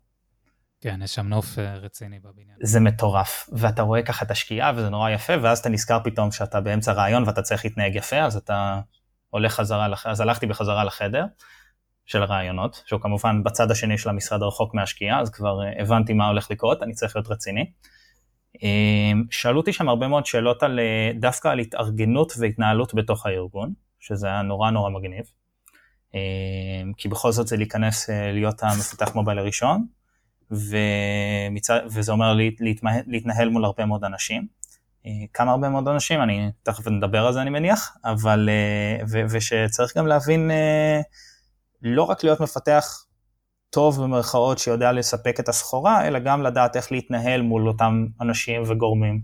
כן, 0.81 1.01
יש 1.03 1.15
שם 1.15 1.27
נוף 1.27 1.59
אה, 1.59 1.75
רציני 1.75 2.19
בבניין. 2.19 2.59
זה 2.63 2.81
מטורף, 2.81 3.49
ואתה 3.53 3.83
רואה 3.83 4.03
ככה 4.03 4.25
את 4.25 4.31
השקיעה 4.31 4.73
וזה 4.77 4.89
נורא 4.89 5.11
יפה, 5.11 5.33
ואז 5.43 5.59
אתה 5.59 5.69
נזכר 5.69 5.99
פתאום 6.05 6.33
שאתה 6.33 6.61
באמצע 6.61 6.93
רעיון 6.93 7.23
ואתה 7.27 7.43
צריך 7.43 7.65
להתנהג 7.65 7.95
יפה, 7.95 8.17
אז 8.17 8.37
אתה 8.37 8.81
הולך 9.31 9.55
חזרה, 9.55 9.89
אז 10.05 10.21
הלכתי 10.21 10.47
בחזרה 10.47 10.85
לחדר 10.85 11.25
של 12.07 12.23
הרעיונות, 12.23 12.83
שהוא 12.87 13.01
כמובן 13.01 13.43
בצד 13.43 13.71
השני 13.71 13.99
של 13.99 14.09
המשרד 14.09 14.43
הרחוק 14.43 14.75
מהשקיעה, 14.75 15.21
אז 15.21 15.31
כבר 15.31 15.63
אה, 15.63 15.83
הבנתי 15.83 16.13
מה 16.13 16.27
הולך 16.29 16.51
לקרות, 16.51 16.83
אני 16.83 16.93
צריך 16.93 17.17
להיות 17.17 17.29
רציני. 17.29 17.71
אמ, 18.63 19.25
שאלו 19.31 19.61
אותי 19.61 19.73
שם 19.73 19.89
הרבה 19.89 20.09
מאוד 20.09 20.27
שאלות 20.27 20.63
על, 20.63 20.79
אה, 20.79 21.11
דווקא 21.21 21.49
על 21.49 21.59
התארגנות 21.59 22.33
והתנהלות 22.39 22.95
בתוך 22.95 23.27
הארגון, 23.27 23.73
שזה 24.01 24.27
היה 24.27 24.43
נורא 24.43 24.71
נורא 24.71 24.91
מגניב. 24.91 25.25
אמ, 26.17 26.93
כי 26.97 27.09
בכל 27.09 27.33
זאת 27.33 27.47
זה 27.47 27.57
להיכנס 27.57 28.11
אה, 28.11 28.33
להיות 28.33 28.63
המפתח 28.63 29.15
מובייל 29.15 29.39
הראשון, 29.39 29.87
ומצד, 30.51 31.81
וזה 31.87 32.13
אומר 32.13 32.37
להתנהל 33.07 33.49
מול 33.49 33.65
הרבה 33.65 33.87
מאוד 33.87 34.05
אנשים. 34.05 34.47
אה, 35.07 35.11
כמה 35.35 35.51
הרבה 35.51 35.69
מאוד 35.69 35.89
אנשים, 35.89 36.23
אני 36.23 36.51
תכף 36.63 36.89
נדבר 36.89 37.27
על 37.27 37.33
זה 37.33 37.43
אני 37.43 37.51
מניח, 37.51 37.97
אבל, 38.05 38.49
אה, 38.49 39.05
ו, 39.11 39.23
ושצריך 39.31 39.97
גם 39.97 40.07
להבין 40.07 40.51
לא 41.83 42.03
רק 42.03 42.25
להיות 42.25 42.41
מפתח 42.41 43.05
טוב 43.71 44.03
במרכאות 44.03 44.59
שיודע 44.59 44.93
לספק 44.93 45.41
את 45.41 45.49
הסחורה, 45.49 46.07
אלא 46.07 46.19
גם 46.19 46.43
לדעת 46.43 46.77
איך 46.77 46.93
להתנהל 46.93 47.43
מול 47.43 47.69
אותם 47.69 48.07
אנשים 48.21 48.63
וגורמים. 48.67 49.21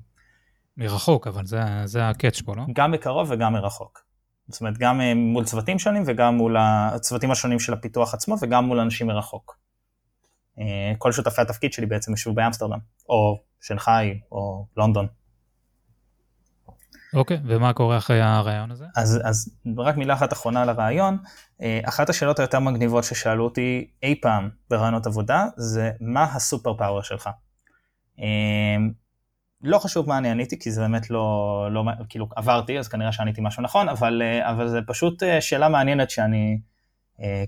מרחוק, 0.77 1.27
אבל 1.27 1.47
זה, 1.47 1.61
זה 1.85 2.09
הקאץ' 2.09 2.41
פה, 2.41 2.57
לא? 2.57 2.63
גם 2.73 2.91
מקרוב 2.91 3.29
וגם 3.31 3.53
מרחוק. 3.53 4.12
זאת 4.49 4.61
אומרת, 4.61 4.79
גם 4.79 5.01
מול 5.17 5.45
צוותים 5.45 5.79
שונים 5.79 6.03
וגם 6.07 6.35
מול 6.35 6.57
הצוותים 6.59 7.31
השונים 7.31 7.61
של 7.61 7.73
הפיתוח 7.73 8.15
עצמו 8.15 8.37
וגם 8.41 8.65
מול 8.65 8.81
אנשים 8.81 9.07
מרחוק. 9.07 9.59
כל 10.99 11.13
שותפי 11.13 11.43
התפקיד 11.43 11.73
שלי 11.73 11.87
בעצם 11.87 12.13
ישבו 12.13 12.35
באמסטרדם, 12.35 12.79
או 13.09 13.43
שנגחאי, 13.61 14.21
או 14.33 14.67
לונדון. 14.77 15.07
אוקיי, 17.15 17.37
okay, 17.37 17.41
ומה 17.45 17.73
קורה 17.73 17.99
אחרי 17.99 18.21
הרעיון 18.21 18.71
הזה? 18.71 18.85
אז, 18.97 19.21
אז 19.25 19.57
רק 19.79 19.97
מילה 19.97 20.15
אחת 20.15 20.33
אחרונה 20.33 20.65
לרעיון, 20.65 21.19
אה, 21.63 21.81
אחת 21.85 22.09
השאלות 22.09 22.39
היותר 22.39 22.61
מגניבות 22.61 23.05
ששאלו 23.05 23.45
אותי 23.45 23.91
אי 24.03 24.21
פעם 24.23 24.51
ברעיונות 24.71 25.07
עבודה, 25.07 25.47
זה 25.57 25.91
מה 26.01 26.25
הסופר 26.25 26.75
פאוור 26.77 27.03
שלך. 27.03 27.31
אה, 29.65 29.71
לא 29.71 29.79
חשוב 29.79 30.09
מה 30.09 30.19
אני 30.19 30.31
עניתי, 30.31 30.59
כי 30.59 30.71
זה 30.71 30.81
באמת 30.81 31.11
לא, 31.11 31.69
לא, 31.73 31.85
כאילו 32.09 32.29
עברתי, 32.37 32.79
אז 32.79 32.89
כנראה 32.89 33.13
שעניתי 33.13 33.41
משהו 33.45 33.63
נכון, 33.63 33.89
אבל, 33.89 34.23
אה, 34.23 34.51
אבל 34.51 34.69
זה 34.69 34.81
פשוט 34.87 35.23
שאלה 35.41 35.69
מעניינת 35.69 36.11
שאני, 36.11 36.61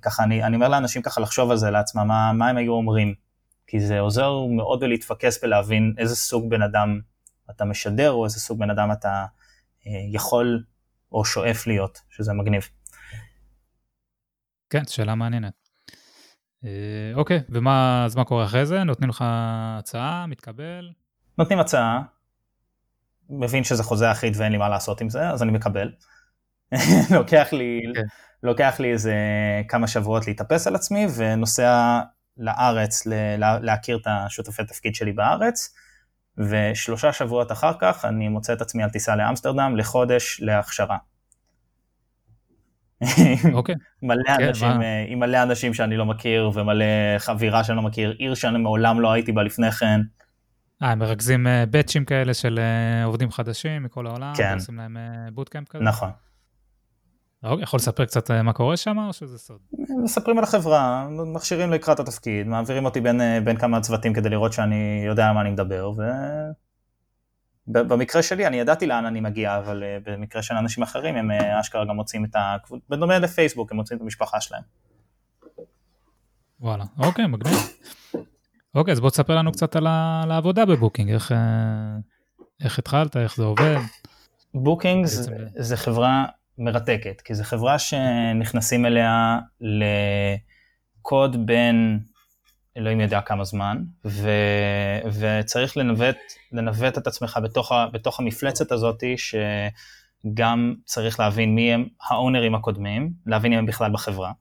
ככה, 0.02 0.22
אני, 0.22 0.44
אני 0.44 0.56
אומר 0.56 0.68
לאנשים 0.68 1.02
ככה 1.02 1.20
לחשוב 1.20 1.50
על 1.50 1.56
זה 1.56 1.70
לעצמם, 1.70 2.06
מה, 2.08 2.32
מה 2.32 2.48
הם 2.48 2.56
היו 2.56 2.72
אומרים, 2.72 3.14
כי 3.66 3.80
זה 3.80 4.00
עוזר 4.00 4.32
מאוד 4.56 4.80
בלהתפקס 4.80 5.44
ולהבין 5.44 5.94
איזה 5.98 6.16
סוג 6.16 6.50
בן 6.50 6.62
אדם 6.62 7.00
אתה 7.50 7.64
משדר, 7.64 8.10
או 8.10 8.24
איזה 8.24 8.40
סוג 8.40 8.58
בן 8.58 8.70
אדם 8.70 8.92
אתה 8.92 9.24
יכול 10.12 10.64
או 11.12 11.24
שואף 11.24 11.66
להיות, 11.66 12.00
שזה 12.10 12.32
מגניב. 12.32 12.68
כן, 14.70 14.86
שאלה 14.86 15.14
מעניינת. 15.14 15.52
אה, 16.64 17.12
אוקיי, 17.14 17.40
ומה, 17.48 18.04
אז 18.04 18.16
מה 18.16 18.24
קורה 18.24 18.44
אחרי 18.44 18.66
זה? 18.66 18.84
נותנים 18.84 19.10
לך 19.10 19.24
הצעה, 19.26 20.26
מתקבל? 20.26 20.90
נותנים 21.38 21.58
הצעה, 21.58 22.02
מבין 23.30 23.64
שזה 23.64 23.82
חוזה 23.82 24.12
אחיד 24.12 24.34
ואין 24.36 24.52
לי 24.52 24.58
מה 24.58 24.68
לעשות 24.68 25.00
עם 25.00 25.08
זה, 25.08 25.30
אז 25.30 25.42
אני 25.42 25.52
מקבל. 25.52 25.92
לוקח 27.16 27.52
לי, 27.52 27.80
okay. 27.84 27.94
כן. 27.94 28.02
לוקח 28.42 28.76
לי 28.80 28.92
איזה 28.92 29.14
כמה 29.68 29.86
שבועות 29.86 30.26
להתאפס 30.26 30.66
על 30.66 30.74
עצמי 30.74 31.06
ונוסע 31.16 32.00
לארץ 32.36 33.06
ל- 33.06 33.36
להכיר 33.62 33.96
את 33.96 34.06
השותפי 34.06 34.64
תפקיד 34.64 34.94
שלי 34.94 35.12
בארץ. 35.12 35.74
ושלושה 36.38 37.12
שבועות 37.12 37.52
אחר 37.52 37.72
כך 37.80 38.04
אני 38.04 38.28
מוצא 38.28 38.52
את 38.52 38.60
עצמי 38.60 38.82
על 38.82 38.90
טיסה 38.90 39.16
לאמסטרדם 39.16 39.76
לחודש 39.76 40.40
להכשרה. 40.40 40.96
אוקיי. 43.52 43.74
מלא 44.02 44.36
כן, 44.36 44.44
אנשים, 44.44 44.68
מה? 44.68 44.84
עם 45.08 45.18
מלא 45.18 45.42
אנשים 45.42 45.74
שאני 45.74 45.96
לא 45.96 46.06
מכיר 46.06 46.50
ומלא 46.54 46.84
חבירה 47.18 47.64
שאני 47.64 47.76
לא 47.76 47.82
מכיר, 47.82 48.14
עיר 48.18 48.34
שאני 48.34 48.58
מעולם 48.58 49.00
לא 49.00 49.12
הייתי 49.12 49.32
בה 49.32 49.42
לפני 49.42 49.72
כן. 49.72 50.00
אה, 50.82 50.90
הם 50.90 50.98
מרכזים 50.98 51.46
באצ'ים 51.70 52.02
אה, 52.02 52.06
כאלה 52.06 52.34
של 52.34 52.58
אה, 52.58 53.04
עובדים 53.04 53.30
חדשים 53.30 53.82
מכל 53.82 54.06
העולם, 54.06 54.32
כן. 54.36 54.52
ועושים 54.52 54.76
להם 54.76 54.96
bootcamp 55.32 55.68
אה, 55.68 55.72
כזה? 55.72 55.84
נכון. 55.84 56.10
אוקיי, 57.42 57.62
יכול 57.62 57.76
לספר 57.76 58.04
קצת 58.04 58.30
מה 58.30 58.52
קורה 58.52 58.76
שם 58.76 58.98
או 58.98 59.12
שזה 59.12 59.38
סוד? 59.38 59.58
מספרים 60.04 60.38
על 60.38 60.44
החברה, 60.44 61.08
מכשירים 61.26 61.72
לקראת 61.72 62.00
התפקיד, 62.00 62.46
מעבירים 62.46 62.84
אותי 62.84 63.00
בין, 63.00 63.20
בין 63.44 63.56
כמה 63.56 63.80
צוותים 63.80 64.12
כדי 64.12 64.28
לראות 64.28 64.52
שאני 64.52 65.02
יודע 65.06 65.26
על 65.26 65.34
מה 65.34 65.40
אני 65.40 65.50
מדבר, 65.50 65.92
ובמקרה 67.68 68.22
שלי 68.22 68.46
אני 68.46 68.56
ידעתי 68.56 68.86
לאן 68.86 69.06
אני 69.06 69.20
מגיע, 69.20 69.58
אבל 69.58 69.82
במקרה 70.04 70.42
של 70.42 70.54
אנשים 70.54 70.82
אחרים 70.82 71.16
הם 71.16 71.30
אשכרה 71.30 71.84
גם 71.84 71.96
מוצאים 71.96 72.24
את 72.24 72.36
ה... 72.36 72.56
בדומה 72.88 73.18
לפייסבוק, 73.18 73.70
הם 73.70 73.76
מוצאים 73.76 73.96
את 73.96 74.02
המשפחה 74.02 74.40
שלהם. 74.40 74.62
וואלה, 76.60 76.84
אוקיי, 76.98 77.26
מגניב. 77.26 77.56
אוקיי, 78.74 78.92
אז 78.92 79.00
בוא 79.00 79.10
תספר 79.10 79.36
לנו 79.36 79.52
קצת 79.52 79.76
על, 79.76 79.86
העבודה 80.30 80.64
בבוקינג, 80.64 81.10
איך, 81.10 81.34
איך 82.64 82.78
התחלת, 82.78 83.16
איך 83.16 83.36
זה 83.36 83.44
עובד. 83.44 83.76
בוקינג 84.54 85.06
זה 85.56 85.76
חברה 85.76 86.24
מרתקת, 86.58 87.20
כי 87.20 87.34
זו 87.34 87.44
חברה 87.44 87.78
שנכנסים 87.78 88.86
אליה 88.86 89.38
לקוד 91.00 91.46
בן 91.46 92.00
אלוהים 92.76 93.00
יודע 93.00 93.20
כמה 93.20 93.44
זמן, 93.44 93.78
ו, 94.04 94.30
וצריך 95.20 95.76
לנווט, 95.76 96.16
לנווט 96.52 96.98
את 96.98 97.06
עצמך 97.06 97.38
בתוך, 97.42 97.72
ה, 97.72 97.86
בתוך 97.92 98.20
המפלצת 98.20 98.72
הזאת, 98.72 99.02
שגם 99.16 100.74
צריך 100.84 101.20
להבין 101.20 101.54
מי 101.54 101.72
הם 101.72 101.86
האונרים 102.08 102.54
הקודמים, 102.54 103.12
להבין 103.26 103.52
אם 103.52 103.58
הם 103.58 103.66
בכלל 103.66 103.92
בחברה, 103.92 104.32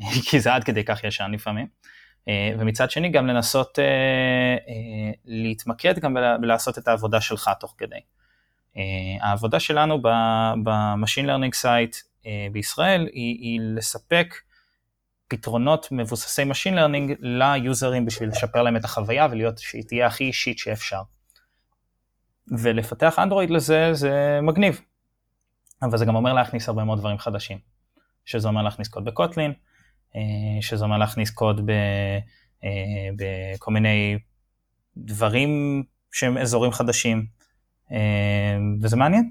כי 0.30 0.40
זה 0.40 0.54
עד 0.54 0.64
כדי 0.64 0.84
כך 0.84 1.04
ישן 1.04 1.30
לפעמים, 1.34 1.66
אה, 1.66 1.97
ומצד 2.58 2.90
שני 2.90 3.08
גם 3.08 3.26
לנסות 3.26 3.78
אה, 3.78 3.84
אה, 4.68 5.12
להתמקד 5.24 5.98
גם 5.98 6.16
בלעשות 6.40 6.78
את 6.78 6.88
העבודה 6.88 7.20
שלך 7.20 7.50
תוך 7.60 7.74
כדי. 7.78 8.00
העבודה 9.20 9.60
שלנו 9.60 10.02
ב 10.64 10.72
machine 10.72 11.26
learning 11.26 11.54
site 11.54 11.96
בישראל 12.52 13.08
היא, 13.12 13.38
היא 13.40 13.60
לספק 13.74 14.34
פתרונות 15.28 15.88
מבוססי 15.90 16.44
machine 16.44 16.74
learning 16.74 17.14
ליוזרים 17.20 18.06
בשביל 18.06 18.28
לשפר 18.28 18.62
להם 18.62 18.76
את 18.76 18.84
החוויה 18.84 19.26
ולהיות 19.30 19.58
שהיא 19.58 19.82
תהיה 19.88 20.06
הכי 20.06 20.24
אישית 20.24 20.58
שאפשר. 20.58 21.02
ולפתח 22.58 23.18
אנדרואיד 23.18 23.50
לזה 23.50 23.94
זה 23.94 24.38
מגניב, 24.42 24.80
אבל 25.82 25.98
זה 25.98 26.04
גם 26.04 26.14
אומר 26.14 26.32
להכניס 26.32 26.68
הרבה 26.68 26.84
מאוד 26.84 26.98
דברים 26.98 27.18
חדשים. 27.18 27.58
שזה 28.24 28.48
אומר 28.48 28.62
להכניס 28.62 28.88
קוד 28.88 29.04
בקוטלין, 29.04 29.52
שזה 30.60 30.84
אומר 30.84 30.98
להכניס 30.98 31.30
קוד 31.30 31.60
ב, 31.66 31.72
בכל 33.16 33.70
מיני 33.70 34.18
דברים 34.96 35.82
שהם 36.12 36.38
אזורים 36.38 36.72
חדשים, 36.72 37.26
וזה 38.82 38.96
מעניין. 38.96 39.30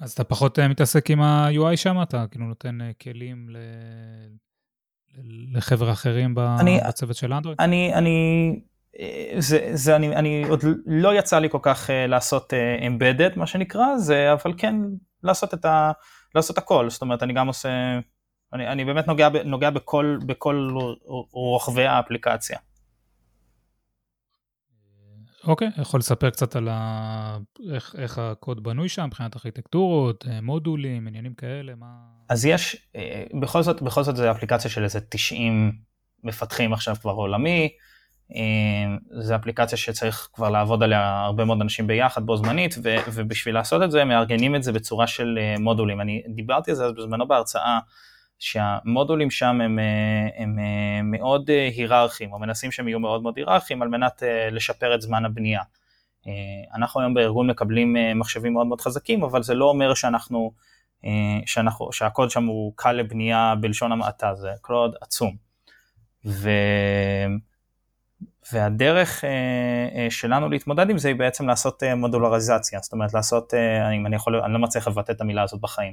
אז 0.00 0.12
אתה 0.12 0.24
פחות 0.24 0.58
מתעסק 0.58 1.10
עם 1.10 1.20
ה-UI 1.20 1.76
שם? 1.76 2.02
אתה 2.02 2.24
כאילו 2.30 2.44
נותן 2.44 2.78
כלים 3.02 3.48
ל... 3.48 3.56
לחבר 5.52 5.92
אחרים 5.92 6.34
אני, 6.60 6.80
בצוות 6.88 7.16
של 7.16 7.32
אנדרואיד? 7.32 7.60
אני, 7.60 7.94
אני, 7.94 8.60
זה, 9.38 9.70
זה 9.72 9.96
אני, 9.96 10.16
אני 10.16 10.44
עוד 10.48 10.64
לא 10.86 11.18
יצא 11.18 11.38
לי 11.38 11.50
כל 11.50 11.58
כך 11.62 11.90
לעשות 12.08 12.52
embedded 12.80 13.38
מה 13.38 13.46
שנקרא, 13.46 13.96
זה 13.96 14.32
אבל 14.32 14.54
כן 14.56 14.74
לעשות 15.22 15.54
את 15.54 15.64
ה... 15.64 15.92
לעשות 16.34 16.58
הכל, 16.58 16.90
זאת 16.90 17.02
אומרת 17.02 17.22
אני 17.22 17.32
גם 17.32 17.46
עושה, 17.46 17.98
אני, 18.54 18.68
אני 18.68 18.84
באמת 18.84 19.06
נוגע, 19.06 19.28
נוגע 19.44 19.70
בכל, 19.70 20.18
בכל 20.26 20.70
רוחבי 21.32 21.86
האפליקציה. 21.86 22.58
אוקיי, 25.44 25.68
okay, 25.68 25.80
יכול 25.80 26.00
לספר 26.00 26.30
קצת 26.30 26.56
על 26.56 26.68
ה... 26.70 27.38
איך, 27.72 27.94
איך 27.98 28.18
הקוד 28.18 28.62
בנוי 28.62 28.88
שם, 28.88 29.04
מבחינת 29.04 29.36
ארכיטקטורות, 29.36 30.26
אה, 30.28 30.40
מודולים, 30.40 31.06
עניינים 31.06 31.34
כאלה, 31.34 31.74
מה... 31.74 31.86
אז 32.28 32.44
יש, 32.44 32.76
בכל 33.40 33.62
זאת, 33.62 33.82
בכל 33.82 34.02
זאת 34.02 34.16
זו 34.16 34.30
אפליקציה 34.30 34.70
של 34.70 34.84
איזה 34.84 35.00
90 35.00 35.72
מפתחים 36.24 36.72
עכשיו 36.72 36.96
כבר 37.00 37.12
עולמי, 37.12 37.68
זו 39.20 39.36
אפליקציה 39.36 39.78
שצריך 39.78 40.28
כבר 40.32 40.50
לעבוד 40.50 40.82
עליה 40.82 41.24
הרבה 41.24 41.44
מאוד 41.44 41.60
אנשים 41.60 41.86
ביחד 41.86 42.26
בו 42.26 42.36
זמנית, 42.36 42.74
ו, 42.82 42.96
ובשביל 43.12 43.54
לעשות 43.54 43.82
את 43.82 43.90
זה 43.90 44.04
מארגנים 44.04 44.54
את 44.54 44.62
זה 44.62 44.72
בצורה 44.72 45.06
של 45.06 45.38
אה, 45.40 45.54
מודולים. 45.58 46.00
אני 46.00 46.22
דיברתי 46.34 46.70
על 46.70 46.76
זה 46.76 46.84
אז 46.84 46.92
בזמנו 46.92 47.28
בהרצאה, 47.28 47.78
שהמודולים 48.38 49.30
שם 49.30 49.60
הם, 49.60 49.78
אה, 49.78 50.42
הם 50.42 50.58
אה, 50.58 51.02
מאוד 51.02 51.50
היררכיים, 51.50 52.32
או 52.32 52.38
מנסים 52.38 52.72
שהם 52.72 52.88
יהיו 52.88 53.00
מאוד 53.00 53.22
מאוד 53.22 53.36
היררכיים 53.36 53.82
על 53.82 53.88
מנת 53.88 54.22
לשפר 54.50 54.94
את 54.94 55.02
זמן 55.02 55.24
הבנייה. 55.24 55.62
אנחנו 56.74 57.00
היום 57.00 57.14
בארגון 57.14 57.50
מקבלים 57.50 57.96
מחשבים 58.14 58.52
מאוד 58.52 58.66
מאוד 58.66 58.80
חזקים, 58.80 59.24
אבל 59.24 59.42
זה 59.42 59.54
לא 59.54 59.64
אומר 59.64 59.94
שאנחנו, 59.94 60.52
שאנחנו, 61.46 61.92
שהקוד 61.92 62.30
שם 62.30 62.44
הוא 62.44 62.72
קל 62.76 62.92
לבנייה 62.92 63.54
בלשון 63.60 63.92
המעטה, 63.92 64.34
זה 64.34 64.50
קוד 64.60 64.94
עצום. 65.00 65.36
ו... 66.24 66.50
והדרך 68.52 69.24
אה, 69.24 69.30
אה, 69.96 70.10
שלנו 70.10 70.48
להתמודד 70.48 70.90
עם 70.90 70.98
זה 70.98 71.08
היא 71.08 71.16
בעצם 71.16 71.46
לעשות 71.46 71.82
אה, 71.82 71.94
מודולריזציה, 71.94 72.78
זאת 72.82 72.92
אומרת 72.92 73.14
לעשות, 73.14 73.54
אם 73.96 74.06
אני 74.06 74.16
יכול, 74.16 74.36
אני 74.36 74.52
לא 74.52 74.58
מצליח 74.58 74.88
לבטא 74.88 75.12
את 75.12 75.20
המילה 75.20 75.42
הזאת 75.42 75.60
בחיים. 75.60 75.92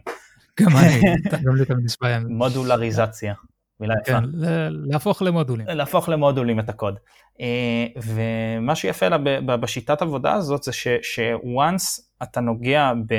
גם 0.61 0.77
אני, 0.77 1.01
גם 1.45 1.55
לי 1.55 1.65
תמיד 1.65 1.85
נשמע. 1.85 2.19
מודולריזציה, 2.29 3.33
מילה 3.79 3.93
יפה. 4.01 4.11
כן, 4.11 4.23
להפוך 4.69 5.21
למודולים. 5.21 5.67
להפוך 5.67 6.09
למודולים 6.09 6.59
את 6.59 6.69
הקוד. 6.69 6.99
ומה 8.03 8.75
שיפה 8.75 9.07
לה 9.07 9.17
בשיטת 9.57 10.01
עבודה 10.01 10.33
הזאת 10.33 10.63
זה 10.63 10.71
ש-once 11.01 12.01
אתה 12.23 12.41
נוגע 12.41 12.91
ב... 13.07 13.13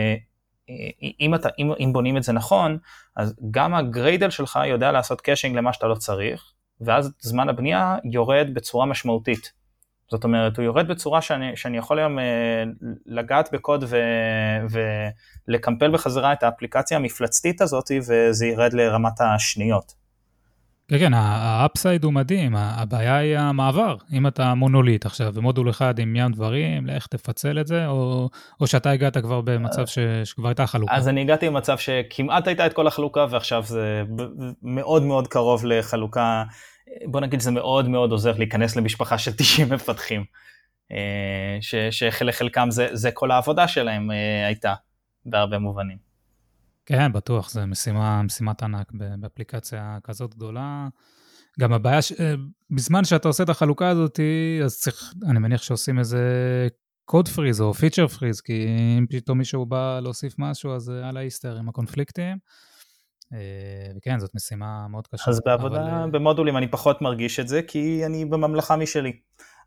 אם, 1.20 1.34
אתה, 1.34 1.48
אם, 1.58 1.72
אם 1.80 1.92
בונים 1.92 2.16
את 2.16 2.22
זה 2.22 2.32
נכון, 2.32 2.78
אז 3.16 3.34
גם 3.50 3.74
ה 3.74 3.82
Gradle 3.82 4.30
שלך 4.30 4.60
יודע 4.66 4.92
לעשות 4.92 5.20
caching 5.20 5.56
למה 5.56 5.72
שאתה 5.72 5.86
לא 5.86 5.94
צריך, 5.94 6.52
ואז 6.84 7.12
זמן 7.20 7.48
הבנייה 7.48 7.96
יורד 8.04 8.46
בצורה 8.54 8.86
משמעותית. 8.86 9.52
זאת 10.10 10.24
אומרת, 10.24 10.56
הוא 10.56 10.64
יורד 10.64 10.88
בצורה 10.88 11.22
שאני, 11.22 11.56
שאני 11.56 11.78
יכול 11.78 11.98
היום 11.98 12.18
אה, 12.18 12.64
לגעת 13.06 13.48
בקוד 13.52 13.84
ו, 13.88 13.96
ולקמפל 15.48 15.90
בחזרה 15.90 16.32
את 16.32 16.42
האפליקציה 16.42 16.96
המפלצתית 16.96 17.60
הזאת 17.60 17.90
וזה 18.06 18.46
ירד 18.46 18.72
לרמת 18.72 19.20
השניות. 19.20 20.02
כן, 20.88 20.98
כן, 20.98 21.14
ה 21.14 21.27
upside 21.27 22.04
הוא 22.04 22.12
מדהים, 22.12 22.56
הבעיה 22.56 23.16
היא 23.16 23.38
המעבר. 23.38 23.96
אם 24.12 24.26
אתה 24.26 24.54
מונוליט 24.54 25.06
עכשיו 25.06 25.32
במודול 25.32 25.70
אחד 25.70 25.98
עם 25.98 26.16
ים 26.16 26.32
דברים, 26.32 26.86
לך 26.86 27.06
תפצל 27.06 27.60
את 27.60 27.66
זה, 27.66 27.86
או, 27.86 28.28
או 28.60 28.66
שאתה 28.66 28.90
הגעת 28.90 29.18
כבר 29.18 29.40
במצב 29.40 29.86
ש, 29.86 29.98
שכבר 30.24 30.48
הייתה 30.48 30.66
חלוקה. 30.66 30.94
אז 30.94 31.08
אני 31.08 31.20
הגעתי 31.20 31.46
למצב 31.46 31.78
שכמעט 31.78 32.46
הייתה 32.46 32.66
את 32.66 32.72
כל 32.72 32.86
החלוקה, 32.86 33.26
ועכשיו 33.30 33.62
זה 33.62 34.02
מאוד 34.62 35.02
מאוד 35.02 35.28
קרוב 35.28 35.64
לחלוקה 35.64 36.44
בוא 37.04 37.20
נגיד 37.20 37.40
זה 37.40 37.50
מאוד 37.50 37.88
מאוד 37.88 38.12
עוזר 38.12 38.36
להיכנס 38.38 38.76
למשפחה 38.76 39.18
של 39.18 39.32
90 39.32 39.68
מפתחים, 39.72 40.24
אה, 40.92 41.58
ש, 41.60 41.74
שלחלקם 41.90 42.70
זה, 42.70 42.88
זה 42.92 43.10
כל 43.10 43.30
העבודה 43.30 43.68
שלהם 43.68 44.10
אה, 44.10 44.46
הייתה, 44.46 44.74
בהרבה 45.26 45.58
מובנים. 45.58 45.98
כן, 46.86 47.12
בטוח, 47.12 47.50
זו 47.50 47.66
משימה, 47.66 48.22
משימת 48.22 48.62
ענק 48.62 48.92
באפליקציה 48.92 49.98
כזאת 50.04 50.34
גדולה. 50.34 50.88
גם 51.60 51.72
הבעיה, 51.72 52.02
ש... 52.02 52.12
אה, 52.12 52.34
בזמן 52.70 53.04
שאתה 53.04 53.28
עושה 53.28 53.42
את 53.42 53.48
החלוקה 53.48 53.88
הזאת, 53.88 54.20
אז 54.64 54.78
צריך, 54.78 55.14
אני 55.30 55.38
מניח 55.38 55.62
שעושים 55.62 55.98
איזה 55.98 56.18
code 57.04 57.28
freeze 57.28 57.60
או 57.60 57.74
feature 57.74 58.08
freeze, 58.08 58.40
כי 58.40 58.66
אם 58.98 59.06
פתאום 59.10 59.38
מישהו 59.38 59.66
בא 59.66 60.00
להוסיף 60.02 60.34
משהו, 60.38 60.74
אז 60.74 60.88
על 60.88 61.16
האיסטר 61.16 61.56
עם 61.56 61.68
הקונפליקטים. 61.68 62.36
אה, 63.32 63.38
וכן, 63.96 64.18
זאת 64.18 64.34
משימה 64.34 64.88
מאוד 64.88 65.06
קשה. 65.06 65.30
אז 65.30 65.40
בעבודה 65.46 65.82
אבל... 65.82 65.90
אה, 65.90 66.06
במודולים 66.06 66.56
אני 66.56 66.68
פחות 66.70 67.02
מרגיש 67.02 67.40
את 67.40 67.48
זה, 67.48 67.62
כי 67.62 68.06
אני 68.06 68.24
בממלכה 68.24 68.76
משלי. 68.76 69.12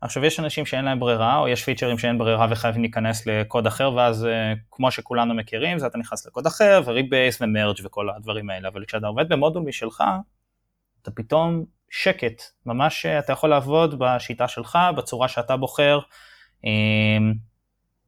עכשיו 0.00 0.24
יש 0.24 0.40
אנשים 0.40 0.66
שאין 0.66 0.84
להם 0.84 1.00
ברירה, 1.00 1.38
או 1.38 1.48
יש 1.48 1.64
פיצ'רים 1.64 1.98
שאין 1.98 2.18
ברירה 2.18 2.46
וחייבים 2.50 2.82
להיכנס 2.82 3.26
לקוד 3.26 3.66
אחר, 3.66 3.92
ואז 3.92 4.24
אה, 4.24 4.52
כמו 4.70 4.90
שכולנו 4.90 5.34
מכירים, 5.34 5.78
זה 5.78 5.86
אתה 5.86 5.98
נכנס 5.98 6.26
לקוד 6.26 6.46
אחר, 6.46 6.82
ו 6.86 6.94
rebase 6.94 7.42
ו 7.42 7.48
merge 7.48 7.76
וכל 7.84 8.10
הדברים 8.10 8.50
האלה, 8.50 8.68
אבל 8.68 8.84
כשאתה 8.84 9.06
עובד 9.06 9.28
במודול 9.28 9.62
משלך, 9.62 10.04
אתה 11.02 11.10
פתאום 11.10 11.64
שקט, 11.90 12.42
ממש 12.66 13.06
אתה 13.06 13.32
יכול 13.32 13.50
לעבוד 13.50 13.98
בשיטה 13.98 14.48
שלך, 14.48 14.78
בצורה 14.96 15.28
שאתה 15.28 15.56
בוחר, 15.56 15.98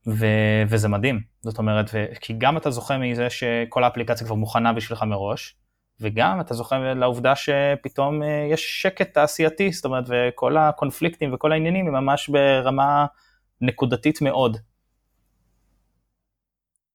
ו- 0.08 0.62
וזה 0.68 0.88
מדהים, 0.88 1.20
זאת 1.40 1.58
אומרת, 1.58 1.90
ו- 1.94 2.06
כי 2.20 2.34
גם 2.38 2.56
אתה 2.56 2.70
זוכה 2.70 2.98
מזה 2.98 3.30
שכל 3.30 3.84
האפליקציה 3.84 4.26
כבר 4.26 4.36
מוכנה 4.36 4.72
בשבילך 4.72 5.02
מראש, 5.02 5.56
וגם 6.00 6.40
אתה 6.40 6.54
זוכה 6.54 6.78
לעובדה 6.78 7.32
שפתאום 7.36 8.22
אה, 8.22 8.48
יש 8.52 8.82
שקט 8.82 9.14
תעשייתי, 9.14 9.72
זאת 9.72 9.84
אומרת, 9.84 10.04
וכל 10.08 10.56
הקונפליקטים 10.56 11.34
וכל 11.34 11.52
העניינים 11.52 11.86
הם 11.86 11.92
ממש 11.92 12.28
ברמה 12.28 13.06
נקודתית 13.60 14.22
מאוד. 14.22 14.56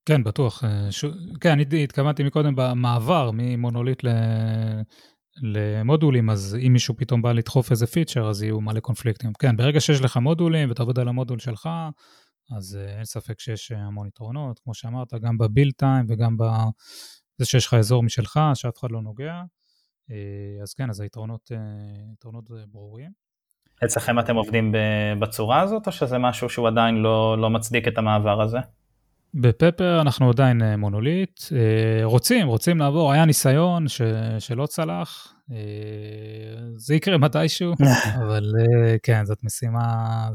כן, 0.06 0.24
בטוח. 0.24 0.64
אה, 0.64 0.92
ש... 0.92 1.06
כן, 1.42 1.52
אני 1.52 1.84
התכוונתי 1.84 2.24
מקודם 2.24 2.56
במעבר 2.56 3.30
ממונוליט 3.34 4.04
ל... 4.04 4.10
למודולים, 5.42 6.30
אז 6.30 6.58
אם 6.68 6.74
מישהו 6.74 6.98
פתאום 6.98 7.22
בא 7.22 7.32
לדחוף 7.32 7.72
איזה 7.72 7.88
פיצ'ר, 7.88 8.30
אז 8.30 8.44
יהיו 8.44 8.62
מלא 8.62 8.80
קונפליקטים. 8.80 9.34
כן, 9.40 9.58
ברגע 9.58 9.80
שיש 9.80 10.02
לך 10.02 10.18
מודולים 10.18 10.70
ואתה 10.70 10.84
עובד 10.84 11.00
על 11.00 11.08
המודול 11.08 11.40
שלך, 11.40 11.70
אז 12.52 12.80
uh, 12.82 12.98
אין 12.98 13.06
ספק 13.06 13.40
שיש 13.40 13.72
uh, 13.72 13.76
המון 13.76 14.08
יתרונות, 14.08 14.60
כמו 14.60 14.74
שאמרת, 14.74 15.14
גם 15.14 15.38
בביל 15.38 15.72
טיים 15.72 16.06
וגם 16.10 16.38
בזה 16.38 17.46
שיש 17.46 17.68
לך 17.68 17.74
אזור 17.74 18.04
משלך, 18.04 18.40
שאף 18.54 18.78
אחד 18.80 18.92
לא 18.92 19.02
נוגע. 19.02 19.42
Uh, 20.10 20.14
אז 20.64 20.74
כן, 20.74 20.90
אז 20.90 21.00
היתרונות 21.00 21.52
יתרונות 22.14 22.46
ברורים. 22.68 23.12
אצלכם 23.86 24.20
אתם 24.20 24.36
עובדים 24.36 24.76
בצורה 25.20 25.62
הזאת, 25.62 25.88
או 25.88 25.92
שזה 25.92 26.18
משהו 26.18 26.50
שהוא 26.50 26.68
עדיין 26.68 26.96
לא, 26.96 27.38
לא 27.38 27.50
מצדיק 27.50 27.88
את 27.88 27.98
המעבר 27.98 28.42
הזה? 28.42 28.58
בפפר 29.34 30.02
אנחנו 30.02 30.30
עדיין 30.30 30.76
מונוליט, 30.76 31.42
רוצים, 32.04 32.48
רוצים 32.48 32.80
לעבור, 32.80 33.12
היה 33.12 33.26
ניסיון 33.26 33.88
ש, 33.88 34.02
שלא 34.40 34.66
צלח, 34.66 35.34
זה 36.76 36.96
יקרה 36.96 37.18
מתישהו, 37.18 37.74
אבל 38.24 38.54
כן, 39.04 39.26
זאת 39.26 39.44
משימה, 39.44 40.30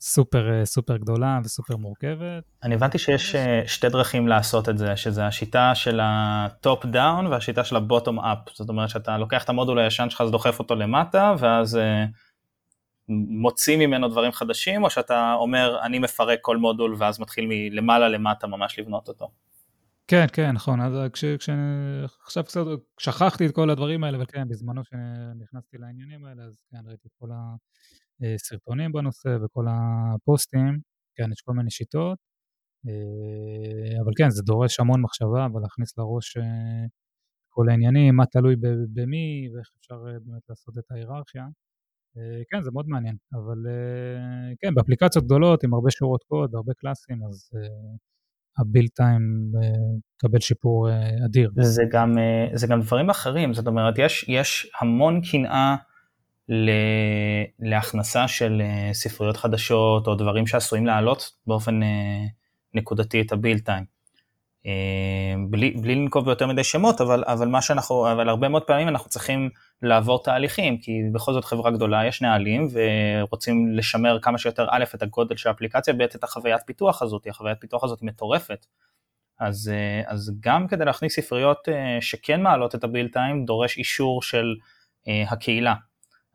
סופר 0.00 0.52
אה, 0.52 0.64
סופר 0.64 0.96
גדולה 0.96 1.40
וסופר 1.44 1.76
מורכבת. 1.76 2.44
אני 2.62 2.74
הבנתי 2.74 2.98
שיש 2.98 3.34
אה, 3.34 3.62
שתי 3.66 3.88
דרכים 3.88 4.28
לעשות 4.28 4.68
את 4.68 4.78
זה, 4.78 4.96
שזה 4.96 5.26
השיטה 5.26 5.74
של 5.74 6.00
ה 6.02 6.23
top 6.23 6.86
down 6.86 7.26
והשיטה 7.26 7.64
של 7.64 7.76
ה 7.76 7.82
bottom 7.82 8.20
up, 8.20 8.38
זאת 8.54 8.68
אומרת 8.68 8.88
שאתה 8.88 9.18
לוקח 9.18 9.44
את 9.44 9.48
המודול 9.48 9.78
הישן 9.78 10.10
שלך, 10.10 10.20
אז 10.20 10.30
דוחף 10.30 10.58
אותו 10.58 10.74
למטה, 10.74 11.34
ואז 11.38 11.76
אה, 11.76 12.04
מוציא 13.08 13.76
ממנו 13.76 14.08
דברים 14.08 14.32
חדשים, 14.32 14.84
או 14.84 14.90
שאתה 14.90 15.34
אומר, 15.34 15.78
אני 15.82 15.98
מפרק 15.98 16.38
כל 16.42 16.56
מודול 16.56 16.94
ואז 16.98 17.20
מתחיל 17.20 17.44
מלמעלה 17.48 18.08
למטה 18.08 18.46
ממש 18.46 18.78
לבנות 18.78 19.08
אותו. 19.08 19.30
כן, 20.08 20.26
כן, 20.32 20.52
נכון, 20.52 20.80
אז 20.80 20.92
עכשיו 22.24 22.44
קצת 22.44 22.60
שכחתי 23.00 23.46
את 23.46 23.54
כל 23.54 23.70
הדברים 23.70 24.04
האלה, 24.04 24.16
אבל 24.16 24.26
כן, 24.26 24.48
בזמנו 24.48 24.82
שנכנסתי 24.84 25.78
לעניינים 25.78 26.24
האלה, 26.24 26.42
אז 26.42 26.62
כן, 26.70 26.78
ראיתי 26.86 27.08
את 27.08 27.12
כל 27.18 27.28
ה... 27.32 27.54
אה, 28.22 28.34
סרטונים 28.38 28.92
בנושא 28.92 29.28
וכל 29.44 29.64
הפוסטים, 29.68 30.78
כן, 31.16 31.32
יש 31.32 31.40
כל 31.44 31.52
מיני 31.52 31.70
שיטות, 31.70 32.18
אה, 32.88 34.00
אבל 34.04 34.12
כן, 34.16 34.30
זה 34.30 34.42
דורש 34.42 34.80
המון 34.80 35.00
מחשבה 35.00 35.46
ולהכניס 35.54 35.98
לראש 35.98 36.36
אה, 36.36 36.86
כל 37.48 37.68
העניינים, 37.68 38.16
מה 38.16 38.26
תלוי 38.26 38.56
במי 38.94 39.48
ואיך 39.54 39.70
אפשר 39.78 39.96
באמת 40.26 40.42
לעשות 40.48 40.78
את 40.78 40.84
ההיררכיה. 40.90 41.44
כן, 42.50 42.62
זה 42.62 42.70
מאוד 42.70 42.88
מעניין, 42.88 43.16
אבל 43.32 43.58
כן, 44.60 44.74
באפליקציות 44.74 45.24
גדולות 45.24 45.64
עם 45.64 45.74
הרבה 45.74 45.90
שורות 45.90 46.24
קוד 46.24 46.54
והרבה 46.54 46.72
קלאסים, 46.74 47.24
אז 47.24 47.50
הבילד 48.58 48.88
טיים 48.94 49.52
מקבל 50.16 50.40
שיפור 50.40 50.88
אדיר. 51.26 51.50
זה 51.60 51.82
גם, 51.90 52.12
זה 52.54 52.66
גם 52.66 52.80
דברים 52.80 53.10
אחרים, 53.10 53.54
זאת 53.54 53.66
אומרת, 53.66 53.94
יש, 53.98 54.24
יש 54.28 54.70
המון 54.80 55.20
קנאה 55.30 55.76
להכנסה 57.60 58.28
של 58.28 58.62
ספריות 58.92 59.36
חדשות 59.36 60.06
או 60.06 60.14
דברים 60.14 60.46
שעשויים 60.46 60.86
להעלות 60.86 61.30
באופן 61.46 61.80
נקודתי 62.74 63.20
את 63.20 63.32
הבילד 63.32 63.60
טיים. 63.60 63.96
בלי, 65.50 65.70
בלי 65.70 65.94
לנקוב 65.94 66.24
ביותר 66.24 66.46
מדי 66.46 66.64
שמות, 66.64 67.00
אבל, 67.00 67.24
אבל 67.26 67.48
מה 67.48 67.62
שאנחנו, 67.62 68.12
אבל 68.12 68.28
הרבה 68.28 68.48
מאוד 68.48 68.62
פעמים 68.62 68.88
אנחנו 68.88 69.10
צריכים 69.10 69.50
לעבור 69.82 70.22
תהליכים, 70.22 70.78
כי 70.78 70.92
בכל 71.12 71.32
זאת 71.32 71.44
חברה 71.44 71.70
גדולה, 71.70 72.06
יש 72.06 72.22
נהלים, 72.22 72.68
ורוצים 72.72 73.72
לשמר 73.72 74.18
כמה 74.22 74.38
שיותר 74.38 74.66
א' 74.70 74.84
את 74.94 75.02
הגודל 75.02 75.36
של 75.36 75.48
האפליקציה, 75.48 75.94
ב' 75.94 76.00
את 76.00 76.24
החוויית 76.24 76.60
פיתוח 76.66 77.02
הזאת, 77.02 77.26
החוויית 77.26 77.60
פיתוח 77.60 77.84
הזאת 77.84 78.02
מטורפת. 78.02 78.66
אז, 79.40 79.70
אז 80.06 80.32
גם 80.40 80.68
כדי 80.68 80.84
להכניס 80.84 81.16
ספריות 81.16 81.68
שכן 82.00 82.42
מעלות 82.42 82.74
את 82.74 82.84
הבילד 82.84 83.12
טיים, 83.12 83.44
דורש 83.44 83.78
אישור 83.78 84.22
של 84.22 84.54
הקהילה. 85.06 85.74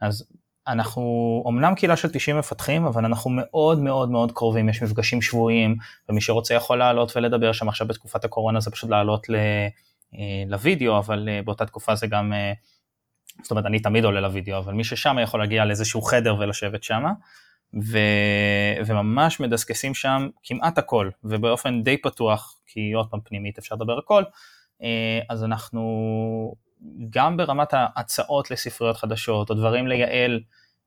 אז 0.02 0.26
אנחנו 0.68 1.02
אומנם 1.45 1.76
קהילה 1.76 1.95
של 1.95 2.10
90 2.12 2.38
מפתחים, 2.38 2.86
אבל 2.86 3.06
אנחנו 3.06 3.32
מאוד 3.34 3.80
מאוד 3.80 4.10
מאוד 4.10 4.32
קרובים, 4.32 4.70
יש 4.70 4.84
מפגשים 4.84 5.22
שבועיים, 5.22 5.76
ומי 6.10 6.22
שרוצה 6.22 6.54
יכול 6.54 6.78
לעלות 6.78 7.18
ולדבר 7.18 7.52
שם. 7.52 7.70
עכשיו 7.70 7.88
בתקופת 7.88 8.26
הקורונה 8.26 8.60
זה 8.60 8.72
פשוט 8.72 8.89
לעלות 8.89 9.30
ל, 9.30 9.36
לוידאו, 10.47 10.97
אבל 10.97 11.30
באותה 11.45 11.66
תקופה 11.66 11.95
זה 11.95 12.08
גם 12.08 12.34
זאת 13.41 13.52
אומרת, 13.52 13.66
אני 13.66 13.80
תמיד 13.80 14.06
עולה 14.06 14.22
לוידאו, 14.22 14.58
אבל 14.58 14.74
מי 14.74 14.84
ששם 14.84 15.18
יכול 15.24 15.39
להגיע 15.39 15.66
לאיזשהו 15.66 16.02
חדר 16.02 16.36
ולשבת 16.39 16.84
שם, 16.84 17.04
ו... 17.84 17.97
וממש 18.86 19.39
מדסקסים 19.39 19.93
שם 19.93 20.28
כמעט 20.43 20.78
הכל, 20.78 21.10
ובאופן 21.24 21.84
די 21.84 21.97
פתוח, 21.97 22.56
כי 22.68 22.91
עוד 22.91 23.10
פעם 23.10 23.20
פנימית 23.24 23.58
אפשר 23.58 23.76
לדבר 23.76 23.97
הכל, 23.97 24.24
אה, 24.84 25.20
אז 25.30 25.43
אנחנו 25.43 26.56
גם 27.09 27.38
ברמת 27.38 27.69
ההצעות 27.71 28.51
לספריות 28.51 28.97
חדשות, 28.97 29.49
או 29.49 29.55
דברים 29.55 29.88
לייעל 29.88 30.39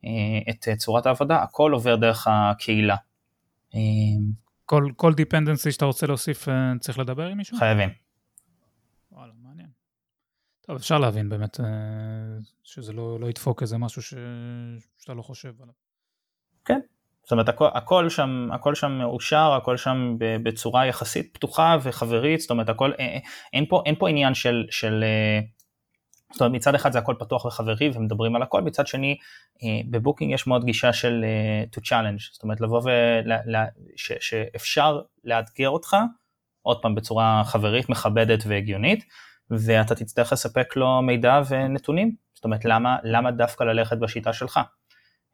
אה, 0.05 0.11
את 0.51 0.79
צורת 0.79 1.07
העבודה, 1.07 1.43
הכל 1.43 1.73
עובר 1.73 1.97
דרך 1.97 2.27
הקהילה. 2.31 2.97
אה, 3.75 3.81
כל, 4.65 4.91
כל 4.97 5.13
dependency 5.13 5.71
שאתה 5.71 5.85
רוצה 5.85 6.07
להוסיף 6.07 6.49
צריך 6.81 6.99
לדבר 6.99 7.27
עם 7.27 7.37
מישהו? 7.37 7.59
חייבים. 7.59 8.05
טוב, 10.67 10.77
אפשר 10.77 10.99
להבין 10.99 11.29
באמת 11.29 11.61
אה, 11.61 11.67
שזה 12.63 12.93
לא, 12.93 13.21
לא 13.21 13.27
ידפוק 13.27 13.63
איזה 13.63 13.79
משהו 13.79 14.03
ש... 14.03 14.15
שאתה 14.99 15.15
לא 15.15 15.23
חושב 15.23 15.53
עליו. 15.63 15.75
כן, 16.65 16.81
זאת 17.23 17.33
אומרת 17.33 17.49
הכל, 17.49 17.69
הכל 17.75 18.09
שם 18.09 18.49
הכל 18.53 18.75
שם 18.75 18.93
מאושר 18.93 19.53
הכל 19.53 19.77
שם 19.77 20.17
בצורה 20.19 20.87
יחסית 20.87 21.35
פתוחה 21.35 21.77
וחברית 21.83 22.41
זאת 22.41 22.51
אומרת 22.51 22.69
הכל 22.69 22.93
אין, 22.93 23.65
אה, 23.65 23.69
פה 23.69 23.83
אין 23.87 23.95
פה 23.99 24.09
עניין 24.09 24.35
של 24.35 24.67
של 24.71 25.05
אה, 25.05 25.41
זאת 26.35 26.41
אומרת 26.41 26.53
מצד 26.53 26.75
אחד 26.75 26.93
זה 26.93 26.99
הכל 26.99 27.15
פתוח 27.19 27.45
וחברי 27.45 27.91
ומדברים 27.95 28.37
על 28.37 28.43
הכל 28.43 28.63
מצד 28.63 28.87
שני 28.87 29.17
בבוקינג 29.91 30.33
יש 30.33 30.47
מאוד 30.47 30.65
גישה 30.65 30.93
של 30.93 31.25
to 31.77 31.81
challenge 31.81 32.33
זאת 32.33 32.43
אומרת 32.43 32.61
לבוא 32.61 32.83
ושאפשר 33.95 35.01
לאתגר 35.25 35.69
אותך 35.69 35.97
עוד 36.63 36.83
פעם 36.83 36.95
בצורה 36.95 37.43
חברית 37.45 37.89
מכבדת 37.89 38.45
והגיונית 38.47 39.05
ואתה 39.51 39.95
תצטרך 39.95 40.33
לספק 40.33 40.77
לו 40.77 41.03
מידע 41.03 41.41
ונתונים, 41.49 42.15
זאת 42.35 42.45
אומרת 42.45 42.65
למה, 42.65 42.97
למה 43.03 43.31
דווקא 43.31 43.65
ללכת 43.65 43.99
בשיטה 43.99 44.33
שלך. 44.33 44.61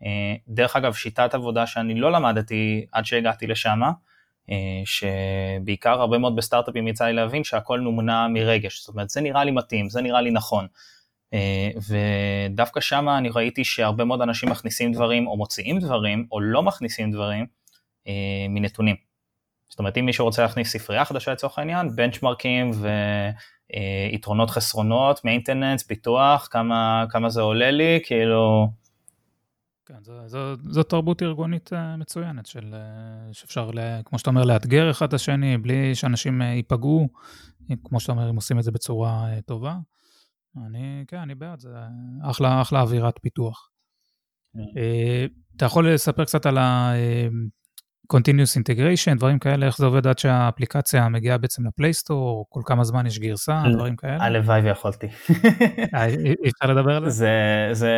אה, 0.02 0.34
דרך 0.48 0.76
אגב, 0.76 0.94
שיטת 0.94 1.34
עבודה 1.34 1.66
שאני 1.66 1.94
לא 1.94 2.12
למדתי 2.12 2.86
עד 2.92 3.04
שהגעתי 3.04 3.46
לשם, 3.46 3.80
אה, 3.82 3.90
שבעיקר 4.84 6.00
הרבה 6.00 6.18
מאוד 6.18 6.36
בסטארט-אפים 6.36 6.88
יצא 6.88 7.04
לי 7.04 7.12
להבין 7.12 7.44
שהכל 7.44 7.80
נומנה 7.80 8.28
מרגש, 8.28 8.80
זאת 8.80 8.88
אומרת 8.88 9.10
זה 9.10 9.20
נראה 9.20 9.44
לי 9.44 9.50
מתאים, 9.50 9.88
זה 9.88 10.02
נראה 10.02 10.20
לי 10.20 10.30
נכון. 10.30 10.66
אה, 11.34 11.70
ודווקא 12.50 12.80
שם 12.80 13.08
אני 13.08 13.28
ראיתי 13.34 13.64
שהרבה 13.64 14.04
מאוד 14.04 14.22
אנשים 14.22 14.48
מכניסים 14.48 14.92
דברים 14.92 15.26
או 15.26 15.36
מוציאים 15.36 15.78
דברים 15.78 16.26
או 16.32 16.40
לא 16.40 16.62
מכניסים 16.62 17.10
דברים 17.10 17.46
מנתונים. 18.48 18.96
זאת 19.68 19.78
אומרת 19.78 19.98
אם 19.98 20.06
מישהו 20.06 20.24
רוצה 20.24 20.42
להכניס 20.42 20.72
ספרייה 20.72 21.04
חדשה 21.04 21.32
לצורך 21.32 21.58
העניין, 21.58 21.96
בנצ'מרקים 21.96 22.70
אה, 23.74 24.08
יתרונות 24.12 24.50
חסרונות, 24.50 25.24
מיינטננס, 25.24 25.82
פיתוח, 25.82 26.48
כמה, 26.50 27.04
כמה 27.10 27.28
זה 27.28 27.40
עולה 27.40 27.70
לי, 27.70 28.00
כאילו... 28.04 28.68
כן, 29.90 30.04
זו, 30.04 30.28
זו, 30.28 30.56
זו 30.56 30.82
תרבות 30.82 31.22
ארגונית 31.22 31.72
אה, 31.72 31.96
מצוינת, 31.96 32.46
של, 32.46 32.74
אה, 32.74 33.32
שאפשר, 33.32 33.70
כמו 34.04 34.18
שאתה 34.18 34.30
אומר, 34.30 34.44
לאתגר 34.44 34.90
אחד 34.90 35.06
את 35.06 35.14
השני, 35.14 35.58
בלי 35.58 35.94
שאנשים 35.94 36.42
ייפגעו, 36.42 37.08
כמו 37.84 38.00
שאתה 38.00 38.12
אומר, 38.12 38.28
הם 38.28 38.36
עושים 38.36 38.58
את 38.58 38.64
זה 38.64 38.70
בצורה 38.70 39.28
טובה. 39.46 39.76
אני, 40.66 41.04
כן, 41.08 41.16
אני 41.16 41.34
בעד, 41.34 41.60
זה 41.60 41.76
אחלה, 42.22 42.62
אחלה 42.62 42.80
אווירת 42.80 43.18
פיתוח. 43.22 43.70
כן. 44.52 44.60
אתה 45.56 45.64
יכול 45.64 45.94
לספר 45.94 46.24
קצת 46.24 46.46
על 46.46 46.58
ה... 46.58 46.92
Continuous 48.12 48.60
Integration, 48.60 49.16
דברים 49.16 49.38
כאלה, 49.38 49.66
איך 49.66 49.78
זה 49.78 49.86
עובד 49.86 50.06
עד 50.06 50.18
שהאפליקציה 50.18 51.08
מגיעה 51.08 51.38
בעצם 51.38 51.66
לפלייסטור, 51.66 52.46
כל 52.48 52.60
כמה 52.64 52.84
זמן 52.84 53.06
יש 53.06 53.18
גרסה, 53.18 53.62
דברים 53.72 53.96
כאלה? 53.96 54.24
הלוואי 54.24 54.60
ויכולתי. 54.60 55.06
אה, 55.94 56.06
אי 56.06 56.50
אפשר 56.50 56.74
לדבר 56.74 56.96
על 56.96 57.10
זה? 57.10 57.10
זה, 57.10 57.74
זה, 57.74 57.90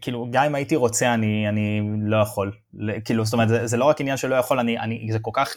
כאילו, 0.00 0.28
גם 0.30 0.44
אם 0.44 0.54
הייתי 0.54 0.76
רוצה, 0.76 1.14
אני, 1.14 1.48
אני 1.48 1.80
לא 2.02 2.16
יכול. 2.16 2.52
כאילו, 3.04 3.24
זאת 3.24 3.32
אומרת, 3.32 3.48
זה, 3.48 3.66
זה 3.66 3.76
לא 3.76 3.84
רק 3.84 4.00
עניין 4.00 4.16
שלא 4.16 4.34
יכול, 4.34 4.58
אני, 4.58 4.78
אני, 4.78 5.08
זה 5.12 5.18
כל 5.18 5.30
כך, 5.34 5.54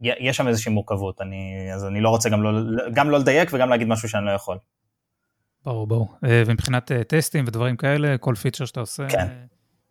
יש 0.00 0.36
שם 0.36 0.48
איזושהי 0.48 0.72
מורכבות, 0.72 1.20
אני, 1.20 1.68
אז 1.74 1.84
אני 1.84 2.00
לא 2.00 2.08
רוצה 2.08 2.28
גם 2.28 2.42
לא, 2.42 2.50
גם 2.94 3.10
לא 3.10 3.18
לדייק 3.18 3.50
וגם 3.52 3.68
להגיד 3.68 3.88
משהו 3.88 4.08
שאני 4.08 4.26
לא 4.26 4.30
יכול. 4.30 4.58
ברור, 5.64 5.86
ברור. 5.86 6.14
אה, 6.24 6.42
ומבחינת 6.46 6.92
אה, 6.92 7.04
טסטים 7.04 7.44
ודברים 7.48 7.76
כאלה, 7.76 8.18
כל 8.18 8.34
פיצ'ר 8.34 8.64
שאתה 8.64 8.80
עושה... 8.80 9.08
כן. 9.08 9.26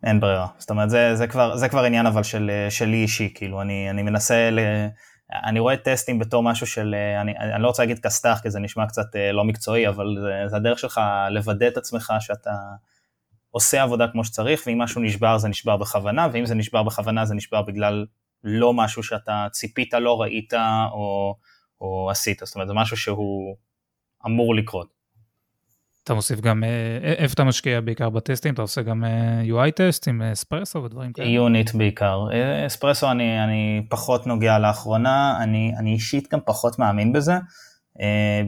אין 0.04 0.20
ברירה. 0.20 0.46
זאת 0.58 0.70
אומרת, 0.70 0.90
זה, 0.90 1.16
זה, 1.16 1.26
כבר, 1.26 1.56
זה 1.56 1.68
כבר 1.68 1.84
עניין 1.84 2.06
אבל 2.06 2.22
של, 2.22 2.50
שלי 2.70 2.96
אישי, 2.96 3.32
כאילו, 3.34 3.60
אני, 3.60 3.90
אני 3.90 4.02
מנסה, 4.02 4.50
ל... 4.50 4.58
אני 5.44 5.60
רואה 5.60 5.76
טסטים 5.76 6.18
בתור 6.18 6.42
משהו 6.42 6.66
של, 6.66 6.94
אני, 7.20 7.38
אני 7.38 7.62
לא 7.62 7.68
רוצה 7.68 7.82
להגיד 7.82 7.98
כסת"ח, 7.98 8.40
כי 8.42 8.50
זה 8.50 8.60
נשמע 8.60 8.86
קצת 8.86 9.16
אה, 9.16 9.32
לא 9.32 9.44
מקצועי, 9.44 9.88
אבל 9.88 10.16
זה, 10.22 10.48
זה 10.48 10.56
הדרך 10.56 10.78
שלך 10.78 11.00
לוודא 11.30 11.68
את 11.68 11.76
עצמך 11.76 12.12
שאתה 12.20 12.50
עושה 13.50 13.82
עבודה 13.82 14.08
כמו 14.08 14.24
שצריך, 14.24 14.62
ואם 14.66 14.78
משהו 14.78 15.00
נשבר 15.00 15.38
זה 15.38 15.48
נשבר 15.48 15.76
בכוונה, 15.76 16.28
ואם 16.32 16.46
זה 16.46 16.54
נשבר 16.54 16.82
בכוונה 16.82 17.24
זה 17.24 17.34
נשבר 17.34 17.62
בגלל 17.62 18.06
לא 18.44 18.72
משהו 18.72 19.02
שאתה 19.02 19.46
ציפית, 19.52 19.94
לא 19.94 20.20
ראית 20.20 20.54
או, 20.92 21.36
או 21.80 22.10
עשית, 22.10 22.42
זאת 22.44 22.54
אומרת, 22.54 22.68
זה 22.68 22.74
משהו 22.74 22.96
שהוא 22.96 23.56
אמור 24.26 24.54
לקרות. 24.54 24.93
אתה 26.04 26.14
מוסיף 26.14 26.40
גם, 26.40 26.64
אה, 26.64 26.68
אה, 27.04 27.12
איפה 27.12 27.34
אתה 27.34 27.44
משקיע 27.44 27.80
בעיקר 27.80 28.10
בטסטים? 28.10 28.54
אתה 28.54 28.62
עושה 28.62 28.82
גם 28.82 29.04
אה, 29.04 29.42
UI 29.68 29.70
טסט 29.70 30.08
עם 30.08 30.22
אספרסו 30.22 30.82
ודברים 30.84 31.12
כאלה? 31.12 31.28
יוניט 31.28 31.74
בעיקר. 31.74 32.26
אספרסו 32.66 33.10
אני, 33.10 33.44
אני 33.44 33.86
פחות 33.88 34.26
נוגע 34.26 34.58
לאחרונה, 34.58 35.38
אני, 35.42 35.72
אני 35.78 35.92
אישית 35.92 36.32
גם 36.32 36.40
פחות 36.44 36.78
מאמין 36.78 37.12
בזה, 37.12 37.34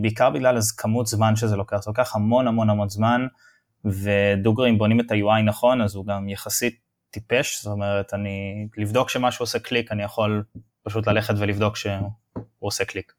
בעיקר 0.01 0.31
בגלל 0.31 0.57
איזו 0.57 0.75
כמות 0.77 1.07
זמן 1.07 1.37
שזה 1.37 1.57
לוקח, 1.57 1.77
זה 1.83 1.91
לוקח 1.91 2.17
המון 2.17 2.49
המון 2.49 2.71
המון 2.71 2.89
זמן, 2.89 3.27
ודוגרי 3.85 4.71
אם 4.71 4.79
בונים 4.79 5.01
את 5.01 5.11
ה-UI 5.11 5.43
נכון, 5.45 5.81
אז 5.83 5.95
הוא 5.95 6.07
גם 6.07 6.29
יחסית 6.29 6.79
טיפש, 7.11 7.63
זאת 7.63 7.73
אומרת, 7.73 8.15
אני, 8.15 8.69
לבדוק 8.77 9.11
שמשהו 9.11 9.43
עושה 9.43 9.59
קליק, 9.59 9.93
אני 9.93 10.03
יכול 10.03 10.45
פשוט 10.83 11.09
ללכת 11.09 11.35
ולבדוק 11.39 11.77
שהוא 11.77 12.11
עושה 12.59 12.85
קליק. 12.85 13.13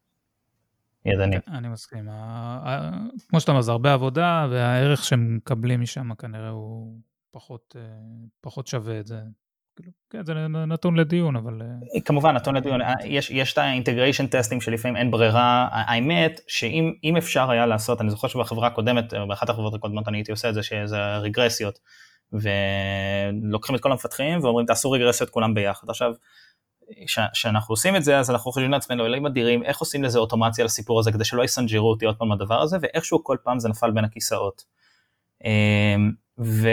ידני. 1.06 1.42
כן, 1.42 1.52
אני 1.54 1.68
מסכים. 1.68 2.10
כמו 3.28 3.40
שאתה 3.40 3.52
אומר, 3.52 3.62
זה 3.62 3.72
הרבה 3.72 3.94
עבודה, 3.94 4.48
והערך 4.52 5.04
שהם 5.04 5.36
מקבלים 5.36 5.82
משם 5.82 6.16
כנראה 6.16 6.50
הוא 6.50 7.00
פחות, 7.32 7.76
אה, 7.80 7.82
פחות 8.42 8.68
שווה 8.68 9.00
את 9.00 9.08
זה. 9.08 9.20
כאילו, 9.76 9.92
כן, 10.10 10.26
זה 10.26 10.34
נתון 10.48 10.96
לדיון, 10.96 11.36
אבל... 11.36 11.62
אה, 11.62 12.02
כמובן, 12.02 12.36
נתון 12.36 12.56
לדיון. 12.56 12.82
אה, 12.82 12.94
יש, 13.06 13.32
יש 13.32 13.54
את 13.54 13.58
ה 13.58 13.64
integration 13.64 14.28
טסטים 14.28 14.62
שלפעמים 14.62 14.98
אין 14.98 15.12
ברירה. 15.12 15.68
האמת, 15.72 16.40
שאם 16.48 17.18
אפשר 17.18 17.52
היה 17.52 17.66
לעשות, 17.66 18.02
אני 18.02 18.10
זוכר 18.10 18.28
שבחברה 18.28 18.68
הקודמת, 18.68 19.14
באחת 19.28 19.50
החברות 19.50 19.74
הקודמות 19.74 20.08
אני 20.08 20.18
הייתי 20.18 20.32
עושה 20.32 20.50
את 20.50 20.54
זה, 20.54 20.64
שזה 20.64 21.18
רגרסיות. 21.18 21.80
ולוקחים 22.34 23.76
את 23.76 23.82
כל 23.82 23.92
המפתחים 23.92 24.40
ואומרים 24.44 24.66
תעשו 24.66 24.92
רגרסיות 24.92 25.30
כולם 25.30 25.54
ביחד. 25.54 25.90
עכשיו, 25.90 26.12
כשאנחנו 27.34 27.74
עושים 27.74 27.96
את 27.96 28.04
זה 28.04 28.18
אז 28.18 28.32
אנחנו 28.32 28.52
חושבים 28.52 28.72
לעצמנו 28.72 29.06
אלוהים 29.06 29.26
אדירים 29.26 29.64
איך 29.64 29.80
עושים 29.80 30.04
לזה 30.04 30.20
אוטומציה 30.20 30.66
לסיפור 30.66 31.00
הזה 31.00 31.12
כדי 31.12 31.26
שלא 31.26 31.44
יסנג'רו 31.44 31.90
אותי 31.90 32.06
עוד 32.06 32.16
פעם 32.18 32.32
הדבר 32.32 32.62
הזה 32.62 32.78
ואיכשהו 32.82 33.24
כל 33.24 33.38
פעם 33.44 33.60
זה 33.60 33.70
נפל 33.70 33.92
בין 33.92 34.06
הכיסאות. 34.06 34.64
אמ, 35.46 36.12
ו, 36.40 36.70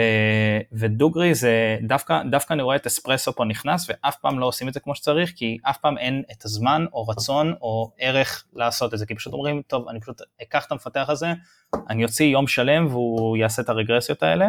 ודוגרי 0.71 1.35
זה 1.35 1.77
דווקא 1.81 2.21
דווקא 2.31 2.53
אני 2.53 2.61
רואה 2.61 2.75
את 2.75 2.85
אספרסו 2.85 3.33
פה 3.33 3.45
נכנס 3.45 3.89
ואף 3.89 4.15
פעם 4.15 4.39
לא 4.39 4.45
עושים 4.45 4.67
את 4.67 4.73
זה 4.73 4.79
כמו 4.79 4.95
שצריך 4.95 5.31
כי 5.35 5.57
אף 5.63 5.77
פעם 5.77 5.97
אין 5.97 6.23
את 6.31 6.45
הזמן 6.45 6.85
או 6.93 7.07
רצון 7.07 7.53
או 7.61 7.91
ערך 7.97 8.45
לעשות 8.53 8.93
את 8.93 8.99
זה 8.99 9.05
כי 9.05 9.15
פשוט 9.15 9.33
אומרים 9.33 9.61
טוב 9.67 9.89
אני 9.89 9.99
פשוט 9.99 10.21
אקח 10.41 10.65
את 10.65 10.71
המפתח 10.71 11.05
הזה 11.09 11.33
אני 11.89 12.03
אוציא 12.03 12.25
יום 12.25 12.47
שלם 12.47 12.87
והוא 12.87 13.37
יעשה 13.37 13.61
את 13.61 13.69
הרגרסיות 13.69 14.23
האלה 14.23 14.47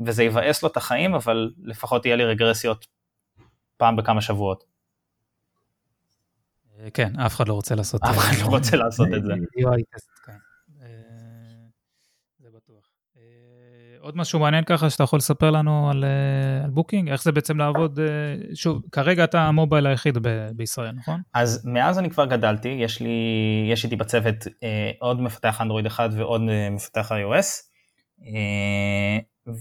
וזה 0.00 0.24
יבאס 0.24 0.62
לו 0.62 0.68
את 0.68 0.76
החיים 0.76 1.14
אבל 1.14 1.50
לפחות 1.64 2.06
יהיה 2.06 2.16
לי 2.16 2.24
רגרסיות 2.24 2.86
פעם 3.78 3.96
בכמה 3.96 4.20
שבועות. 4.20 4.64
כן, 6.94 7.20
אף 7.20 7.36
אחד 7.36 7.48
לא 7.48 7.54
רוצה 7.54 7.74
לעשות... 7.74 8.02
אף 8.02 8.18
אחד 8.18 8.36
לא 8.40 8.46
רוצה 8.56 8.76
לעשות 8.76 9.08
את 9.16 9.24
זה. 9.24 9.32
כן. 10.26 10.32
זה 12.38 12.48
בטוח. 12.56 12.84
עוד 14.00 14.16
משהו 14.16 14.38
מעניין 14.38 14.64
ככה 14.64 14.90
שאתה 14.90 15.04
יכול 15.04 15.16
לספר 15.16 15.50
לנו 15.50 15.90
על, 15.90 16.04
על 16.64 16.70
בוקינג? 16.70 17.08
איך 17.08 17.22
זה 17.22 17.32
בעצם 17.32 17.58
לעבוד, 17.58 17.98
שוב, 18.54 18.82
כרגע 18.92 19.24
אתה 19.24 19.40
ה 19.40 19.47
mobile 19.47 19.86
היחיד 19.86 20.18
ב- 20.22 20.50
בישראל, 20.56 20.92
נכון? 20.92 21.20
אז 21.34 21.66
מאז 21.66 21.98
אני 21.98 22.10
כבר 22.10 22.24
גדלתי, 22.24 22.68
יש 22.68 23.00
לי, 23.00 23.08
יש 23.72 23.84
איתי 23.84 23.96
בצוות 23.96 24.36
עוד 24.98 25.20
מפתח 25.20 25.60
אנדרואיד 25.60 25.86
אחד 25.86 26.08
ועוד 26.12 26.40
מפתח 26.70 27.12
iOS. 27.12 27.68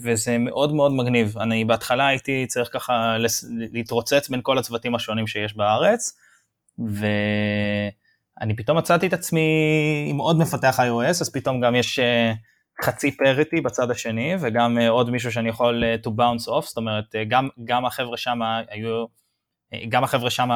וזה 0.04 0.38
מאוד 0.38 0.74
מאוד 0.74 0.92
מגניב. 0.92 1.38
אני 1.38 1.66
בהתחלה 1.66 2.08
הייתי 2.08 2.46
צריך 2.48 2.70
ככה 2.74 3.18
להתרוצץ 3.72 4.30
בין 4.30 4.40
כל 4.44 4.58
הצוותים 4.58 4.96
השונים 4.96 5.28
שיש 5.28 5.58
בארץ, 5.58 6.18
ואני 6.80 8.56
פתאום 8.56 8.78
מצאתי 8.78 9.08
את 9.08 9.14
עצמי 9.14 9.42
עם 10.10 10.18
עוד 10.18 10.38
מפתח 10.38 10.80
iOS, 10.80 11.10
אז 11.10 11.32
פתאום 11.34 11.62
גם 11.62 11.76
יש 11.76 12.00
אה, 12.00 12.34
חצי 12.84 13.18
פריטי 13.18 13.62
בצד 13.62 13.92
השני, 13.92 14.36
וגם 14.42 14.78
אה, 14.78 14.90
עוד 14.90 15.10
מישהו 15.10 15.32
שאני 15.32 15.50
יכול 15.50 15.84
אה, 15.84 15.96
to 16.06 16.08
bounce 16.08 16.48
off, 16.48 16.62
זאת 16.62 16.78
אומרת, 16.78 17.16
גם, 17.28 17.50
גם 17.66 17.86
החבר'ה 17.86 18.18
שם 18.18 18.40
היו, 18.70 19.06
גם 19.90 20.04
החבר'ה 20.04 20.30
שם 20.30 20.50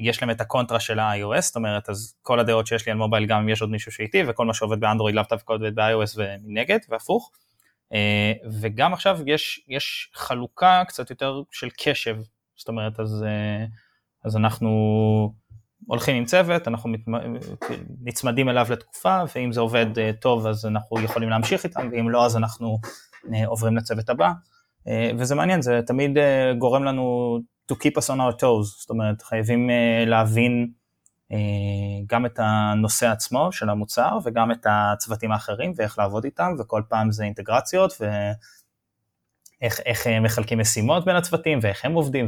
יש 0.00 0.22
להם 0.22 0.30
את 0.30 0.40
הקונטרה 0.40 0.80
של 0.80 0.98
ה-iOS, 0.98 1.40
זאת 1.40 1.56
אומרת, 1.56 1.88
אז 1.88 2.14
כל 2.22 2.40
הדעות 2.40 2.66
שיש 2.66 2.86
לי 2.86 2.92
על 2.92 2.98
מובייל, 2.98 3.26
גם 3.26 3.40
אם 3.40 3.48
יש 3.48 3.60
עוד 3.60 3.70
מישהו 3.70 3.92
שאיתי, 3.92 4.22
וכל 4.28 4.46
מה 4.46 4.54
שעובד 4.54 4.80
באנדרואיד 4.80 5.14
לאו 5.16 5.24
דווקא 5.30 5.52
עובד 5.52 5.74
ב-iOS 5.74 6.16
ומנגד, 6.16 6.78
והפוך. 6.88 7.30
וגם 8.60 8.92
עכשיו 8.92 9.18
יש, 9.26 9.64
יש 9.68 10.10
חלוקה 10.14 10.82
קצת 10.88 11.10
יותר 11.10 11.42
של 11.50 11.68
קשב, 11.78 12.16
זאת 12.56 12.68
אומרת, 12.68 13.00
אז, 13.00 13.24
אז 14.24 14.36
אנחנו 14.36 14.70
הולכים 15.86 16.16
עם 16.16 16.24
צוות, 16.24 16.68
אנחנו 16.68 16.90
מת, 16.90 17.00
נצמדים 18.04 18.48
אליו 18.48 18.66
לתקופה, 18.70 19.22
ואם 19.34 19.52
זה 19.52 19.60
עובד 19.60 19.98
אה, 19.98 20.10
טוב 20.20 20.46
אז 20.46 20.66
אנחנו 20.66 21.00
יכולים 21.00 21.28
להמשיך 21.28 21.64
איתם, 21.64 21.88
ואם 21.92 22.10
לא 22.10 22.26
אז 22.26 22.36
אנחנו 22.36 22.78
עוברים 23.46 23.76
לצוות 23.76 24.08
הבא. 24.08 24.32
וזה 25.18 25.34
מעניין, 25.34 25.62
זה 25.62 25.80
תמיד 25.86 26.18
גורם 26.58 26.84
לנו 26.84 27.38
to 27.72 27.74
keep 27.74 27.92
us 27.98 28.06
on 28.06 28.18
our 28.18 28.40
toes, 28.40 28.64
זאת 28.80 28.90
אומרת, 28.90 29.22
חייבים 29.22 29.70
להבין 30.06 30.70
אה, 31.32 31.38
גם 32.06 32.26
את 32.26 32.38
הנושא 32.42 33.06
עצמו 33.06 33.52
של 33.52 33.70
המוצר 33.70 34.18
וגם 34.24 34.50
את 34.50 34.66
הצוותים 34.70 35.32
האחרים 35.32 35.72
ואיך 35.76 35.98
לעבוד 35.98 36.24
איתם 36.24 36.52
וכל 36.58 36.82
פעם 36.88 37.10
זה 37.10 37.24
אינטגרציות 37.24 37.92
ואיך 39.60 40.06
מחלקים 40.20 40.58
משימות 40.58 41.04
בין 41.04 41.16
הצוותים 41.16 41.58
ואיך 41.62 41.84
הם 41.84 41.92
עובדים 41.92 42.26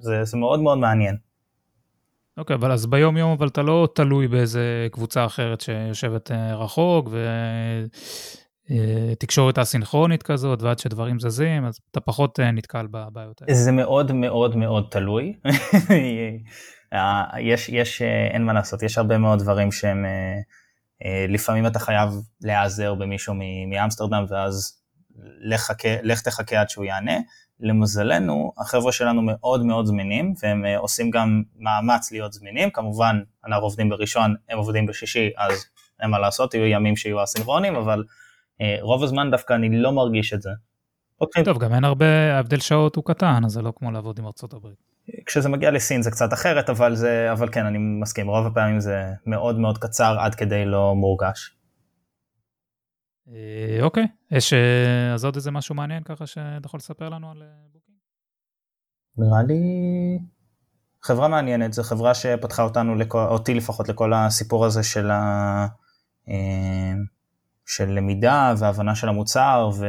וזה 0.00 0.36
מאוד 0.36 0.60
מאוד 0.60 0.78
מעניין. 0.78 1.16
אוקיי, 2.38 2.54
okay, 2.54 2.58
אבל 2.58 2.72
אז 2.72 2.86
ביום 2.86 3.16
יום 3.16 3.32
אבל 3.32 3.48
אתה 3.48 3.62
לא 3.62 3.88
תלוי 3.94 4.28
באיזה 4.28 4.88
קבוצה 4.92 5.26
אחרת 5.26 5.60
שיושבת 5.60 6.30
אה, 6.30 6.56
רחוק 6.56 7.08
ותקשורת 8.70 9.58
אה, 9.58 9.62
אסינכרונית 9.62 10.22
כזאת 10.22 10.62
ועד 10.62 10.78
שדברים 10.78 11.20
זזים, 11.20 11.64
אז 11.64 11.78
אתה 11.90 12.00
פחות 12.00 12.40
נתקל 12.40 12.86
בבעיות 12.86 13.42
האלה. 13.42 13.54
זה 13.54 13.72
מאוד 13.72 14.12
מאוד 14.12 14.56
מאוד 14.56 14.86
תלוי. 14.90 15.34
אה, 16.92 17.24
יש, 17.40 17.68
יש, 17.68 18.02
אה, 18.02 18.26
אין 18.26 18.44
מה 18.44 18.52
לעשות, 18.52 18.82
יש 18.82 18.98
הרבה 18.98 19.18
מאוד 19.18 19.38
דברים 19.38 19.72
שהם, 19.72 20.04
אה, 21.04 21.26
לפעמים 21.28 21.66
אתה 21.66 21.78
חייב 21.78 22.08
להיעזר 22.40 22.94
במישהו 22.94 23.34
מאמסטרדם 23.70 24.24
ואז 24.28 24.80
לך, 25.40 25.72
לך 26.02 26.20
תחכה 26.20 26.60
עד 26.60 26.70
שהוא 26.70 26.84
יענה. 26.84 27.16
למזלנו, 27.60 28.52
החבר'ה 28.58 28.92
שלנו 28.92 29.22
מאוד 29.22 29.64
מאוד 29.64 29.86
זמינים, 29.86 30.34
והם 30.42 30.64
עושים 30.78 31.10
גם 31.10 31.42
מאמץ 31.58 32.12
להיות 32.12 32.32
זמינים, 32.32 32.70
כמובן, 32.70 33.20
אנחנו 33.46 33.64
עובדים 33.64 33.88
בראשון, 33.88 34.34
הם 34.48 34.58
עובדים 34.58 34.86
בשישי, 34.86 35.30
אז 35.36 35.66
אין 36.02 36.10
מה 36.10 36.18
לעשות, 36.18 36.54
יהיו 36.54 36.66
ימים 36.66 36.96
שיהיו 36.96 37.24
אסינכרונים, 37.24 37.76
אבל 37.76 38.04
רוב 38.80 39.02
הזמן 39.02 39.30
דווקא 39.30 39.54
אני 39.54 39.78
לא 39.82 39.92
מרגיש 39.92 40.34
את 40.34 40.42
זה. 40.42 40.50
טוב, 41.44 41.58
גם 41.58 41.74
אין 41.74 41.84
הרבה, 41.84 42.36
ההבדל 42.36 42.58
שעות 42.58 42.96
הוא 42.96 43.04
קטן, 43.04 43.42
אז 43.44 43.52
זה 43.52 43.62
לא 43.62 43.72
כמו 43.76 43.90
לעבוד 43.90 44.18
עם 44.18 44.26
ארצות 44.26 44.52
הברית. 44.52 44.76
כשזה 45.26 45.48
מגיע 45.48 45.70
לסין 45.70 46.02
זה 46.02 46.10
קצת 46.10 46.32
אחרת, 46.32 46.70
אבל, 46.70 46.94
זה, 46.94 47.32
אבל 47.32 47.48
כן, 47.52 47.66
אני 47.66 47.78
מסכים, 47.78 48.28
רוב 48.28 48.46
הפעמים 48.46 48.80
זה 48.80 49.04
מאוד 49.26 49.58
מאוד 49.58 49.78
קצר 49.78 50.16
עד 50.20 50.34
כדי 50.34 50.64
לא 50.64 50.94
מורגש. 50.94 51.54
אה, 53.28 53.82
אוקיי, 53.82 54.06
יש 54.30 54.52
אה, 54.52 55.14
אז 55.14 55.24
עוד 55.24 55.36
איזה 55.36 55.50
משהו 55.50 55.74
מעניין 55.74 56.02
ככה 56.02 56.26
שאתה 56.26 56.66
יכול 56.66 56.78
לספר 56.78 57.08
לנו 57.08 57.30
על 57.30 57.42
בוקינג? 57.72 57.98
אה, 59.18 59.24
נראה 59.24 59.42
לי 59.42 59.62
חברה 61.02 61.28
מעניינת, 61.28 61.72
זו 61.72 61.82
חברה 61.82 62.14
שפתחה 62.14 62.62
אותנו, 62.62 62.94
לכל, 62.94 63.26
אותי 63.30 63.54
לפחות, 63.54 63.88
לכל 63.88 64.12
הסיפור 64.14 64.66
הזה 64.66 64.82
של, 64.82 65.10
ה, 65.10 65.66
של 67.66 67.88
למידה 67.88 68.54
והבנה 68.58 68.94
של 68.94 69.08
המוצר, 69.08 69.70
ו, 69.78 69.86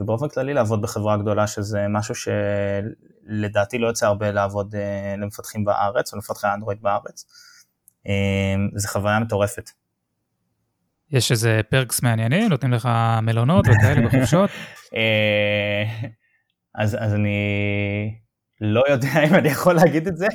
ובאופן 0.00 0.28
כללי 0.28 0.54
לעבוד 0.54 0.82
בחברה 0.82 1.16
גדולה, 1.16 1.46
שזה 1.46 1.86
משהו 1.88 2.14
לדעתי 3.26 3.78
לא 3.78 3.86
יוצא 3.86 4.06
הרבה 4.06 4.30
לעבוד 4.30 4.74
למפתחים 5.18 5.64
בארץ 5.64 6.12
או 6.12 6.16
למפתחי 6.16 6.46
אנדרואיד 6.54 6.82
בארץ. 6.82 7.26
זה 8.76 8.88
חוויה 8.88 9.20
מטורפת. 9.20 9.70
יש 11.12 11.30
איזה 11.30 11.60
פרקס 11.70 12.02
מעניינים, 12.02 12.48
נותנים 12.48 12.72
לך 12.72 12.88
מלונות 13.22 13.66
וכאלה 13.68 14.00
בחופשות? 14.06 14.50
אה, 14.96 16.08
אז, 16.74 16.96
אז 17.00 17.14
אני 17.14 17.38
לא 18.60 18.82
יודע 18.88 19.08
אם 19.28 19.34
אני 19.34 19.48
יכול 19.48 19.74
להגיד 19.74 20.06
את 20.06 20.16
זה. 20.16 20.26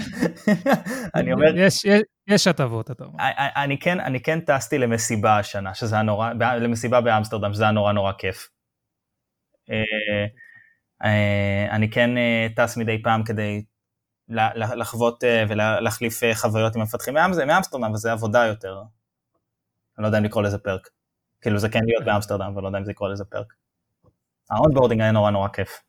אני 1.15 1.33
אומר... 1.33 1.57
יש, 1.57 1.85
יש, 1.85 2.01
יש 2.27 2.47
הטבות, 2.47 2.91
אתה 2.91 3.03
אומר. 3.03 3.15
אני 3.55 3.79
כן, 3.79 3.99
אני 3.99 4.19
כן 4.19 4.39
טסתי 4.39 4.77
למסיבה 4.77 5.37
השנה, 5.37 5.73
שזה 5.73 5.95
היה 5.95 6.03
נורא, 6.03 6.33
למסיבה 6.33 7.01
באמסטרדם, 7.01 7.53
שזה 7.53 7.63
היה 7.63 7.71
נורא 7.71 7.93
נורא 7.93 8.11
כיף. 8.11 8.47
אה, 11.03 11.75
אני 11.75 11.89
כן 11.89 12.17
אה, 12.17 12.47
טס 12.55 12.77
מדי 12.77 13.01
פעם 13.03 13.23
כדי 13.23 13.63
לחוות 14.75 15.23
אה, 15.23 15.43
ולהחליף 15.49 16.21
חוויות 16.33 16.75
עם 16.75 16.81
המפתחים 16.81 17.13
מאמסטרדם, 17.13 17.93
וזה 17.93 18.11
עבודה 18.11 18.45
יותר. 18.45 18.81
אני 19.97 20.03
לא 20.03 20.07
יודע 20.07 20.17
אם 20.17 20.23
לקרוא 20.23 20.43
לזה 20.43 20.57
perk. 20.57 20.89
כאילו 21.41 21.59
זה 21.59 21.69
כן 21.69 21.79
להיות 21.85 22.05
באמסטרדם, 22.05 22.51
אבל 22.53 22.61
לא 22.61 22.67
יודע 22.67 22.79
אם 22.79 22.85
זה 22.85 22.91
לקרוא 22.91 23.09
לזה 23.09 23.25
perk. 23.25 23.53
ה 24.49 24.54
onboarding 24.54 25.01
היה 25.01 25.11
נורא 25.11 25.31
נורא 25.31 25.47
כיף. 25.47 25.83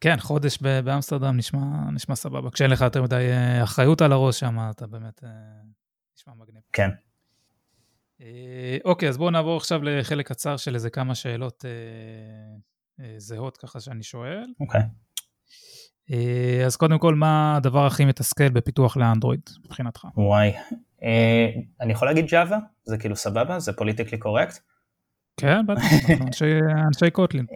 כן, 0.00 0.16
חודש 0.18 0.58
באמסטרדם 0.84 1.36
נשמע, 1.36 1.90
נשמע 1.92 2.14
סבבה. 2.14 2.50
כשאין 2.50 2.70
לך 2.70 2.80
יותר 2.80 3.02
מדי 3.02 3.30
אחריות 3.62 4.02
על 4.02 4.12
הראש 4.12 4.40
שם, 4.40 4.58
אתה 4.70 4.86
באמת 4.86 5.24
נשמע 6.16 6.34
מגניב. 6.34 6.62
כן. 6.72 6.90
אה, 8.20 8.78
אוקיי, 8.84 9.08
אז 9.08 9.18
בואו 9.18 9.30
נעבור 9.30 9.56
עכשיו 9.56 9.82
לחלק 9.82 10.28
קצר 10.28 10.56
של 10.56 10.74
איזה 10.74 10.90
כמה 10.90 11.14
שאלות 11.14 11.64
אה, 11.64 11.70
אה, 13.04 13.14
זהות 13.18 13.56
ככה 13.56 13.80
שאני 13.80 14.02
שואל. 14.02 14.46
אוקיי. 14.60 14.82
אז 16.66 16.76
קודם 16.76 16.98
כל, 16.98 17.14
מה 17.14 17.56
הדבר 17.56 17.86
הכי 17.86 18.04
מתסכל 18.04 18.48
בפיתוח 18.48 18.96
לאנדרואיד 18.96 19.40
מבחינתך? 19.64 20.06
וואי, 20.16 20.52
אני 21.80 21.92
יכול 21.92 22.08
להגיד 22.08 22.24
Java? 22.24 22.54
זה 22.84 22.98
כאילו 22.98 23.16
סבבה? 23.16 23.58
זה 23.58 23.72
פוליטיקלי 23.72 24.18
קורקט? 24.18 24.58
כן, 25.40 25.66
בטח, 25.66 25.82
אנשי 26.86 27.10
Kotlin. 27.10 27.46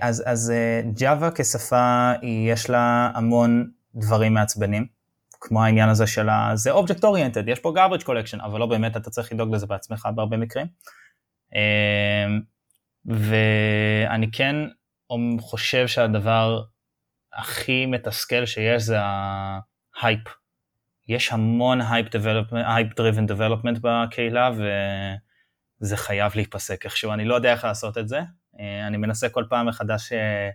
אז 0.00 0.52
Java 0.98 1.30
כשפה, 1.34 2.12
יש 2.22 2.70
לה 2.70 3.10
המון 3.14 3.70
דברים 3.94 4.34
מעצבנים. 4.34 5.02
כמו 5.42 5.64
העניין 5.64 5.88
הזה 5.88 6.06
של 6.06 6.28
ה... 6.28 6.50
זה 6.54 6.72
Object 6.72 7.00
Oriented, 7.00 7.50
יש 7.50 7.60
פה 7.60 7.72
garbage 7.76 8.02
collection, 8.02 8.44
אבל 8.44 8.60
לא 8.60 8.66
באמת 8.66 8.96
אתה 8.96 9.10
צריך 9.10 9.32
לדאוג 9.32 9.54
לזה 9.54 9.66
בעצמך 9.66 10.08
בהרבה 10.14 10.36
מקרים. 10.36 10.66
אמ, 11.54 12.40
ואני 13.04 14.30
כן 14.32 14.56
חושב 15.40 15.86
שהדבר 15.86 16.62
הכי 17.32 17.86
מתסכל 17.86 18.46
שיש 18.46 18.82
זה 18.82 18.98
ההייפ. 19.00 20.41
יש 21.08 21.32
המון 21.32 21.80
hype 21.80 22.92
driven 22.92 23.30
development 23.30 23.80
בקהילה 23.80 24.50
וזה 25.80 25.96
חייב 25.96 26.32
להיפסק 26.34 26.84
איכשהו, 26.84 27.12
אני 27.12 27.24
לא 27.24 27.34
יודע 27.34 27.52
איך 27.52 27.64
לעשות 27.64 27.98
את 27.98 28.08
זה. 28.08 28.20
אה, 28.60 28.86
אני 28.86 28.96
מנסה 28.96 29.28
כל 29.28 29.44
פעם 29.48 29.68
מחדש 29.68 30.12
אה, 30.12 30.50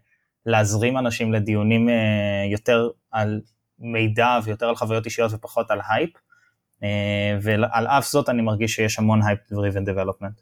להזרים 0.46 0.98
אנשים 0.98 1.34
לדיונים 1.34 1.90
אה, 1.90 2.46
יותר 2.52 2.90
על 3.12 3.42
מידע 3.80 4.40
ויותר 4.44 4.70
על 4.70 4.76
חוויות 4.76 5.06
אישיות 5.06 5.32
ופחות 5.34 5.72
על 5.72 5.80
הייפ, 5.90 6.10
ועל 7.42 7.88
אף 7.88 8.08
זאת 8.08 8.30
אני 8.30 8.42
מרגיש 8.42 8.76
שיש 8.76 9.00
המון 9.00 9.20
hype 9.24 9.40
driven 9.40 9.90
development. 9.90 10.42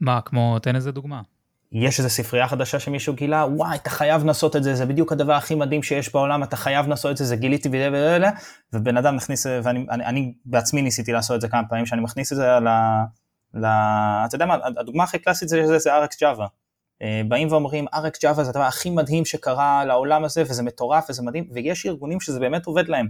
מה, 0.00 0.20
כמו, 0.20 0.58
תן 0.58 0.76
איזה 0.76 0.92
דוגמה. 0.92 1.22
יש 1.72 1.98
איזו 1.98 2.10
ספרייה 2.10 2.48
חדשה 2.48 2.80
שמישהו 2.80 3.14
גילה, 3.14 3.46
וואי, 3.46 3.76
אתה 3.76 3.90
חייב 3.90 4.24
לנסות 4.24 4.56
את 4.56 4.62
זה, 4.62 4.74
זה 4.74 4.86
בדיוק 4.86 5.12
הדבר 5.12 5.32
הכי 5.32 5.54
מדהים 5.54 5.82
שיש 5.82 6.12
בעולם, 6.12 6.42
אתה 6.42 6.56
חייב 6.56 6.86
לנסות 6.86 7.10
את 7.10 7.16
זה, 7.16 7.24
זה 7.24 7.36
גיליתי 7.36 7.68
וזה 7.68 7.88
וזה, 7.92 8.26
ובן 8.72 8.96
אדם 8.96 9.16
מכניס, 9.16 9.46
ואני 9.62 9.86
אני, 9.90 10.04
אני 10.04 10.34
בעצמי 10.44 10.82
ניסיתי 10.82 11.12
לעשות 11.12 11.36
את 11.36 11.40
זה 11.40 11.48
כמה 11.48 11.62
פעמים, 11.68 11.86
שאני 11.86 12.00
מכניס 12.00 12.32
את 12.32 12.36
זה 12.36 12.46
ל... 12.46 12.68
ל 13.54 13.66
אתה 14.26 14.34
יודע 14.34 14.46
מה, 14.46 14.58
הדוגמה 14.80 15.04
הכי 15.04 15.18
קלאסית 15.18 15.48
זה, 15.48 15.66
זה, 15.66 15.78
זה 15.78 15.90
RX 16.04 16.08
Java. 16.22 16.46
באים 17.28 17.48
ואומרים, 17.48 17.86
ארק 17.94 18.16
ג'אווה 18.22 18.44
זה 18.44 18.50
הדבר 18.50 18.62
הכי 18.62 18.90
מדהים 18.90 19.24
שקרה 19.24 19.84
לעולם 19.84 20.24
הזה, 20.24 20.42
וזה 20.42 20.62
מטורף 20.62 21.06
וזה 21.10 21.22
מדהים, 21.22 21.48
ויש 21.52 21.86
ארגונים 21.86 22.20
שזה 22.20 22.40
באמת 22.40 22.66
עובד 22.66 22.88
להם. 22.88 23.08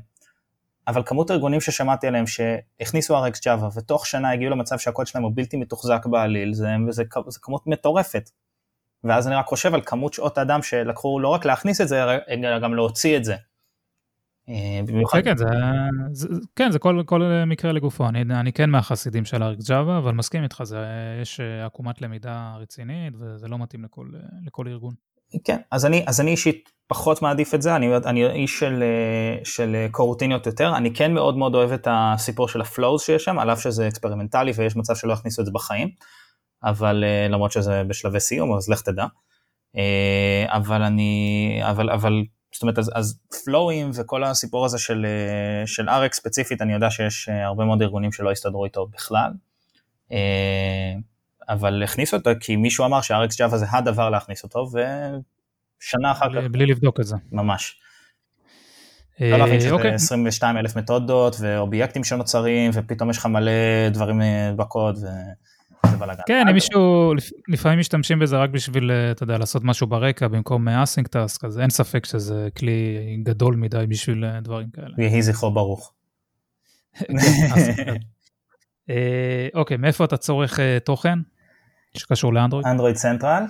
אבל 0.88 1.02
כמות 1.06 1.30
הארגונים 1.30 1.60
ששמעתי 1.60 2.06
עליהם 2.06 2.24
שהכניסו 2.26 3.16
ארק 3.16 3.34
ג'אווה, 3.44 3.68
ותוך 3.74 4.06
שנה 4.06 4.30
הגיעו 4.30 4.50
למצב 4.50 4.78
שהקוד 4.78 5.06
שלהם 5.06 5.24
הוא 5.24 5.32
בלתי 5.34 5.56
מתוחזק 5.56 6.06
בעליל, 6.06 6.54
זה, 6.54 6.68
זה, 6.90 7.02
זה 7.28 7.38
כמות 7.42 7.66
מטורפת. 7.66 8.30
ואז 9.04 9.26
אני 9.26 9.34
רק 9.34 9.46
חושב 9.46 9.74
על 9.74 9.80
כמות 9.86 10.12
שעות 10.12 10.38
האדם 10.38 10.62
שלקחו 10.62 11.20
לא 11.20 11.28
רק 11.28 11.44
להכניס 11.44 11.80
את 11.80 11.88
זה, 11.88 12.04
אלא 12.28 12.58
גם 12.58 12.74
להוציא 12.74 13.16
את 13.16 13.24
זה. 13.24 13.34
אה, 14.48 14.80
במיוחד... 14.86 15.18
כן, 15.18 15.24
כן, 15.24 15.36
זה, 15.36 15.46
זה, 16.12 16.28
כן, 16.56 16.70
זה 16.70 16.78
כל, 16.78 17.02
כל 17.06 17.22
מקרה 17.46 17.72
לגופו. 17.72 18.08
אני, 18.08 18.20
אני 18.20 18.52
כן 18.52 18.70
מהחסידים 18.70 19.24
של 19.24 19.42
RxJava, 19.42 19.98
אבל 19.98 20.12
מסכים 20.12 20.42
איתך, 20.42 20.62
זה, 20.64 20.78
יש 21.22 21.40
אה, 21.40 21.66
עקומת 21.66 22.02
למידה 22.02 22.56
רצינית, 22.60 23.14
וזה 23.18 23.48
לא 23.48 23.58
מתאים 23.58 23.84
לכל, 23.84 24.06
לכל 24.46 24.68
ארגון. 24.68 24.94
כן, 25.44 25.56
אז 25.70 25.86
אני, 25.86 26.04
אז 26.06 26.20
אני 26.20 26.30
אישית 26.30 26.68
פחות 26.86 27.22
מעדיף 27.22 27.54
את 27.54 27.62
זה, 27.62 27.76
אני, 27.76 27.96
אני 27.96 28.26
איש 28.26 28.58
של, 28.58 28.82
אה, 28.82 29.44
של 29.44 29.86
קורוטיניות 29.90 30.46
יותר, 30.46 30.76
אני 30.76 30.94
כן 30.94 31.14
מאוד 31.14 31.36
מאוד 31.36 31.54
אוהב 31.54 31.72
את 31.72 31.88
הסיפור 31.90 32.48
של 32.48 32.60
ה 32.60 32.67
flows 32.67 33.02
שיש 33.02 33.24
שם, 33.24 33.38
על 33.38 33.50
אף 33.52 33.60
שזה 33.60 33.88
אקספרימנטלי 33.88 34.52
ויש 34.56 34.76
מצב 34.76 34.94
שלא 34.94 35.12
יכניסו 35.12 35.42
את 35.42 35.46
זה 35.46 35.52
בחיים, 35.54 35.88
אבל 36.66 37.04
למרות 37.28 37.52
שזה 37.52 37.82
בשלבי 37.88 38.20
סיום, 38.20 38.56
אז 38.56 38.68
לך 38.68 38.82
תדע. 38.82 39.06
אבל 40.52 40.82
אני, 40.82 41.60
אבל, 41.62 41.90
אבל 41.90 42.22
זאת 42.56 42.62
אומרת, 42.62 42.78
אז, 42.78 42.90
אז 42.94 43.18
פלואים 43.44 43.90
וכל 43.94 44.24
הסיפור 44.24 44.64
הזה 44.64 44.78
של, 44.78 45.06
אה, 45.06 45.66
של 45.66 45.88
ארק 45.88 46.14
ספציפית, 46.14 46.62
אני 46.62 46.72
יודע 46.72 46.90
שיש 46.90 47.28
אה, 47.28 47.46
הרבה 47.46 47.64
מאוד 47.64 47.82
ארגונים 47.82 48.12
שלא 48.12 48.30
הסתדרו 48.30 48.64
איתו 48.64 48.86
בכלל, 48.86 49.30
אה, 50.12 50.94
אבל 51.48 51.82
הכניסו 51.82 52.16
אותו 52.16 52.30
כי 52.40 52.56
מישהו 52.56 52.84
אמר 52.84 53.00
שארקס 53.00 53.38
ג'אווה 53.38 53.58
זה 53.58 53.66
הדבר 53.70 54.10
להכניס 54.10 54.42
אותו, 54.42 54.68
ושנה 54.70 56.12
אחר 56.12 56.26
כך... 56.34 56.50
בלי 56.50 56.66
לבדוק 56.66 57.00
את 57.00 57.06
זה. 57.06 57.16
ממש. 57.32 57.80
לא 59.20 59.36
להבין 59.36 59.60
שזה 59.60 59.74
22 59.94 60.56
אלף 60.56 60.76
מתודות 60.76 61.36
ואובייקטים 61.40 62.04
שנוצרים 62.04 62.70
ופתאום 62.74 63.10
יש 63.10 63.18
לך 63.18 63.26
מלא 63.26 63.88
דברים 63.92 64.20
בקוד 64.56 64.98
בלאגן. 65.98 66.22
כן, 66.26 66.48
אם 66.48 66.54
מישהו, 66.54 67.12
לפעמים 67.48 67.78
משתמשים 67.78 68.18
בזה 68.18 68.36
רק 68.36 68.50
בשביל, 68.50 68.90
אה, 68.90 69.10
אתה 69.10 69.22
יודע, 69.22 69.38
לעשות 69.38 69.64
משהו 69.64 69.86
ברקע 69.86 70.28
במקום 70.28 70.68
אסינג 70.68 71.06
טאסק, 71.06 71.44
אז 71.44 71.58
אין 71.58 71.70
ספק 71.70 72.04
שזה 72.04 72.48
כלי 72.58 72.96
גדול 73.22 73.56
מדי 73.56 73.84
בשביל 73.88 74.24
אה, 74.24 74.40
דברים 74.40 74.66
כאלה. 74.70 74.94
יהי 74.98 75.22
זכרו 75.22 75.50
ברוך. 75.50 75.92
כן, 77.76 77.94
אה, 78.90 79.48
אוקיי, 79.54 79.76
מאיפה 79.76 80.04
אתה 80.04 80.16
צורך 80.16 80.60
תוכן 80.84 81.18
שקשור 81.96 82.34
לאנדרואיד? 82.34 82.66
Android 82.66 82.96
Central, 82.96 83.42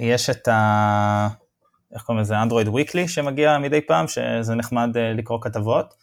יש 0.00 0.30
את 0.30 0.48
ה... 0.48 1.28
איך 1.94 2.02
קוראים 2.02 2.22
לזה? 2.22 2.42
Android 2.42 2.68
Weekly 2.68 3.08
שמגיע 3.08 3.58
מדי 3.58 3.80
פעם, 3.80 4.08
שזה 4.08 4.54
נחמד 4.54 4.90
לקרוא 5.16 5.38
כתבות. 5.42 5.94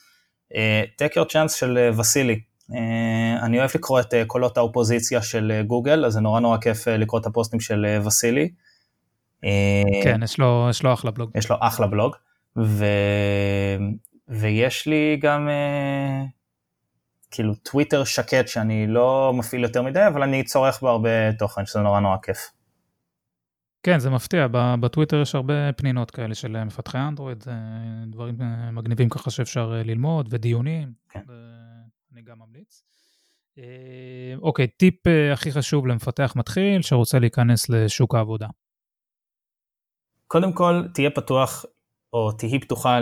TechYourChance 1.01 1.49
של 1.49 1.89
וסילי, 1.97 2.33
אה, 2.33 2.39
אני 3.43 3.59
אוהב 3.59 3.69
לקרוא 3.75 3.99
את 3.99 4.13
אה, 4.13 4.25
קולות 4.25 4.57
האופוזיציה 4.57 5.21
של 5.21 5.51
אה, 5.55 5.63
גוגל, 5.63 6.05
אז 6.05 6.13
זה 6.13 6.21
נורא 6.21 6.39
נורא 6.39 6.57
כיף 6.57 6.87
לקרוא 6.87 7.21
את 7.21 7.25
הפוסטים 7.25 7.59
של 7.59 7.99
וסילי. 8.05 8.49
כן, 10.03 10.23
יש 10.23 10.37
לו, 10.37 10.67
יש 10.69 10.83
לו 10.83 10.93
אחלה 10.93 11.11
בלוג. 11.11 11.31
יש 11.35 11.49
לו 11.49 11.55
אחלה 11.59 11.87
בלוג, 11.87 12.15
ו... 12.57 12.85
ויש 14.27 14.87
לי 14.87 15.17
גם 15.21 15.49
כאילו 17.31 17.55
טוויטר 17.55 18.03
שקט 18.03 18.47
שאני 18.47 18.87
לא 18.87 19.31
מפעיל 19.35 19.63
יותר 19.63 19.81
מדי, 19.81 20.07
אבל 20.07 20.23
אני 20.23 20.43
צורך 20.43 20.81
בו 20.81 20.89
הרבה 20.89 21.33
תוכן, 21.33 21.65
שזה 21.65 21.79
נורא 21.79 21.99
נורא 21.99 22.17
כיף. 22.23 22.37
כן, 23.83 23.99
זה 23.99 24.09
מפתיע, 24.09 24.47
בטוויטר 24.51 25.21
יש 25.21 25.35
הרבה 25.35 25.73
פנינות 25.73 26.11
כאלה 26.11 26.35
של 26.35 26.63
מפתחי 26.63 26.97
אנדרואיד, 26.97 27.43
דברים 28.07 28.35
מגניבים 28.71 29.09
ככה 29.09 29.31
שאפשר 29.31 29.81
ללמוד, 29.85 30.27
ודיונים. 30.31 30.91
כן. 31.09 31.21
אני 32.13 32.21
גם 32.21 32.39
ממליץ. 32.39 32.83
אה, 33.57 34.33
אוקיי, 34.41 34.67
טיפ 34.67 35.07
אה, 35.07 35.33
הכי 35.33 35.51
חשוב 35.51 35.87
למפתח 35.87 36.33
מתחיל 36.35 36.81
שרוצה 36.81 37.19
להיכנס 37.19 37.69
לשוק 37.69 38.15
העבודה. 38.15 38.47
קודם 40.27 40.53
כל, 40.53 40.83
תהיה 40.93 41.09
פתוח 41.09 41.65
או 42.13 42.31
תהי 42.31 42.59
פתוחה 42.59 42.99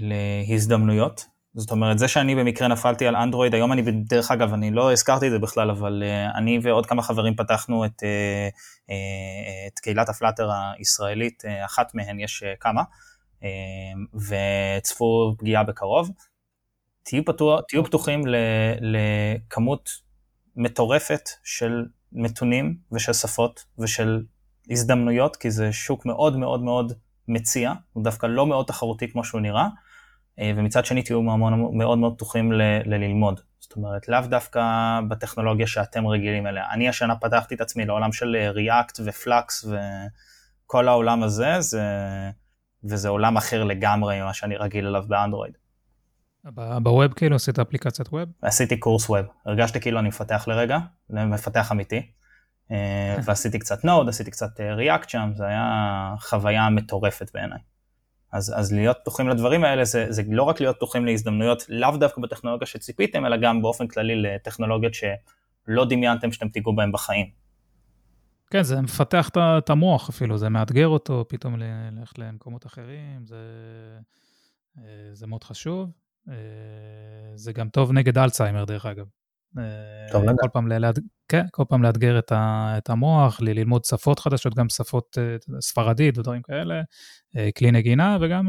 להזדמנויות. 0.00 1.24
זאת 1.54 1.70
אומרת, 1.70 1.98
זה 1.98 2.08
שאני 2.08 2.34
במקרה 2.34 2.68
נפלתי 2.68 3.06
על 3.06 3.16
אנדרואיד, 3.16 3.54
היום 3.54 3.72
אני, 3.72 3.82
דרך 3.92 4.30
אגב, 4.30 4.52
אני 4.52 4.70
לא 4.70 4.92
הזכרתי 4.92 5.26
את 5.26 5.30
זה 5.30 5.38
בכלל, 5.38 5.70
אבל 5.70 6.02
uh, 6.02 6.38
אני 6.38 6.58
ועוד 6.62 6.86
כמה 6.86 7.02
חברים 7.02 7.36
פתחנו 7.36 7.84
את, 7.84 8.02
uh, 8.02 8.54
uh, 8.90 8.92
את 9.66 9.78
קהילת 9.78 10.08
הפלאטר 10.08 10.50
הישראלית, 10.78 11.42
uh, 11.44 11.64
אחת 11.64 11.94
מהן 11.94 12.20
יש 12.20 12.42
uh, 12.42 12.46
כמה, 12.60 12.82
uh, 12.82 13.44
וצפו 14.78 15.34
פגיעה 15.38 15.64
בקרוב. 15.64 16.10
תהיו, 17.02 17.24
פתוח, 17.24 17.60
תהיו 17.68 17.84
פתוחים 17.84 18.22
לכמות 18.80 19.90
מטורפת 20.56 21.28
של 21.44 21.86
נתונים 22.12 22.76
ושל 22.92 23.12
שפות 23.12 23.64
ושל 23.78 24.22
הזדמנויות, 24.70 25.36
כי 25.36 25.50
זה 25.50 25.72
שוק 25.72 26.06
מאוד 26.06 26.36
מאוד 26.36 26.62
מאוד 26.62 26.92
מציע, 27.28 27.72
הוא 27.92 28.04
דווקא 28.04 28.26
לא 28.26 28.46
מאוד 28.46 28.66
תחרותי 28.66 29.10
כמו 29.10 29.24
שהוא 29.24 29.40
נראה, 29.40 29.68
אה, 30.38 30.52
ומצד 30.56 30.84
שני 30.84 31.02
תהיו 31.02 31.22
מאוד 31.22 31.38
מאוד, 31.72 31.98
מאוד 31.98 32.14
פתוחים 32.14 32.52
ל, 32.52 32.62
ללמוד. 32.84 33.40
זאת 33.60 33.76
אומרת, 33.76 34.08
לאו 34.08 34.20
דווקא 34.20 34.60
בטכנולוגיה 35.08 35.66
שאתם 35.66 36.06
רגילים 36.06 36.46
אליה. 36.46 36.64
אני 36.72 36.88
השנה 36.88 37.16
פתחתי 37.16 37.54
את 37.54 37.60
עצמי 37.60 37.84
לעולם 37.84 38.12
של 38.12 38.52
React 38.56 39.00
ופלאקס 39.04 39.64
וכל 40.66 40.88
העולם 40.88 41.22
הזה, 41.22 41.60
זה, 41.60 41.82
וזה 42.84 43.08
עולם 43.08 43.36
אחר 43.36 43.64
לגמרי 43.64 44.20
ממה 44.20 44.34
שאני 44.34 44.56
רגיל 44.56 44.86
אליו 44.86 45.04
באנדרואיד. 45.08 45.59
בווב 46.82 47.12
כאילו 47.12 47.36
עשית 47.36 47.58
אפליקציית 47.58 48.08
ווב? 48.12 48.28
עשיתי 48.42 48.76
קורס 48.76 49.10
ווב, 49.10 49.26
הרגשתי 49.46 49.80
כאילו 49.80 49.98
אני 49.98 50.08
מפתח 50.08 50.44
לרגע, 50.48 50.78
מפתח 51.10 51.72
אמיתי, 51.72 52.10
אה, 52.70 53.16
ועשיתי 53.24 53.58
קצת 53.58 53.84
נוד, 53.84 54.08
עשיתי 54.08 54.30
קצת 54.30 54.60
ריאקט 54.60 55.04
אה, 55.04 55.10
שם, 55.10 55.30
זה 55.34 55.46
היה 55.46 56.14
חוויה 56.20 56.70
מטורפת 56.70 57.30
בעיניי. 57.34 57.58
אז, 58.32 58.54
אז 58.56 58.72
להיות 58.72 58.96
פתוחים 59.00 59.28
לדברים 59.28 59.64
האלה 59.64 59.84
זה, 59.84 60.06
זה 60.08 60.22
לא 60.28 60.42
רק 60.42 60.60
להיות 60.60 60.76
פתוחים 60.76 61.06
להזדמנויות, 61.06 61.62
לאו 61.68 61.96
דווקא 61.96 62.20
בטכנולוגיה 62.20 62.66
שציפיתם, 62.66 63.26
אלא 63.26 63.36
גם 63.36 63.62
באופן 63.62 63.88
כללי 63.88 64.22
לטכנולוגיות 64.22 64.94
שלא 64.94 65.84
דמיינתם 65.88 66.32
שאתם 66.32 66.48
תיגעו 66.48 66.76
בהן 66.76 66.92
בחיים. 66.92 67.26
כן, 68.50 68.62
זה 68.62 68.80
מפתח 68.80 69.30
את 69.38 69.70
המוח 69.70 70.08
אפילו, 70.08 70.38
זה 70.38 70.48
מאתגר 70.48 70.88
אותו 70.88 71.24
פתאום 71.28 71.56
ללכת 71.58 72.18
למקומות 72.18 72.66
אחרים, 72.66 73.26
זה, 73.26 73.36
אה, 74.78 74.82
זה 75.12 75.26
מאוד 75.26 75.44
חשוב. 75.44 75.90
אה, 76.28 76.34
זה 77.34 77.52
גם 77.52 77.68
טוב 77.68 77.92
נגד 77.92 78.18
אלצהיימר 78.18 78.64
דרך 78.64 78.86
אגב. 78.86 79.06
אה, 79.58 79.62
טוב 80.12 80.24
כל 80.40 80.48
פעם, 80.52 80.68
לאד... 80.68 80.98
כן, 81.28 81.46
כל 81.50 81.64
פעם 81.68 81.82
לאתגר 81.82 82.18
את, 82.18 82.32
ה... 82.32 82.74
את 82.78 82.90
המוח, 82.90 83.40
ללמוד 83.40 83.84
שפות 83.84 84.18
חדשות, 84.18 84.54
גם 84.54 84.68
שפות 84.68 85.18
אה, 85.18 85.60
ספרדית 85.60 86.18
ודברים 86.18 86.42
כאלה, 86.42 86.82
כלי 87.56 87.70
נגינה 87.70 88.18
וגם 88.20 88.48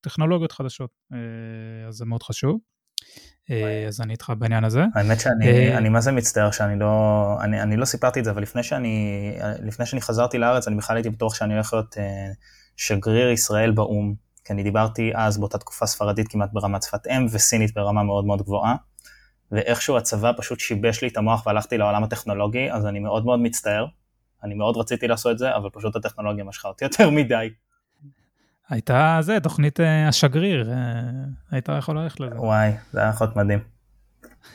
טכנולוגיות 0.00 0.52
חדשות, 0.52 0.90
אז 1.88 1.94
זה 1.94 2.04
מאוד 2.04 2.22
חשוב. 2.22 2.58
אז 3.88 4.00
אני 4.00 4.12
איתך 4.12 4.32
בעניין 4.38 4.64
הזה. 4.64 4.84
האמת 4.94 5.20
שאני 5.20 5.76
אני 5.76 5.88
מה 5.88 6.00
זה 6.00 6.12
מצטער 6.12 6.50
שאני 6.50 6.78
לא, 6.78 7.36
אני, 7.42 7.62
אני 7.62 7.76
לא 7.76 7.84
סיפרתי 7.84 8.20
את 8.20 8.24
זה, 8.24 8.30
אבל 8.30 8.42
לפני 8.42 8.62
שאני, 8.62 9.36
לפני 9.62 9.86
שאני 9.86 10.00
חזרתי 10.00 10.38
לארץ, 10.38 10.68
אני 10.68 10.76
בכלל 10.76 10.96
הייתי 10.96 11.10
בטוח 11.10 11.34
שאני 11.34 11.54
הולך 11.54 11.72
להיות 11.72 11.96
שגריר 12.76 13.28
ישראל 13.30 13.72
באו"ם. 13.72 14.25
כי 14.46 14.52
אני 14.52 14.62
דיברתי 14.62 15.12
אז 15.14 15.38
באותה 15.38 15.58
תקופה 15.58 15.86
ספרדית 15.86 16.28
כמעט 16.28 16.52
ברמת 16.52 16.82
שפת 16.82 17.06
אם 17.06 17.26
וסינית 17.30 17.74
ברמה 17.74 18.02
מאוד 18.02 18.24
מאוד 18.24 18.42
גבוהה, 18.42 18.74
ואיכשהו 19.52 19.96
הצבא 19.96 20.32
פשוט 20.36 20.60
שיבש 20.60 21.02
לי 21.02 21.08
את 21.08 21.16
המוח 21.16 21.46
והלכתי 21.46 21.78
לעולם 21.78 22.04
הטכנולוגי, 22.04 22.72
אז 22.72 22.86
אני 22.86 22.98
מאוד 22.98 23.24
מאוד 23.24 23.40
מצטער, 23.40 23.86
אני 24.42 24.54
מאוד 24.54 24.76
רציתי 24.76 25.08
לעשות 25.08 25.32
את 25.32 25.38
זה, 25.38 25.56
אבל 25.56 25.70
פשוט 25.72 25.96
הטכנולוגיה 25.96 26.44
משכה 26.44 26.68
אותי 26.68 26.84
יותר 26.84 27.10
מדי. 27.10 27.50
הייתה 28.68 29.18
זה, 29.20 29.40
תוכנית 29.40 29.80
אה, 29.80 30.08
השגריר, 30.08 30.72
אה, 30.72 30.76
היית 31.50 31.68
יכול 31.78 31.98
ללכת 31.98 32.20
לזה. 32.20 32.40
וואי, 32.40 32.72
זה 32.92 33.00
היה 33.00 33.08
יכול 33.08 33.26
להיות 33.26 33.36
מדהים. 33.36 33.58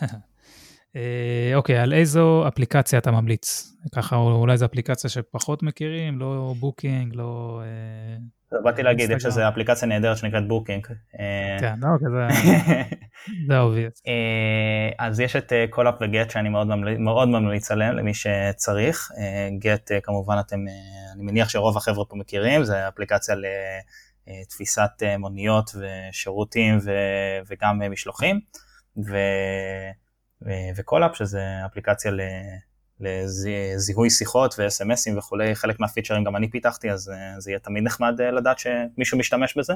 אה, 0.96 1.52
אוקיי, 1.56 1.78
על 1.78 1.94
איזו 1.94 2.48
אפליקציה 2.48 3.00
אתה 3.00 3.12
ממליץ? 3.12 3.74
ככה 3.96 4.16
אולי 4.16 4.58
זו 4.58 4.66
אפליקציה 4.66 5.10
שפחות 5.10 5.64
מכירים, 5.64 6.20
לא 6.20 6.54
בוקינג, 6.60 7.16
לא... 7.16 7.62
באתי 8.64 8.84
להגיד, 8.84 9.12
יש 9.12 9.26
איזו 9.26 9.48
אפליקציה 9.48 9.88
נהדרת 9.88 10.18
שנקראת 10.18 10.48
בוקינג. 10.48 10.88
אה, 11.20 11.58
כן, 11.60 11.76
לא, 11.82 11.88
זה 12.00 12.08
זה 13.48 13.60
obvious. 13.60 14.02
אה, 14.08 15.06
אז 15.06 15.20
יש 15.20 15.36
את 15.36 15.54
CallApp 15.70 15.96
ו 16.02 16.07
Gett 16.07 16.30
שאני 16.30 16.50
מאוד 17.00 17.28
ממליץ 17.28 17.72
עליהם 17.72 17.96
למי 17.96 18.12
שצריך. 18.14 19.12
Gett 19.60 19.92
כמובן 20.04 20.36
אתם, 20.40 20.60
אני 21.16 21.24
מניח 21.24 21.50
שרוב 21.50 21.78
החבר'ה 21.78 22.06
פה 22.06 22.16
מכירים, 22.16 22.64
זה 22.64 22.88
אפליקציה 22.88 23.36
לתפיסת 24.28 24.92
מוניות 25.20 25.72
ושירותים 25.76 26.78
וגם 27.50 27.92
משלוחים. 27.92 28.40
ו 30.76 30.81
CallApp 30.81 31.16
שזה 31.16 31.44
אפליקציה 31.66 32.12
לזיהוי 33.02 34.10
שיחות 34.10 34.56
ו-SMSים 34.58 35.18
וכולי, 35.18 35.56
חלק 35.56 35.80
מהפיצ'רים 35.80 36.24
גם 36.24 36.36
אני 36.36 36.50
פיתחתי, 36.50 36.92
אז 36.92 37.12
זה 37.38 37.52
יהיה 37.52 37.60
תמיד 37.60 37.84
נחמד 37.84 38.22
לדעת 38.22 38.60
שמישהו 38.60 39.18
משתמש 39.18 39.58
בזה. 39.58 39.74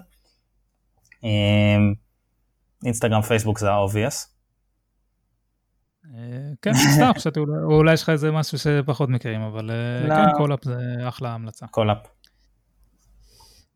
אינסטגרם, 2.85 3.21
פייסבוק 3.21 3.59
זה 3.59 3.71
ה-obvious. 3.71 4.35
כן, 6.61 6.73
סתם, 6.95 7.11
חשבתי 7.15 7.39
אולי 7.63 7.93
יש 7.93 8.03
לך 8.03 8.09
איזה 8.09 8.31
משהו 8.31 8.57
שפחות 8.57 9.09
מכירים, 9.09 9.41
אבל 9.41 9.71
לא. 10.07 10.15
כן, 10.15 10.37
CallApp 10.37 10.63
זה 10.63 10.77
אחלה 11.07 11.29
המלצה. 11.29 11.67
CallApp. 11.67 11.97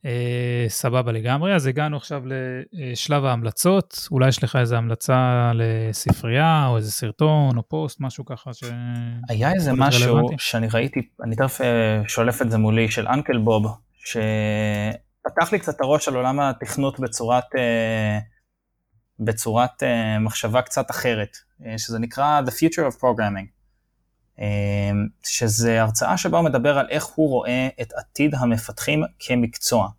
אה, 0.06 0.66
סבבה 0.68 1.12
לגמרי, 1.12 1.56
אז 1.56 1.68
הגענו 1.68 1.97
עכשיו 1.97 2.24
לשלב 2.72 3.26
ההמלצות, 3.26 4.08
אולי 4.12 4.28
יש 4.28 4.43
לך 4.43 4.56
איזה 4.56 4.78
המלצה 4.78 5.52
לספרייה, 5.56 6.66
או 6.68 6.78
איזה 6.78 6.91
סרטון, 6.91 7.58
או 7.58 7.70
פוסט, 7.70 8.02
משהו 8.02 8.26
ככה 8.26 8.54
ש... 8.54 8.64
היה 9.30 9.54
איזה 9.54 9.72
משהו 9.74 10.16
רלוונטי. 10.16 10.36
שאני 10.38 10.68
ראיתי, 10.74 11.00
אני 11.24 11.36
תכף 11.36 11.62
אה, 11.62 12.02
שולף 12.08 12.41
את 12.41 12.52
זה 12.52 12.58
מולי, 12.58 12.91
של 12.91 13.08
אנקל 13.08 13.38
בוב, 13.38 13.68
שפתח 13.93 15.52
לי 15.52 15.60
קצת 15.60 15.76
את 15.76 15.82
הראש 15.82 16.08
על 16.08 16.16
עולם 16.16 16.39
התכנות 16.39 17.00
בצורת, 17.00 17.56
אה, 17.58 18.20
בצורת 19.20 19.84
מחשבה 20.20 20.62
קצת 20.62 20.91
אחרת, 20.91 21.38
שזה 21.78 22.00
נקרא 22.00 22.41
The 22.45 22.50
Future 22.52 22.93
of 22.93 23.00
Programming. 23.00 23.59
אמ, 24.40 25.08
שזה 25.24 25.82
הרצאה 25.82 26.18
שבה 26.18 26.38
הוא 26.38 26.46
מדבר 26.46 26.78
על 26.78 26.88
איך 26.90 27.06
הוא 27.06 27.30
רואה 27.30 27.68
את 27.82 27.94
עתיד 27.94 28.36
המפתחים 28.36 29.04
כמקצוע. 29.20 29.90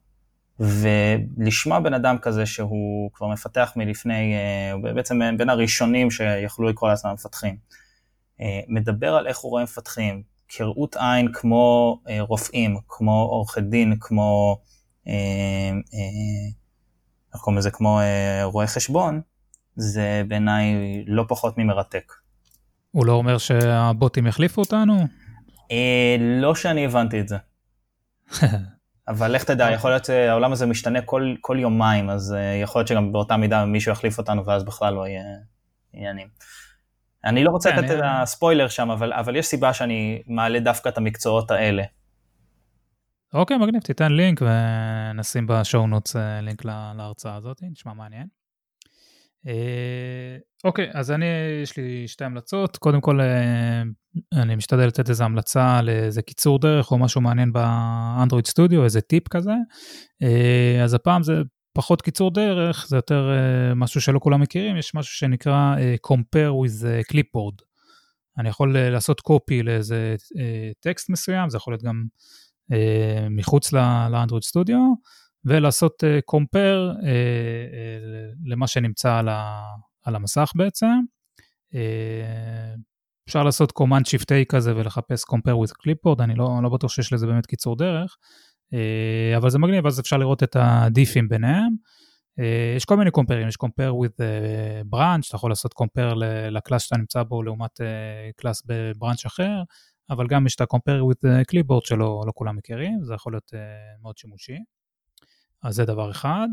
ולשמוע 0.61 1.81
בן 1.81 1.95
אדם 1.95 2.19
כזה 2.19 2.47
שהוא 2.47 3.11
כבר 3.15 3.27
מפתח 3.27 3.73
מלפני, 3.77 4.35
אה, 4.35 4.93
בעצם 4.95 5.21
בין 5.39 5.51
הראשונים 5.51 6.11
שיכלו 6.11 6.69
לקרוא 6.69 6.91
לעצמם 6.91 7.13
מפתחים, 7.13 7.57
אה, 8.41 8.61
מדבר 8.69 9.15
על 9.15 9.27
איך 9.27 9.39
הוא 9.39 9.51
רואה 9.51 9.63
מפתחים, 9.63 10.23
כראות 10.49 10.97
עין 10.97 11.33
כמו 11.33 11.99
אה, 12.09 12.21
רופאים, 12.21 12.77
כמו 12.89 13.23
עורכי 13.23 13.61
דין, 13.61 13.97
כמו, 14.01 14.59
איך 17.35 17.41
קוראים 17.41 17.59
לזה, 17.59 17.71
כמו 17.71 18.01
רואי 18.43 18.67
חשבון, 18.67 19.21
זה 19.77 20.23
בעיניי 20.29 20.75
לא 21.07 21.25
פחות 21.29 21.59
ממרתק. 21.59 22.13
הוא 22.91 23.07
לא 23.07 23.13
אומר 23.13 23.39
שהבוטים 23.39 24.27
יחליפו 24.27 24.61
אותנו? 24.61 25.07
אה, 25.71 26.17
לא 26.21 26.55
שאני 26.55 26.85
הבנתי 26.85 27.21
את 27.21 27.29
זה. 27.29 27.37
אבל 29.09 29.33
לך 29.33 29.45
תדע, 29.45 29.71
יכול 29.71 29.91
להיות 29.91 30.05
שהעולם 30.05 30.53
הזה 30.53 30.67
משתנה 30.67 31.03
כל, 31.03 31.35
כל 31.41 31.57
יומיים, 31.61 32.11
אז 32.11 32.33
אה, 32.33 32.41
יכול 32.63 32.81
להיות 32.81 32.89
שגם 32.89 33.13
באותה 33.13 33.37
מידה 33.37 33.65
מישהו 33.65 33.93
יחליף 33.93 34.19
אותנו 34.19 34.47
ואז 34.47 34.65
בכלל 34.65 34.95
לא 34.95 35.07
יהיה 35.07 35.23
עניינים. 35.93 36.29
אני 37.25 37.45
לא 37.45 37.51
רוצה 37.51 37.71
כן, 37.71 37.85
לתת 37.85 37.91
את 37.91 38.01
הספוילר 38.05 38.69
שם, 38.69 38.91
אבל, 38.91 39.13
אבל 39.13 39.37
יש 39.37 39.47
סיבה 39.47 39.73
שאני 39.73 40.23
מעלה 40.27 40.61
דווקא 40.61 40.89
את 40.89 40.99
המקצועות 40.99 41.51
האלה. 41.51 41.83
אוקיי, 43.35 43.57
מגניב, 43.57 43.83
תיתן 43.83 44.13
לינק 44.13 44.43
ונשים 44.43 45.47
בשואו 45.47 45.87
נוטס 45.87 46.17
אה, 46.17 46.41
לינק 46.41 46.65
להרצאה 46.97 47.35
הזאת, 47.35 47.59
נשמע 47.63 47.93
מעניין. 47.93 48.27
אה, 49.47 50.37
אוקיי, 50.65 50.91
אז 50.95 51.11
אני, 51.11 51.27
יש 51.63 51.77
לי 51.77 52.09
שתי 52.09 52.25
המלצות. 52.25 52.77
קודם 52.77 53.01
כל, 53.01 53.21
אה, 53.21 53.83
אני 54.33 54.57
משתדל 54.57 54.87
לתת 54.87 55.09
איזו 55.09 55.25
המלצה 55.25 55.83
לאיזה 55.83 56.23
קיצור 56.23 56.59
דרך 56.59 56.91
או 56.91 56.99
משהו 56.99 57.21
מעניין 57.21 57.53
באנדרואיד 57.53 58.47
סטודיו, 58.47 58.85
איזה 58.85 59.01
טיפ 59.01 59.29
כזה. 59.29 59.55
אה, 60.23 60.85
אז 60.85 60.95
הפעם 60.95 61.23
זה 61.23 61.35
פחות 61.75 62.03
קיצור 62.03 62.31
דרך, 62.31 62.87
זה 62.89 62.97
יותר 62.97 63.31
משהו 63.77 64.01
שלא 64.01 64.19
כולם 64.19 64.41
מכירים, 64.41 64.77
יש 64.77 64.95
משהו 64.95 65.15
שנקרא 65.15 65.77
compare 66.07 66.53
with 66.65 66.85
clipboard. 67.13 67.65
אני 68.39 68.49
יכול 68.49 68.79
לעשות 68.79 69.21
קופי 69.21 69.63
לאיזה 69.63 70.17
טקסט 70.81 71.11
מסוים, 71.11 71.51
זה 71.51 71.57
יכול 71.57 71.73
להיות 71.73 71.83
גם 71.83 72.05
מחוץ 73.31 73.73
לאנדרואיד 73.73 74.45
סטודיו. 74.45 74.79
ולעשות 75.45 76.05
uh, 76.05 76.37
compare 76.37 76.97
uh, 76.97 77.03
uh, 77.03 77.07
למה 78.45 78.67
שנמצא 78.67 79.15
על, 79.17 79.29
ה, 79.29 79.63
על 80.05 80.17
המסך 80.17 80.51
בעצם. 80.55 81.01
Uh, 81.75 81.77
אפשר 83.29 83.43
לעשות 83.43 83.73
command 83.81 84.05
shift 84.09 84.25
a 84.25 84.45
כזה 84.49 84.77
ולחפש 84.77 85.23
compare 85.23 85.55
with 85.65 85.71
clipboard, 85.71 86.23
אני 86.23 86.35
לא, 86.35 86.61
לא 86.63 86.69
בטוח 86.69 86.91
שיש 86.91 87.13
לזה 87.13 87.27
באמת 87.27 87.47
קיצור 87.47 87.77
דרך, 87.77 88.17
uh, 88.75 89.37
אבל 89.37 89.51
זה 89.51 89.59
מגניב, 89.59 89.87
אז 89.87 90.01
אפשר 90.01 90.17
לראות 90.17 90.43
את 90.43 90.57
הדיפים 90.59 91.29
ביניהם. 91.29 91.75
Uh, 92.41 92.77
יש 92.77 92.85
כל 92.85 92.97
מיני 92.97 93.11
קומפרים, 93.11 93.49
יש 93.49 93.55
compare 93.55 93.93
with 94.05 94.15
uh, 94.17 94.95
branch, 94.95 95.29
אתה 95.29 95.37
יכול 95.37 95.51
לעשות 95.51 95.75
compare 95.83 96.15
לקלאס 96.51 96.83
שאתה 96.83 96.97
נמצא 96.97 97.23
בו 97.23 97.43
לעומת 97.43 97.81
uh, 97.81 97.85
קלאס 98.37 98.63
בבראנץ' 98.67 99.27
אחר, 99.27 99.63
אבל 100.11 100.27
גם 100.27 100.47
יש 100.47 100.55
את 100.55 100.61
ה-compare 100.61 101.03
with 101.13 101.29
clipboard 101.53 101.85
שלא 101.85 102.23
לא 102.27 102.33
כולם 102.35 102.57
מכירים, 102.57 102.99
זה 103.03 103.15
יכול 103.15 103.33
להיות 103.33 103.51
uh, 103.55 104.03
מאוד 104.03 104.17
שימושי. 104.17 104.57
אז 105.63 105.75
זה 105.75 105.85
דבר 105.85 106.11
אחד. 106.11 106.49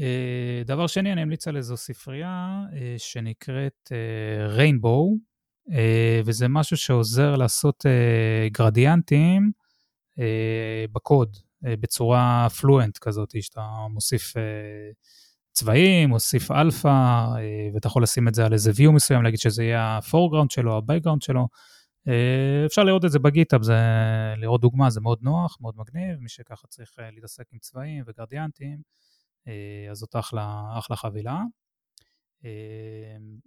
אה, 0.00 0.62
דבר 0.64 0.86
שני, 0.86 1.12
אני 1.12 1.22
אמליץ 1.22 1.48
על 1.48 1.56
איזו 1.56 1.76
ספרייה 1.76 2.62
אה, 2.72 2.94
שנקראת 2.98 3.92
ריינבואו, 4.48 5.16
אה, 5.72 6.20
וזה 6.24 6.48
משהו 6.48 6.76
שעוזר 6.76 7.36
לעשות 7.36 7.86
גרדיאנטים 8.52 9.52
בקוד 10.92 11.36
בצורה 11.62 12.48
fluent 12.60 12.98
כזאת, 12.98 13.42
שאתה 13.42 13.66
מוסיף 13.90 14.34
צבעים, 15.52 16.08
מוסיף 16.08 16.50
אלפא, 16.50 17.26
ואתה 17.74 17.86
יכול 17.86 18.02
לשים 18.02 18.28
את 18.28 18.34
זה 18.34 18.46
על 18.46 18.52
איזה 18.52 18.70
view 18.70 18.90
מסוים, 18.90 19.22
להגיד 19.22 19.38
שזה 19.40 19.64
יהיה 19.64 19.82
ה-foreground 19.82 20.46
שלו, 20.50 20.76
ה-background 20.76 21.20
שלו. 21.20 21.48
אה, 22.08 22.66
אפשר 22.66 22.84
לראות 22.84 23.04
את 23.04 23.10
זה 23.10 23.18
ב 23.18 23.24
GitHub, 23.24 23.62
זה 23.62 23.76
לראות 24.36 24.60
דוגמה, 24.60 24.90
זה 24.90 25.00
מאוד 25.00 25.18
נוח, 25.22 25.58
מאוד 25.60 25.74
מגניב, 25.76 26.18
מי 26.20 26.28
שככה 26.28 26.66
צריך 26.66 26.90
אה, 26.98 27.10
להתעסק 27.10 27.44
עם 27.52 27.58
צבעים 27.58 28.04
וגרדיאנטים, 28.06 28.78
אה, 29.48 29.90
אז 29.90 29.98
זאת 29.98 30.16
אחלה, 30.16 30.64
אחלה 30.78 30.96
חבילה. 30.96 31.40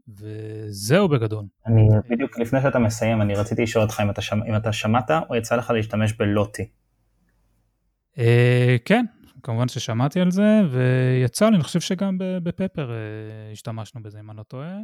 וזהו 0.08 1.08
בגדול. 1.08 1.46
אני 1.66 1.88
בדיוק 2.10 2.40
לפני 2.40 2.62
שאתה 2.62 2.80
מסיים, 2.80 3.22
אני 3.22 3.36
רציתי 3.36 3.64
לשאול 3.64 3.84
אותך 3.84 4.02
אם 4.04 4.10
אתה, 4.10 4.22
שמ, 4.22 4.44
אם 4.44 4.56
אתה 4.56 4.74
שמעת 4.74 5.12
או 5.30 5.36
יצא 5.36 5.56
לך 5.56 5.70
להשתמש 5.70 6.14
בלוטי. 6.14 6.70
כן, 8.86 9.06
כמובן 9.44 9.68
ששמעתי 9.68 10.20
על 10.20 10.32
זה, 10.32 10.62
ויצא 10.72 11.50
לי, 11.50 11.56
אני 11.56 11.64
חושב 11.64 11.80
שגם 11.80 12.18
בפפר 12.20 12.92
השתמשנו 13.52 14.04
בזה, 14.04 14.20
אם 14.20 14.30
אני 14.30 14.38
לא 14.38 14.44
טועה. 14.44 14.78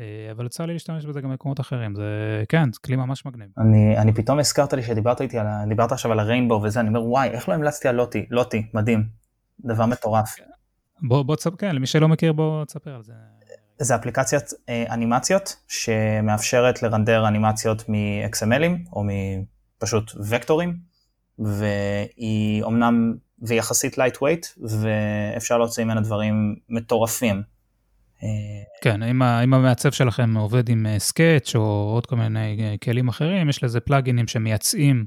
אה, 0.00 0.30
אבל 0.30 0.46
יצא 0.46 0.64
לי 0.64 0.72
להשתמש 0.72 1.06
בזה 1.06 1.20
גם 1.20 1.30
במקומות 1.30 1.60
אחרים, 1.60 1.94
זה 1.94 2.04
כן, 2.48 2.72
זה 2.72 2.78
כלי 2.84 2.96
ממש 2.96 3.26
מגניב. 3.26 3.48
אני, 3.58 3.98
אני 3.98 4.12
פתאום 4.14 4.38
הזכרת 4.38 4.72
לי 4.72 4.82
שדיברת 4.82 5.20
איתי 5.20 5.38
על, 5.38 5.46
דיברת 5.68 5.92
עכשיו 5.92 6.12
על 6.12 6.20
הריינבו 6.20 6.60
וזה, 6.64 6.80
אני 6.80 6.88
אומר 6.88 7.04
וואי, 7.04 7.28
איך 7.28 7.48
לא 7.48 7.54
המלצתי 7.54 7.88
על 7.88 7.94
לוטי, 7.94 8.26
לוטי, 8.30 8.66
מדהים, 8.74 9.04
דבר 9.64 9.86
מטורף. 9.86 10.36
בוא, 11.02 11.22
בוא 11.22 11.36
תספר, 11.36 11.56
כן, 11.56 11.76
למי 11.76 11.86
שלא 11.86 12.08
מכיר 12.08 12.32
בוא 12.32 12.64
תספר 12.64 12.94
על 12.94 13.02
זה. 13.02 13.12
זה 13.78 13.94
אפליקציית 13.94 14.44
אה, 14.68 14.84
אנימציות 14.90 15.56
שמאפשרת 15.68 16.82
לרנדר 16.82 17.28
אנימציות 17.28 17.84
מ-XMLים 17.88 18.92
או 18.92 19.04
מפשוט 19.04 20.12
וקטורים, 20.28 20.76
והיא 21.38 22.64
אמנם, 22.64 23.14
ויחסית 23.42 23.98
lightweight, 23.98 24.60
ואפשר 24.80 25.58
להוציא 25.58 25.84
ממנה 25.84 26.00
דברים 26.00 26.56
מטורפים. 26.68 27.42
כן, 28.82 29.02
אם, 29.02 29.22
המעצב 29.22 29.92
שלכם 29.92 30.36
עובד 30.36 30.68
עם 30.68 30.86
סקאץ' 30.98 31.54
או 31.54 31.90
עוד 31.94 32.06
כל 32.06 32.16
מיני 32.16 32.56
אה, 32.60 32.74
כלים 32.84 33.08
אחרים, 33.08 33.48
יש 33.48 33.64
לזה 33.64 33.80
פלאגינים 33.80 34.28
שמייצאים 34.28 35.04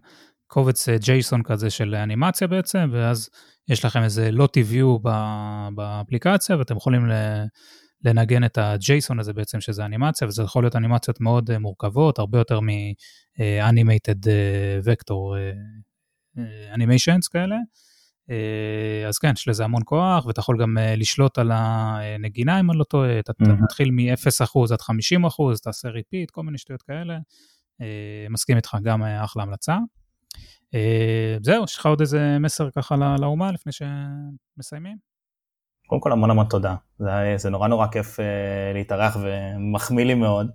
קובץ 0.48 0.90
JSON 0.90 1.38
אה, 1.38 1.44
כזה 1.44 1.70
של 1.70 1.96
אנימציה 1.96 2.48
בעצם, 2.48 2.90
ואז 2.94 3.30
יש 3.70 3.86
לכם 3.86 4.04
איזה 4.04 4.32
לוטי 4.32 4.64
ויו 4.64 4.98
באפליקציה, 5.76 6.58
ואתם 6.58 6.78
יכולים 6.78 7.08
לנגן 8.06 8.44
את 8.44 8.58
ה-JSON 8.58 9.20
הזה 9.20 9.34
בעצם, 9.34 9.62
שזה 9.62 9.86
אנימציה, 9.86 10.28
וזה 10.28 10.44
יכול 10.44 10.64
להיות 10.64 10.76
אנימציות 10.76 11.22
מאוד 11.22 11.52
אה, 11.52 11.60
מורכבות, 11.60 12.20
הרבה 12.20 12.38
יותר 12.38 12.60
מ-animated 12.60 14.28
vector 14.86 15.16
animations 16.76 17.30
כאלה. 17.32 17.56
אה, 18.30 19.08
אז 19.08 19.18
כן, 19.18 19.32
יש 19.36 19.48
לזה 19.48 19.64
המון 19.64 19.82
כוח, 19.86 20.26
ואתה 20.26 20.40
יכול 20.40 20.62
גם 20.62 20.78
אה, 20.78 20.96
לשלוט 20.96 21.38
על 21.38 21.52
הנגינה 21.54 22.60
אם 22.60 22.72
אני 22.72 22.80
לא 22.80 22.84
טועה, 22.84 23.20
אתה. 23.20 23.34
מתחיל 23.40 23.92
מ-0% 23.92 24.74
עד 24.74 24.82
50%, 24.82 24.86
תעשה 25.64 25.90
ריפיט, 25.90 26.32
כל 26.32 26.44
מיני 26.44 26.58
שטויות 26.58 26.82
כאלה. 26.82 27.18
אה, 27.82 28.28
מסכים 28.30 28.58
איתך, 28.58 28.78
גם 28.84 29.04
אחלה 29.04 29.44
המלצה. 29.44 29.78
זהו, 31.42 31.64
יש 31.64 31.78
לך 31.78 31.86
עוד 31.86 32.02
איזה 32.02 32.38
מסר 32.40 32.70
ככה 32.76 32.96
לאומה 33.20 33.52
לפני 33.52 33.72
שמסיימים? 33.72 34.98
קודם 35.88 36.02
כל 36.02 36.12
המון 36.12 36.30
המון 36.30 36.46
תודה, 36.50 36.76
זה, 37.00 37.10
זה 37.36 37.50
נורא 37.50 37.68
נורא 37.68 37.88
כיף 37.88 38.18
להתארח 38.74 39.18
ומחמיא 39.22 40.06
לי 40.06 40.14
מאוד. 40.14 40.48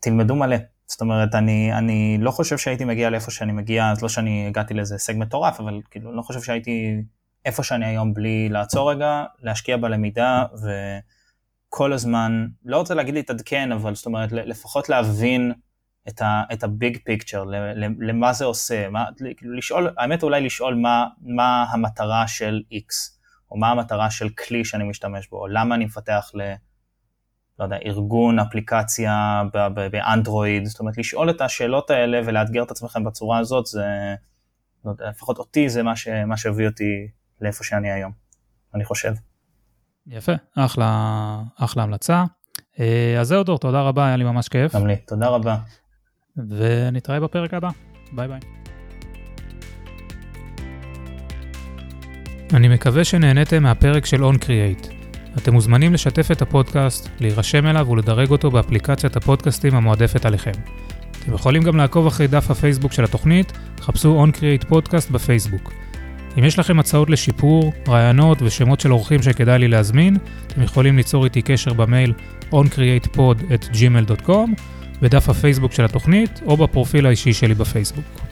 תלמדו 0.00 0.34
מלא, 0.34 0.56
זאת 0.86 1.00
אומרת, 1.00 1.34
אני, 1.34 1.72
אני 1.72 2.18
לא 2.20 2.30
חושב 2.30 2.58
שהייתי 2.58 2.84
מגיע 2.84 3.10
לאיפה 3.10 3.30
שאני 3.30 3.52
מגיע, 3.52 3.90
אז 3.90 4.02
לא 4.02 4.08
שאני 4.08 4.46
הגעתי 4.46 4.74
לאיזה 4.74 4.94
הישג 4.94 5.14
מטורף, 5.16 5.60
אבל 5.60 5.80
כאילו, 5.90 6.16
לא 6.16 6.22
חושב 6.22 6.42
שהייתי 6.42 7.02
איפה 7.44 7.62
שאני 7.62 7.86
היום 7.86 8.14
בלי 8.14 8.48
לעצור 8.48 8.90
רגע, 8.90 9.24
להשקיע 9.42 9.76
בלמידה 9.76 10.44
כל 11.68 11.92
הזמן, 11.92 12.46
לא 12.64 12.76
רוצה 12.76 12.94
להגיד 12.94 13.14
להתעדכן, 13.14 13.72
אבל 13.72 13.94
זאת 13.94 14.06
אומרת, 14.06 14.32
לפחות 14.32 14.88
להבין 14.88 15.52
את, 16.08 16.22
ה, 16.22 16.42
את 16.52 16.64
הביג 16.64 16.98
פיקצ'ר, 17.04 17.44
למה 18.00 18.32
זה 18.32 18.44
עושה, 18.44 18.88
מה, 18.88 19.04
לשאול, 19.42 19.94
האמת 19.98 20.22
אולי 20.22 20.40
לשאול 20.40 20.74
מה, 20.74 21.06
מה 21.20 21.66
המטרה 21.70 22.28
של 22.28 22.62
X, 22.72 23.16
או 23.50 23.56
מה 23.56 23.70
המטרה 23.70 24.10
של 24.10 24.28
כלי 24.28 24.64
שאני 24.64 24.84
משתמש 24.84 25.28
בו, 25.28 25.36
או 25.36 25.46
למה 25.46 25.74
אני 25.74 25.84
מפתח 25.84 26.30
ל... 26.34 26.52
לא 27.58 27.64
יודע, 27.64 27.76
ארגון, 27.86 28.38
אפליקציה 28.38 29.42
באנדרואיד, 29.92 30.64
זאת 30.64 30.80
אומרת, 30.80 30.98
לשאול 30.98 31.30
את 31.30 31.40
השאלות 31.40 31.90
האלה 31.90 32.20
ולאתגר 32.26 32.62
את 32.62 32.70
עצמכם 32.70 33.04
בצורה 33.04 33.38
הזאת, 33.38 33.66
זה, 33.66 34.14
לא 34.84 34.90
יודע, 34.90 35.08
לפחות 35.08 35.38
אותי 35.38 35.68
זה 35.68 35.82
מה, 35.82 35.96
ש, 35.96 36.08
מה 36.08 36.36
שהביא 36.36 36.66
אותי 36.66 37.08
לאיפה 37.40 37.64
שאני 37.64 37.90
היום, 37.90 38.12
אני 38.74 38.84
חושב. 38.84 39.12
יפה, 40.06 40.32
אחלה, 40.56 41.42
אחלה 41.56 41.82
המלצה. 41.82 42.24
אה, 42.80 43.16
אז 43.20 43.28
זהו 43.28 43.42
דור, 43.42 43.58
תודה 43.58 43.82
רבה, 43.82 44.06
היה 44.06 44.16
לי 44.16 44.24
ממש 44.24 44.48
כיף. 44.48 44.74
גם 44.74 44.86
לי, 44.86 44.96
תודה 44.96 45.28
רבה. 45.28 45.56
ונתראה 46.36 47.20
בפרק 47.20 47.54
הבא, 47.54 47.70
ביי 48.12 48.28
ביי. 48.28 48.40
אני 52.54 52.68
מקווה 52.68 53.04
שנהניתם 53.04 53.62
מהפרק 53.62 54.06
של 54.06 54.24
OnCreate. 54.24 54.95
אתם 55.36 55.52
מוזמנים 55.52 55.94
לשתף 55.94 56.30
את 56.30 56.42
הפודקאסט, 56.42 57.08
להירשם 57.20 57.66
אליו 57.66 57.88
ולדרג 57.88 58.30
אותו 58.30 58.50
באפליקציית 58.50 59.16
הפודקאסטים 59.16 59.74
המועדפת 59.74 60.24
עליכם. 60.24 60.52
אתם 61.22 61.34
יכולים 61.34 61.62
גם 61.62 61.76
לעקוב 61.76 62.06
אחרי 62.06 62.26
דף 62.26 62.50
הפייסבוק 62.50 62.92
של 62.92 63.04
התוכנית, 63.04 63.52
חפשו 63.80 64.26
OnCreate 64.26 64.66
פודקאסט 64.68 65.10
בפייסבוק. 65.10 65.72
אם 66.38 66.44
יש 66.44 66.58
לכם 66.58 66.78
הצעות 66.78 67.10
לשיפור, 67.10 67.72
רעיונות 67.88 68.42
ושמות 68.42 68.80
של 68.80 68.92
אורחים 68.92 69.22
שכדאי 69.22 69.58
לי 69.58 69.68
להזמין, 69.68 70.16
אתם 70.46 70.62
יכולים 70.62 70.96
ליצור 70.96 71.24
איתי 71.24 71.42
קשר 71.42 71.72
במייל 71.72 72.12
oncreatepod@gmail.com, 72.52 74.50
בדף 75.02 75.28
הפייסבוק 75.28 75.72
של 75.72 75.84
התוכנית 75.84 76.40
או 76.46 76.56
בפרופיל 76.56 77.06
האישי 77.06 77.32
שלי 77.32 77.54
בפייסבוק. 77.54 78.25